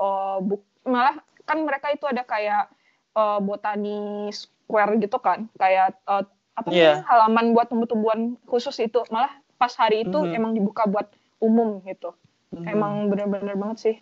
uh, 0.00 0.40
buk, 0.40 0.64
malah 0.88 1.20
kan 1.44 1.62
mereka 1.62 1.92
itu 1.92 2.04
ada 2.08 2.24
kayak 2.24 2.72
uh, 3.16 3.40
botani 3.40 4.28
square 4.30 5.00
gitu 5.00 5.16
kan 5.18 5.48
kayak 5.56 5.96
uh, 6.04 6.22
apa 6.56 6.68
yeah. 6.70 7.00
namanya 7.00 7.08
halaman 7.08 7.46
buat 7.56 7.66
tumbuh-tumbuhan 7.72 8.20
khusus 8.44 8.76
itu 8.80 9.00
malah 9.08 9.32
pas 9.56 9.72
hari 9.76 10.04
itu 10.04 10.14
mm 10.14 10.28
-hmm. 10.30 10.38
emang 10.38 10.52
dibuka 10.52 10.84
buat 10.84 11.08
umum 11.40 11.80
gitu 11.88 12.12
mm 12.52 12.60
-hmm. 12.60 12.72
emang 12.72 12.92
bener-bener 13.08 13.56
banget 13.56 13.78
sih 13.80 13.96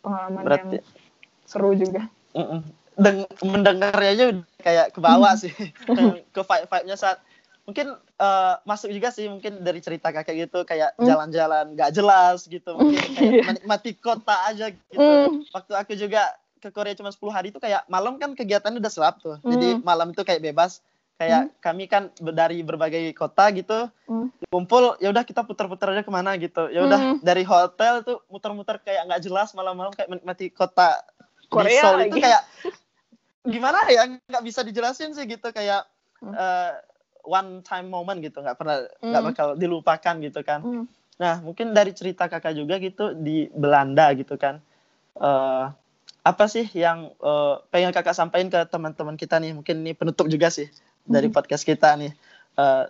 pengalaman 0.00 0.42
Berarti... 0.44 0.80
yang 0.80 0.84
seru 1.44 1.70
juga 1.76 2.08
mm 2.32 2.44
-mm. 2.44 2.60
Deng 2.94 3.26
mendengarnya 3.42 4.10
aja 4.14 4.24
kayak 4.62 4.86
ke 4.94 5.00
bawah 5.02 5.34
sih 5.34 5.50
ke 6.34 6.40
vibe-vibe-nya 6.46 6.94
saat 6.94 7.18
mungkin 7.64 7.96
uh, 8.20 8.54
masuk 8.68 8.92
juga 8.92 9.08
sih 9.08 9.24
mungkin 9.26 9.64
dari 9.64 9.80
cerita 9.80 10.12
kakek 10.12 10.46
gitu 10.46 10.68
kayak 10.68 10.92
mm. 11.00 11.04
jalan-jalan 11.08 11.72
mm. 11.72 11.76
gak 11.80 11.92
jelas 11.96 12.44
gitu 12.44 12.76
mungkin 12.76 13.00
kayak 13.16 13.32
yeah. 13.40 13.46
menikmati 13.48 13.90
kota 13.96 14.36
aja 14.46 14.68
gitu 14.70 15.00
mm. 15.00 15.48
waktu 15.50 15.72
aku 15.72 15.92
juga 15.96 16.36
ke 16.64 16.72
Korea 16.72 16.96
cuma 16.96 17.12
10 17.12 17.20
hari 17.28 17.52
itu 17.52 17.60
kayak 17.60 17.84
malam 17.92 18.16
kan 18.16 18.32
kegiatannya 18.32 18.80
udah 18.80 18.92
selap 18.92 19.20
tuh. 19.20 19.36
Mm. 19.44 19.50
Jadi 19.52 19.68
malam 19.84 20.08
itu 20.16 20.24
kayak 20.24 20.40
bebas. 20.40 20.80
Kayak 21.14 21.46
mm. 21.46 21.50
kami 21.62 21.84
kan 21.86 22.02
dari 22.18 22.58
berbagai 22.66 23.14
kota 23.14 23.46
gitu, 23.54 23.86
mm. 24.10 24.50
kumpul 24.50 24.98
ya 24.98 25.14
udah 25.14 25.22
kita 25.22 25.46
putar-putar 25.46 25.94
aja 25.94 26.02
ke 26.02 26.10
mana 26.10 26.34
gitu. 26.40 26.66
Ya 26.72 26.82
udah 26.82 26.98
mm. 26.98 27.16
dari 27.22 27.46
hotel 27.46 28.02
tuh 28.02 28.18
muter-muter 28.26 28.82
kayak 28.82 29.06
nggak 29.06 29.22
jelas 29.22 29.54
malam-malam 29.54 29.94
kayak 29.94 30.10
menikmati 30.10 30.50
kota 30.50 31.06
Korea 31.46 31.82
Seoul 31.86 32.10
itu 32.10 32.18
kayak 32.18 32.42
gimana 33.44 33.78
ya 33.92 34.08
nggak 34.10 34.42
bisa 34.42 34.66
dijelasin 34.66 35.14
sih 35.14 35.28
gitu 35.30 35.54
kayak 35.54 35.86
mm. 36.18 36.34
uh, 36.34 36.82
one 37.22 37.62
time 37.62 37.86
moment 37.92 38.18
gitu 38.18 38.42
nggak 38.42 38.58
pernah 38.58 38.82
nggak 38.98 39.22
mm. 39.22 39.28
bakal 39.30 39.46
dilupakan 39.54 40.14
gitu 40.18 40.40
kan. 40.42 40.60
Mm. 40.66 40.84
Nah 41.22 41.34
mungkin 41.46 41.70
dari 41.70 41.94
cerita 41.94 42.26
kakak 42.26 42.58
juga 42.58 42.82
gitu 42.82 43.14
di 43.14 43.46
Belanda 43.54 44.10
gitu 44.18 44.34
kan. 44.34 44.58
Uh, 45.14 45.70
apa 46.24 46.48
sih 46.48 46.64
yang 46.72 47.12
uh, 47.20 47.60
pengen 47.68 47.92
kakak 47.92 48.16
sampaikan 48.16 48.48
ke 48.48 48.56
teman-teman 48.72 49.20
kita 49.20 49.36
nih 49.36 49.52
mungkin 49.52 49.84
ini 49.84 49.92
penutup 49.92 50.24
juga 50.32 50.48
sih 50.48 50.72
dari 51.04 51.28
hmm. 51.28 51.36
podcast 51.36 51.68
kita 51.68 51.92
nih 52.00 52.16
uh, 52.56 52.88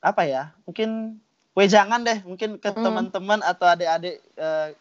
apa 0.00 0.22
ya 0.24 0.42
mungkin 0.64 1.20
jangan 1.60 2.00
deh 2.08 2.24
mungkin 2.24 2.56
ke 2.56 2.72
hmm. 2.72 2.80
teman-teman 2.80 3.44
atau 3.44 3.68
adik-adik 3.68 4.24
uh, 4.40 4.72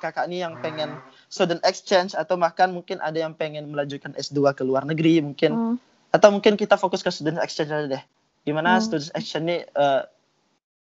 kakak 0.00 0.32
nih 0.32 0.48
yang 0.48 0.56
pengen 0.64 0.96
student 1.28 1.60
exchange 1.60 2.16
atau 2.16 2.40
bahkan 2.40 2.72
mungkin 2.72 2.96
ada 3.04 3.20
yang 3.20 3.36
pengen 3.36 3.68
melanjutkan 3.68 4.16
S2 4.16 4.56
ke 4.56 4.64
luar 4.64 4.88
negeri 4.88 5.20
mungkin 5.20 5.76
hmm. 5.76 5.76
atau 6.16 6.32
mungkin 6.32 6.56
kita 6.56 6.80
fokus 6.80 7.04
ke 7.04 7.12
student 7.12 7.36
exchange 7.44 7.68
aja 7.68 8.00
deh 8.00 8.04
gimana 8.48 8.80
hmm. 8.80 8.82
student 8.82 9.12
exchange 9.12 9.44
ini 9.44 9.58
uh, 9.76 10.08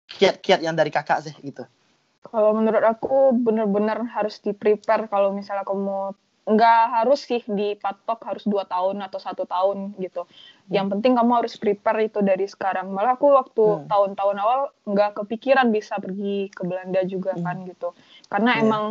kiat-kiat 0.06 0.62
yang 0.62 0.78
dari 0.78 0.94
kakak 0.94 1.26
sih 1.26 1.34
gitu 1.42 1.66
kalau 2.30 2.54
menurut 2.54 2.86
aku 2.86 3.34
benar-benar 3.34 4.06
harus 4.14 4.38
di 4.38 4.54
prepare 4.54 5.10
kalau 5.10 5.34
misalnya 5.34 5.66
kamu 5.66 6.14
nggak 6.48 7.04
harus 7.04 7.28
sih 7.28 7.44
dipatok 7.44 8.24
harus 8.24 8.48
dua 8.48 8.64
tahun 8.64 9.04
atau 9.04 9.20
satu 9.20 9.44
tahun 9.44 10.00
gitu. 10.00 10.24
Hmm. 10.24 10.72
Yang 10.72 10.88
penting 10.96 11.14
kamu 11.20 11.32
harus 11.44 11.54
prepare 11.60 12.08
itu 12.08 12.24
dari 12.24 12.48
sekarang. 12.48 12.88
Malah 12.96 13.20
aku 13.20 13.36
waktu 13.36 13.64
hmm. 13.84 13.92
tahun-tahun 13.92 14.38
awal 14.40 14.60
nggak 14.88 15.12
kepikiran 15.20 15.68
bisa 15.76 16.00
pergi 16.00 16.48
ke 16.48 16.64
Belanda 16.64 17.04
juga 17.04 17.36
hmm. 17.36 17.44
kan 17.44 17.58
gitu. 17.68 17.92
Karena 18.32 18.52
yeah. 18.56 18.64
emang 18.64 18.84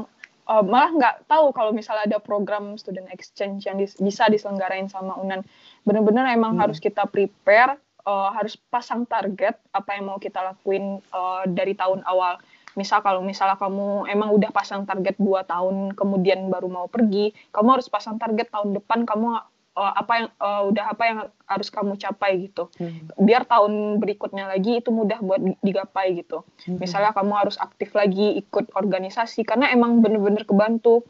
uh, 0.53 0.65
malah 0.69 0.91
nggak 0.93 1.17
tahu 1.25 1.57
kalau 1.57 1.73
misalnya 1.73 2.05
ada 2.05 2.19
program 2.21 2.77
student 2.77 3.09
exchange 3.09 3.65
yang 3.65 3.81
dis 3.81 3.97
bisa 3.97 4.29
diselenggarain 4.29 4.93
sama 4.93 5.17
Unan. 5.17 5.41
Bener-bener 5.89 6.29
emang 6.29 6.61
hmm. 6.61 6.61
harus 6.61 6.77
kita 6.77 7.09
prepare, 7.09 7.81
uh, 8.05 8.37
harus 8.37 8.61
pasang 8.69 9.09
target 9.09 9.57
apa 9.73 9.97
yang 9.97 10.13
mau 10.13 10.21
kita 10.21 10.45
lakuin 10.45 11.01
uh, 11.09 11.49
dari 11.49 11.73
tahun 11.73 12.05
awal 12.05 12.37
misal 12.77 13.01
kalau 13.01 13.25
misalnya 13.25 13.57
kamu 13.57 14.07
emang 14.13 14.31
udah 14.37 14.53
pasang 14.53 14.85
target 14.85 15.17
dua 15.17 15.43
tahun 15.49 15.97
kemudian 15.97 16.53
baru 16.53 16.69
mau 16.69 16.87
pergi 16.87 17.33
kamu 17.51 17.81
harus 17.81 17.89
pasang 17.89 18.21
target 18.21 18.53
tahun 18.53 18.77
depan 18.77 19.09
kamu 19.09 19.41
uh, 19.77 19.93
apa 19.97 20.13
yang 20.17 20.29
uh, 20.41 20.63
udah 20.73 20.85
apa 20.93 21.03
yang 21.05 21.19
harus 21.49 21.69
kamu 21.69 21.97
capai 22.01 22.49
gitu 22.49 22.73
hmm. 22.81 23.17
biar 23.21 23.45
tahun 23.45 24.01
berikutnya 24.01 24.49
lagi 24.53 24.81
itu 24.81 24.93
mudah 24.93 25.21
buat 25.21 25.41
digapai 25.61 26.21
gitu 26.21 26.43
hmm. 26.67 26.81
misalnya 26.81 27.13
kamu 27.13 27.33
harus 27.37 27.57
aktif 27.61 27.93
lagi 27.93 28.41
ikut 28.41 28.73
organisasi 28.73 29.45
karena 29.45 29.71
emang 29.71 30.05
bener-bener 30.05 30.45
kebantu 30.49 31.05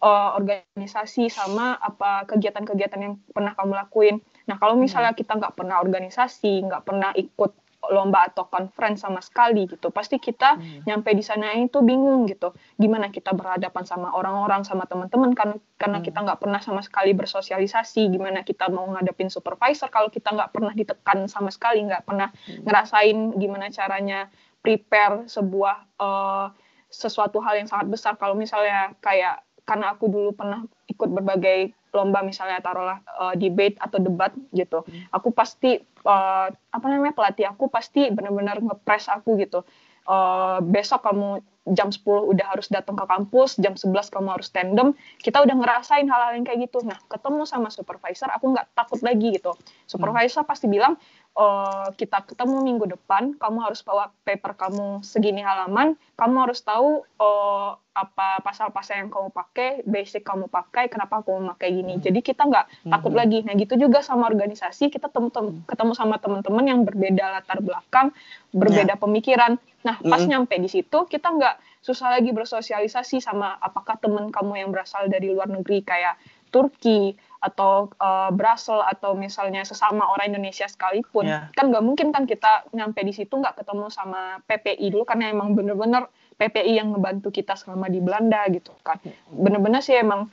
uh, 0.00 0.38
organisasi 0.38 1.28
sama 1.28 1.78
apa 1.82 2.24
kegiatan-kegiatan 2.30 3.00
yang 3.02 3.14
pernah 3.34 3.52
kamu 3.58 3.72
lakuin 3.78 4.16
nah 4.46 4.58
kalau 4.58 4.78
misalnya 4.78 5.12
hmm. 5.12 5.20
kita 5.22 5.38
nggak 5.38 5.54
pernah 5.58 5.82
organisasi 5.82 6.66
nggak 6.66 6.82
pernah 6.82 7.10
ikut 7.14 7.61
lomba 7.90 8.30
atau 8.30 8.46
conference 8.46 9.02
sama 9.02 9.18
sekali 9.18 9.66
gitu 9.66 9.90
pasti 9.90 10.22
kita 10.22 10.54
hmm. 10.54 10.86
nyampe 10.86 11.10
di 11.18 11.24
sana 11.24 11.50
itu 11.58 11.82
bingung 11.82 12.30
gitu 12.30 12.54
gimana 12.78 13.10
kita 13.10 13.34
berhadapan 13.34 13.82
sama 13.82 14.14
orang-orang 14.14 14.62
sama 14.62 14.86
teman-teman 14.86 15.34
kan 15.34 15.58
karena 15.80 15.98
hmm. 15.98 16.06
kita 16.06 16.18
nggak 16.22 16.38
pernah 16.38 16.60
sama 16.62 16.84
sekali 16.86 17.10
bersosialisasi 17.16 18.06
gimana 18.14 18.46
kita 18.46 18.70
mau 18.70 18.86
ngadepin 18.94 19.26
supervisor 19.26 19.90
kalau 19.90 20.12
kita 20.14 20.30
nggak 20.30 20.54
pernah 20.54 20.70
ditekan 20.70 21.26
sama 21.26 21.50
sekali 21.50 21.82
nggak 21.82 22.06
pernah 22.06 22.30
hmm. 22.30 22.62
ngerasain 22.62 23.18
gimana 23.40 23.66
caranya 23.74 24.30
prepare 24.62 25.26
sebuah 25.26 25.76
uh, 25.98 26.46
sesuatu 26.86 27.42
hal 27.42 27.58
yang 27.58 27.66
sangat 27.66 27.90
besar 27.90 28.14
kalau 28.14 28.38
misalnya 28.38 28.94
kayak 29.02 29.42
karena 29.66 29.94
aku 29.94 30.10
dulu 30.10 30.30
pernah 30.34 30.62
ikut 30.92 31.08
berbagai 31.08 31.72
lomba 31.92 32.24
misalnya 32.24 32.60
taruhlah 32.64 33.00
uh, 33.20 33.34
debate 33.36 33.76
atau 33.76 34.00
debat 34.00 34.32
gitu 34.52 34.84
hmm. 34.84 35.12
aku 35.12 35.28
pasti 35.32 35.76
uh, 36.04 36.48
apa 36.48 36.86
namanya 36.88 37.12
pelatih 37.12 37.48
aku 37.48 37.68
pasti 37.68 38.08
benar-benar 38.08 38.60
ngepres 38.60 39.12
aku 39.12 39.36
gitu 39.40 39.64
uh, 40.08 40.58
besok 40.64 41.04
kamu 41.04 41.44
jam 41.62 41.94
10 41.94 42.02
udah 42.04 42.46
harus 42.50 42.66
datang 42.66 42.98
ke 42.98 43.06
kampus, 43.06 43.54
jam 43.62 43.78
11 43.78 44.10
kamu 44.10 44.28
harus 44.34 44.50
tandem, 44.50 44.98
kita 45.22 45.38
udah 45.38 45.54
ngerasain 45.54 46.06
hal-hal 46.10 46.34
yang 46.34 46.42
kayak 46.42 46.66
gitu. 46.66 46.82
Nah, 46.82 46.98
ketemu 47.06 47.46
sama 47.46 47.70
supervisor, 47.70 48.26
aku 48.34 48.50
nggak 48.50 48.74
takut 48.74 48.98
lagi 48.98 49.38
gitu. 49.38 49.54
Supervisor 49.86 50.42
hmm. 50.42 50.50
pasti 50.50 50.66
bilang, 50.66 50.98
uh, 51.38 51.88
kita 51.94 52.26
ketemu 52.26 52.66
minggu 52.66 52.84
depan, 52.98 53.38
kamu 53.38 53.58
harus 53.62 53.80
bawa 53.86 54.10
paper 54.26 54.58
kamu 54.58 55.06
segini 55.06 55.40
halaman, 55.40 55.94
kamu 56.18 56.36
harus 56.48 56.60
tahu 56.66 57.06
uh, 57.22 57.78
apa 57.92 58.40
pasal-pasal 58.40 59.04
yang 59.04 59.10
kamu 59.12 59.28
pakai, 59.30 59.84
basic 59.84 60.24
kamu 60.24 60.48
pakai, 60.48 60.88
kenapa 60.88 61.20
kamu 61.20 61.52
pakai 61.56 61.68
gini. 61.76 61.94
Jadi 62.00 62.24
kita 62.24 62.48
nggak 62.48 62.88
hmm. 62.88 62.92
takut 62.92 63.12
lagi. 63.12 63.44
Nah 63.44 63.52
gitu 63.56 63.76
juga 63.76 64.00
sama 64.00 64.28
organisasi, 64.28 64.88
kita 64.88 65.12
temu 65.12 65.28
-tem 65.28 65.60
ketemu 65.68 65.92
sama 65.92 66.16
teman-teman 66.16 66.64
yang 66.64 66.80
berbeda 66.88 67.40
latar 67.40 67.60
belakang, 67.60 68.10
berbeda 68.52 68.96
yeah. 68.96 69.00
pemikiran. 69.00 69.52
Nah 69.84 70.00
pas 70.00 70.24
hmm. 70.24 70.30
nyampe 70.30 70.56
di 70.56 70.70
situ 70.72 70.98
kita 71.04 71.28
nggak 71.28 71.51
susah 71.82 72.14
lagi 72.14 72.30
bersosialisasi 72.30 73.18
sama 73.18 73.58
apakah 73.58 73.98
teman 73.98 74.30
kamu 74.30 74.62
yang 74.62 74.70
berasal 74.70 75.10
dari 75.10 75.34
luar 75.34 75.50
negeri 75.50 75.82
kayak 75.82 76.14
Turki 76.52 77.16
atau 77.42 77.90
uh, 77.98 78.30
Brussels 78.30 78.86
atau 78.86 79.18
misalnya 79.18 79.66
sesama 79.66 80.06
orang 80.06 80.30
Indonesia 80.30 80.68
sekalipun 80.70 81.26
yeah. 81.26 81.50
kan 81.58 81.74
nggak 81.74 81.82
mungkin 81.82 82.14
kan 82.14 82.22
kita 82.22 82.70
nyampe 82.70 83.02
di 83.02 83.10
situ 83.10 83.34
nggak 83.34 83.58
ketemu 83.58 83.90
sama 83.90 84.38
PPI 84.46 84.94
dulu 84.94 85.02
karena 85.02 85.34
emang 85.34 85.58
bener-bener 85.58 86.06
PPI 86.38 86.78
yang 86.78 86.94
ngebantu 86.94 87.34
kita 87.34 87.58
selama 87.58 87.90
di 87.90 87.98
Belanda 87.98 88.46
gitu 88.46 88.70
kan 88.86 89.02
bener-bener 89.34 89.82
sih 89.82 89.98
emang 89.98 90.30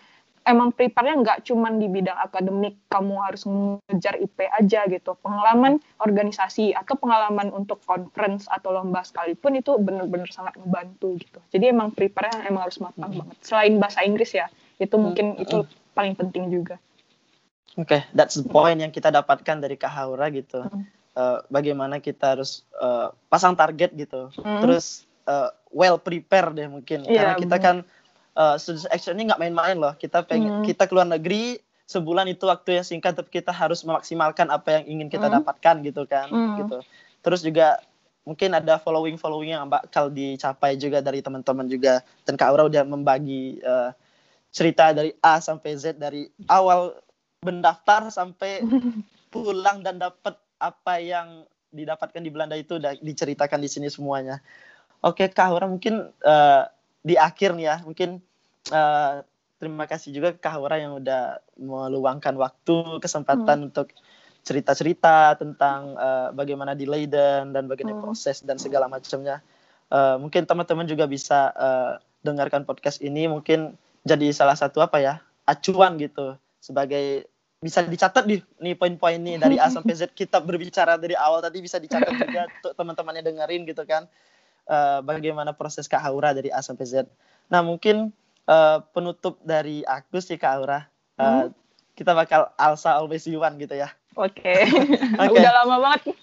emang 0.50 0.74
prepare-nya 0.74 1.16
nggak 1.22 1.39
cuman 1.45 1.78
di 1.78 1.88
bidang 1.88 2.18
akademik 2.18 2.82
kamu 2.89 3.22
harus 3.22 3.45
ngejar 3.45 4.18
IP 4.18 4.50
aja 4.50 4.89
gitu 4.89 5.14
pengalaman 5.22 5.78
organisasi 6.02 6.74
atau 6.74 6.97
pengalaman 6.97 7.54
untuk 7.54 7.78
conference 7.86 8.50
atau 8.50 8.74
lomba 8.74 9.06
sekalipun 9.06 9.62
itu 9.62 9.78
bener-bener 9.78 10.28
sangat 10.34 10.58
membantu 10.58 11.16
gitu 11.22 11.39
jadi 11.54 11.72
emang 11.72 11.93
prepare-nya 11.93 12.50
emang 12.50 12.66
harus 12.66 12.82
matang 12.82 13.14
banget 13.14 13.38
selain 13.45 13.78
bahasa 13.78 14.02
Inggris 14.02 14.34
ya 14.34 14.50
itu 14.82 14.95
mungkin 14.97 15.38
itu 15.38 15.64
paling 15.93 16.18
penting 16.18 16.50
juga 16.50 16.82
Oke, 17.78 17.95
okay, 17.95 18.02
that's 18.12 18.36
the 18.36 18.43
point 18.43 18.82
yang 18.84 18.91
kita 18.91 19.08
dapatkan 19.08 19.62
dari 19.64 19.80
Kak 19.80 19.93
Haura 19.93 20.28
gitu. 20.34 20.68
Mm. 20.68 20.84
Uh, 21.16 21.39
bagaimana 21.47 22.04
kita 22.04 22.36
harus 22.36 22.68
uh, 22.76 23.14
pasang 23.32 23.56
target 23.56 23.95
gitu. 23.95 24.34
Mm. 24.41 24.68
Terus 24.68 25.08
uh, 25.30 25.54
well 25.72 25.95
prepare 25.95 26.52
deh 26.52 26.68
mungkin. 26.68 27.08
Yeah, 27.08 27.24
Karena 27.24 27.34
kita 27.39 27.56
kan 27.62 27.76
uh, 28.40 28.56
student 28.56 28.88
action 28.90 29.20
ini 29.20 29.28
nggak 29.28 29.42
main-main 29.44 29.76
loh. 29.76 29.94
Kita 30.00 30.24
pengen 30.24 30.64
mm. 30.64 30.66
kita 30.72 30.88
keluar 30.88 31.06
negeri 31.06 31.60
sebulan 31.90 32.32
itu 32.32 32.48
waktu 32.48 32.80
yang 32.80 32.86
singkat 32.88 33.18
tapi 33.20 33.30
kita 33.34 33.52
harus 33.52 33.84
memaksimalkan 33.84 34.48
apa 34.48 34.80
yang 34.80 34.84
ingin 34.98 35.08
kita 35.12 35.28
mm. 35.28 35.34
dapatkan 35.44 35.76
gitu 35.84 36.08
kan. 36.08 36.32
Mm. 36.32 36.56
Gitu. 36.64 36.78
Terus 37.20 37.44
juga 37.44 37.84
mungkin 38.24 38.56
ada 38.56 38.80
following 38.80 39.20
following 39.20 39.52
yang 39.58 39.68
bakal 39.68 40.08
dicapai 40.08 40.80
juga 40.80 41.04
dari 41.04 41.20
teman-teman 41.20 41.68
juga. 41.68 42.00
Dan 42.24 42.40
Kak 42.40 42.48
Aura 42.56 42.72
udah 42.72 42.84
membagi 42.88 43.60
uh, 43.62 43.92
cerita 44.50 44.96
dari 44.96 45.12
A 45.20 45.44
sampai 45.44 45.76
Z 45.76 46.00
dari 46.00 46.32
awal 46.48 46.96
mendaftar 47.44 48.10
sampai 48.10 48.64
pulang 49.34 49.84
dan 49.86 50.00
dapat 50.00 50.36
apa 50.60 51.00
yang 51.00 51.46
didapatkan 51.70 52.20
di 52.20 52.34
Belanda 52.34 52.58
itu 52.58 52.82
udah 52.82 52.98
diceritakan 52.98 53.62
di 53.62 53.70
sini 53.70 53.88
semuanya. 53.88 54.42
Oke, 55.00 55.32
Kak 55.32 55.54
Hura 55.54 55.70
mungkin 55.70 56.12
uh, 56.26 56.64
di 57.00 57.16
akhir 57.16 57.56
nih 57.56 57.66
ya, 57.72 57.76
mungkin 57.86 58.20
uh, 58.68 59.24
terima 59.60 59.86
kasih 59.88 60.12
juga 60.12 60.36
Kak 60.36 60.60
Hura 60.60 60.80
yang 60.80 60.99
udah 60.99 61.39
meluangkan 61.60 62.36
waktu, 62.36 62.99
kesempatan 62.99 63.64
hmm. 63.64 63.68
untuk 63.72 63.91
cerita-cerita 64.43 65.36
tentang 65.36 65.95
uh, 65.99 66.32
bagaimana 66.32 66.76
di 66.76 66.88
Leiden 66.88 67.51
dan 67.51 67.68
bagaimana 67.68 67.99
hmm. 67.99 68.05
proses 68.07 68.43
dan 68.43 68.55
segala 68.55 68.88
macamnya. 68.88 69.43
Uh, 69.89 70.22
mungkin 70.22 70.45
teman-teman 70.45 70.86
juga 70.86 71.10
bisa 71.10 71.51
uh, 71.57 71.99
dengarkan 72.24 72.64
podcast 72.64 73.03
ini, 73.03 73.28
mungkin 73.28 73.76
jadi 74.07 74.32
salah 74.32 74.55
satu 74.55 74.80
apa 74.80 75.01
ya 75.01 75.20
acuan 75.49 75.97
gitu 75.99 76.38
sebagai 76.62 77.26
bisa 77.60 77.84
dicatat 77.84 78.24
di 78.24 78.39
nih 78.64 78.76
poin-poin 78.80 79.20
nih 79.20 79.36
dari 79.36 79.60
A 79.60 79.68
sampai 79.76 79.91
Z 79.91 80.16
kita 80.16 80.39
berbicara 80.39 80.95
dari 80.95 81.18
awal 81.18 81.43
tadi 81.43 81.60
bisa 81.60 81.76
dicatat 81.76 82.16
juga 82.16 82.47
untuk 82.62 82.72
teman-temannya 82.78 83.24
dengerin 83.26 83.68
gitu 83.68 83.84
kan 83.84 84.07
uh, 84.70 85.03
bagaimana 85.03 85.51
proses 85.51 85.89
Kak 85.91 85.99
Aura 86.07 86.32
dari 86.32 86.47
A 86.53 86.64
sampai 86.64 86.86
Z. 86.88 87.03
Nah 87.51 87.60
mungkin 87.60 88.16
uh, 88.50 88.82
penutup 88.91 89.38
dari 89.45 89.86
aku 89.86 90.18
sih 90.18 90.41
Kak 90.41 90.52
Aura 90.58 90.89
uh, 91.22 91.45
hmm? 91.45 91.54
kita 91.93 92.18
bakal 92.18 92.50
Alsa 92.58 92.97
always 92.97 93.28
you 93.28 93.43
one 93.43 93.60
gitu 93.60 93.76
ya. 93.76 93.91
Oke, 94.18 94.39
okay. 94.41 94.66
okay. 95.20 95.36
udah 95.36 95.54
lama 95.64 95.76
banget. 95.84 96.16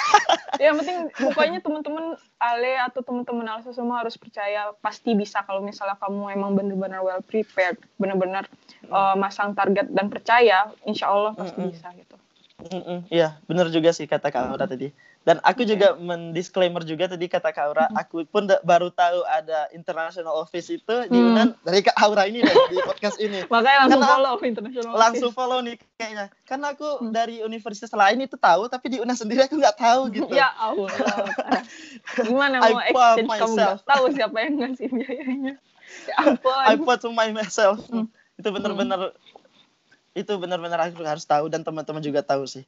yang 0.62 0.78
penting 0.78 1.08
pokoknya 1.10 1.58
teman-teman 1.64 2.14
Ale 2.38 2.76
atau 2.78 3.00
teman-teman 3.00 3.48
Alsa 3.48 3.72
semua 3.72 4.04
harus 4.04 4.14
percaya 4.20 4.76
pasti 4.84 5.16
bisa 5.16 5.40
kalau 5.42 5.64
misalnya 5.64 5.96
kamu 5.98 6.36
emang 6.36 6.52
benar-benar 6.54 7.00
well 7.00 7.24
prepared, 7.24 7.80
benar-benar 7.96 8.44
uh, 8.92 9.16
masang 9.16 9.56
target 9.56 9.88
dan 9.90 10.12
percaya, 10.12 10.68
insya 10.84 11.08
Allah 11.08 11.32
pasti 11.32 11.58
mm 11.58 11.64
-mm. 11.66 11.72
bisa 11.72 11.86
gitu. 11.96 12.16
Mm 12.62 12.82
-mm. 12.84 12.98
Iya, 13.10 13.28
benar 13.48 13.72
juga 13.72 13.90
sih 13.90 14.06
kata 14.06 14.28
Kak 14.30 14.52
Aura 14.52 14.68
tadi. 14.68 14.92
Dan 15.22 15.38
aku 15.46 15.62
okay. 15.62 15.78
juga 15.78 15.94
mendisclaimer 15.94 16.82
juga 16.82 17.06
tadi 17.06 17.30
kata 17.30 17.54
Kak 17.54 17.62
Aura, 17.70 17.86
aku 17.94 18.26
pun 18.26 18.50
baru 18.66 18.90
tahu 18.90 19.22
ada 19.30 19.70
international 19.70 20.34
office 20.34 20.66
itu 20.66 20.94
di 21.06 21.14
mm. 21.14 21.28
Unan 21.30 21.48
dari 21.62 21.78
Kak 21.86 21.94
Aura 22.02 22.26
ini 22.26 22.42
deh, 22.42 22.56
di 22.74 22.82
podcast 22.82 23.22
ini. 23.22 23.46
Makanya 23.54 23.86
langsung 23.86 24.02
Karena 24.02 24.14
follow 24.18 24.34
international 24.42 24.90
office. 24.90 25.02
Langsung 25.06 25.30
follow 25.30 25.58
nih 25.62 25.78
kayaknya. 25.94 26.26
Karena 26.42 26.66
aku 26.74 26.88
hmm. 26.98 27.14
dari 27.14 27.38
universitas 27.46 27.94
lain 27.94 28.26
itu 28.26 28.34
tahu, 28.34 28.66
tapi 28.66 28.86
di 28.90 28.98
Unan 28.98 29.14
sendiri 29.14 29.46
aku 29.46 29.62
nggak 29.62 29.78
tahu 29.78 30.00
gitu. 30.18 30.34
ya 30.34 30.50
Allah. 30.58 30.90
Gimana 32.26 32.58
mau 32.58 32.82
exchange 32.82 33.30
kamu 33.30 33.54
nggak 33.54 33.78
tahu 33.86 34.04
siapa 34.10 34.36
yang 34.42 34.54
ngasih 34.58 34.88
biayanya? 34.90 35.54
Ya 36.10 36.14
ampun. 36.18 36.56
I 36.66 36.74
put 36.82 36.98
to 36.98 37.14
my 37.14 37.30
myself. 37.30 37.78
Hmm. 37.86 38.10
Itu 38.34 38.50
benar-benar 38.50 39.14
hmm. 39.14 40.18
itu 40.18 40.32
benar-benar 40.34 40.90
aku 40.90 41.06
harus 41.06 41.22
tahu 41.22 41.46
dan 41.46 41.62
teman-teman 41.62 42.02
juga 42.02 42.26
tahu 42.26 42.42
sih. 42.50 42.66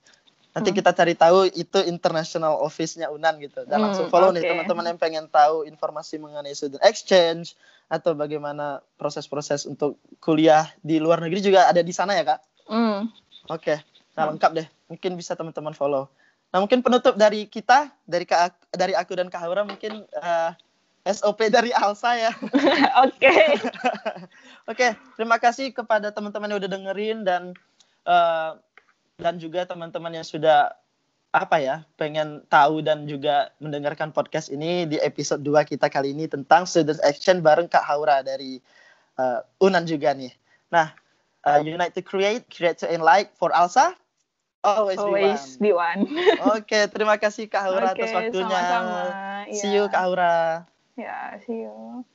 Nanti 0.55 0.71
hmm. 0.71 0.79
kita 0.79 0.91
cari 0.95 1.15
tahu 1.19 1.51
itu 1.51 1.83
international 1.83 2.63
office-nya 2.63 3.11
Unan 3.11 3.43
gitu. 3.43 3.67
Dan 3.67 3.83
hmm, 3.83 3.85
langsung 3.91 4.07
follow 4.07 4.31
okay. 4.31 4.39
nih 4.39 4.55
teman-teman 4.55 4.95
yang 4.95 4.99
pengen 5.03 5.27
tahu 5.27 5.67
informasi 5.67 6.23
mengenai 6.23 6.55
student 6.55 6.79
exchange 6.87 7.59
atau 7.91 8.15
bagaimana 8.15 8.79
proses-proses 8.95 9.67
untuk 9.67 9.99
kuliah 10.23 10.71
di 10.81 11.03
luar 11.03 11.19
negeri 11.19 11.43
juga 11.43 11.67
ada 11.67 11.83
di 11.83 11.91
sana 11.91 12.15
ya, 12.15 12.23
Kak? 12.23 12.41
Hmm. 12.71 13.11
Oke. 13.51 13.77
Okay. 13.77 13.79
Nah, 14.15 14.31
lengkap 14.31 14.51
deh. 14.55 14.67
Mungkin 14.87 15.19
bisa 15.19 15.35
teman-teman 15.35 15.75
follow. 15.75 16.07
Nah, 16.55 16.63
mungkin 16.63 16.87
penutup 16.87 17.19
dari 17.19 17.51
kita, 17.51 17.91
dari 18.07 18.23
Kak, 18.23 18.71
dari 18.71 18.95
aku 18.95 19.19
dan 19.19 19.27
Kak 19.27 19.43
Haura 19.43 19.67
mungkin 19.67 20.07
uh, 20.15 20.55
eh, 21.03 21.11
SOP 21.11 21.51
dari 21.51 21.75
Alsa 21.75 22.15
ya. 22.15 22.31
Oke. 23.11 23.59
Oke, 24.71 24.87
terima 25.19 25.43
kasih 25.43 25.75
kepada 25.75 26.15
teman-teman 26.15 26.55
yang 26.55 26.63
udah 26.63 26.71
dengerin 26.71 27.19
dan 27.27 27.43
uh, 28.07 28.55
dan 29.19 29.39
juga 29.39 29.63
teman-teman 29.67 30.11
yang 30.11 30.27
sudah 30.27 30.75
apa 31.35 31.59
ya 31.59 31.83
pengen 31.99 32.47
tahu 32.47 32.79
dan 32.79 33.11
juga 33.11 33.51
mendengarkan 33.59 34.15
podcast 34.15 34.55
ini 34.55 34.87
di 34.87 35.03
episode 35.03 35.43
2 35.43 35.67
kita 35.67 35.91
kali 35.91 36.15
ini 36.15 36.31
tentang 36.31 36.63
student 36.63 37.03
action 37.03 37.43
bareng 37.43 37.67
Kak 37.67 37.83
Haura 37.83 38.23
dari 38.23 38.63
uh, 39.19 39.43
Unan 39.59 39.83
juga 39.83 40.15
nih. 40.15 40.31
Nah, 40.71 40.95
uh, 41.43 41.59
Unite 41.59 41.99
to 41.99 42.03
Create, 42.07 42.47
Create 42.47 42.79
to 42.79 42.87
Enlight 42.87 43.35
for 43.35 43.51
Alsa. 43.51 43.99
Always, 44.65 44.97
Always 44.97 45.59
be 45.61 45.75
one. 45.75 46.07
Oke, 46.55 46.65
okay, 46.71 46.83
terima 46.87 47.19
kasih 47.19 47.51
Kak 47.51 47.67
Haura 47.67 47.93
okay, 47.93 48.07
atas 48.07 48.11
waktunya. 48.15 48.63
Sama-sama. 48.63 49.03
See 49.51 49.71
you 49.75 49.85
Kak 49.91 50.03
Haura. 50.07 50.35
Ya, 50.95 51.37
see 51.43 51.67
you. 51.67 52.07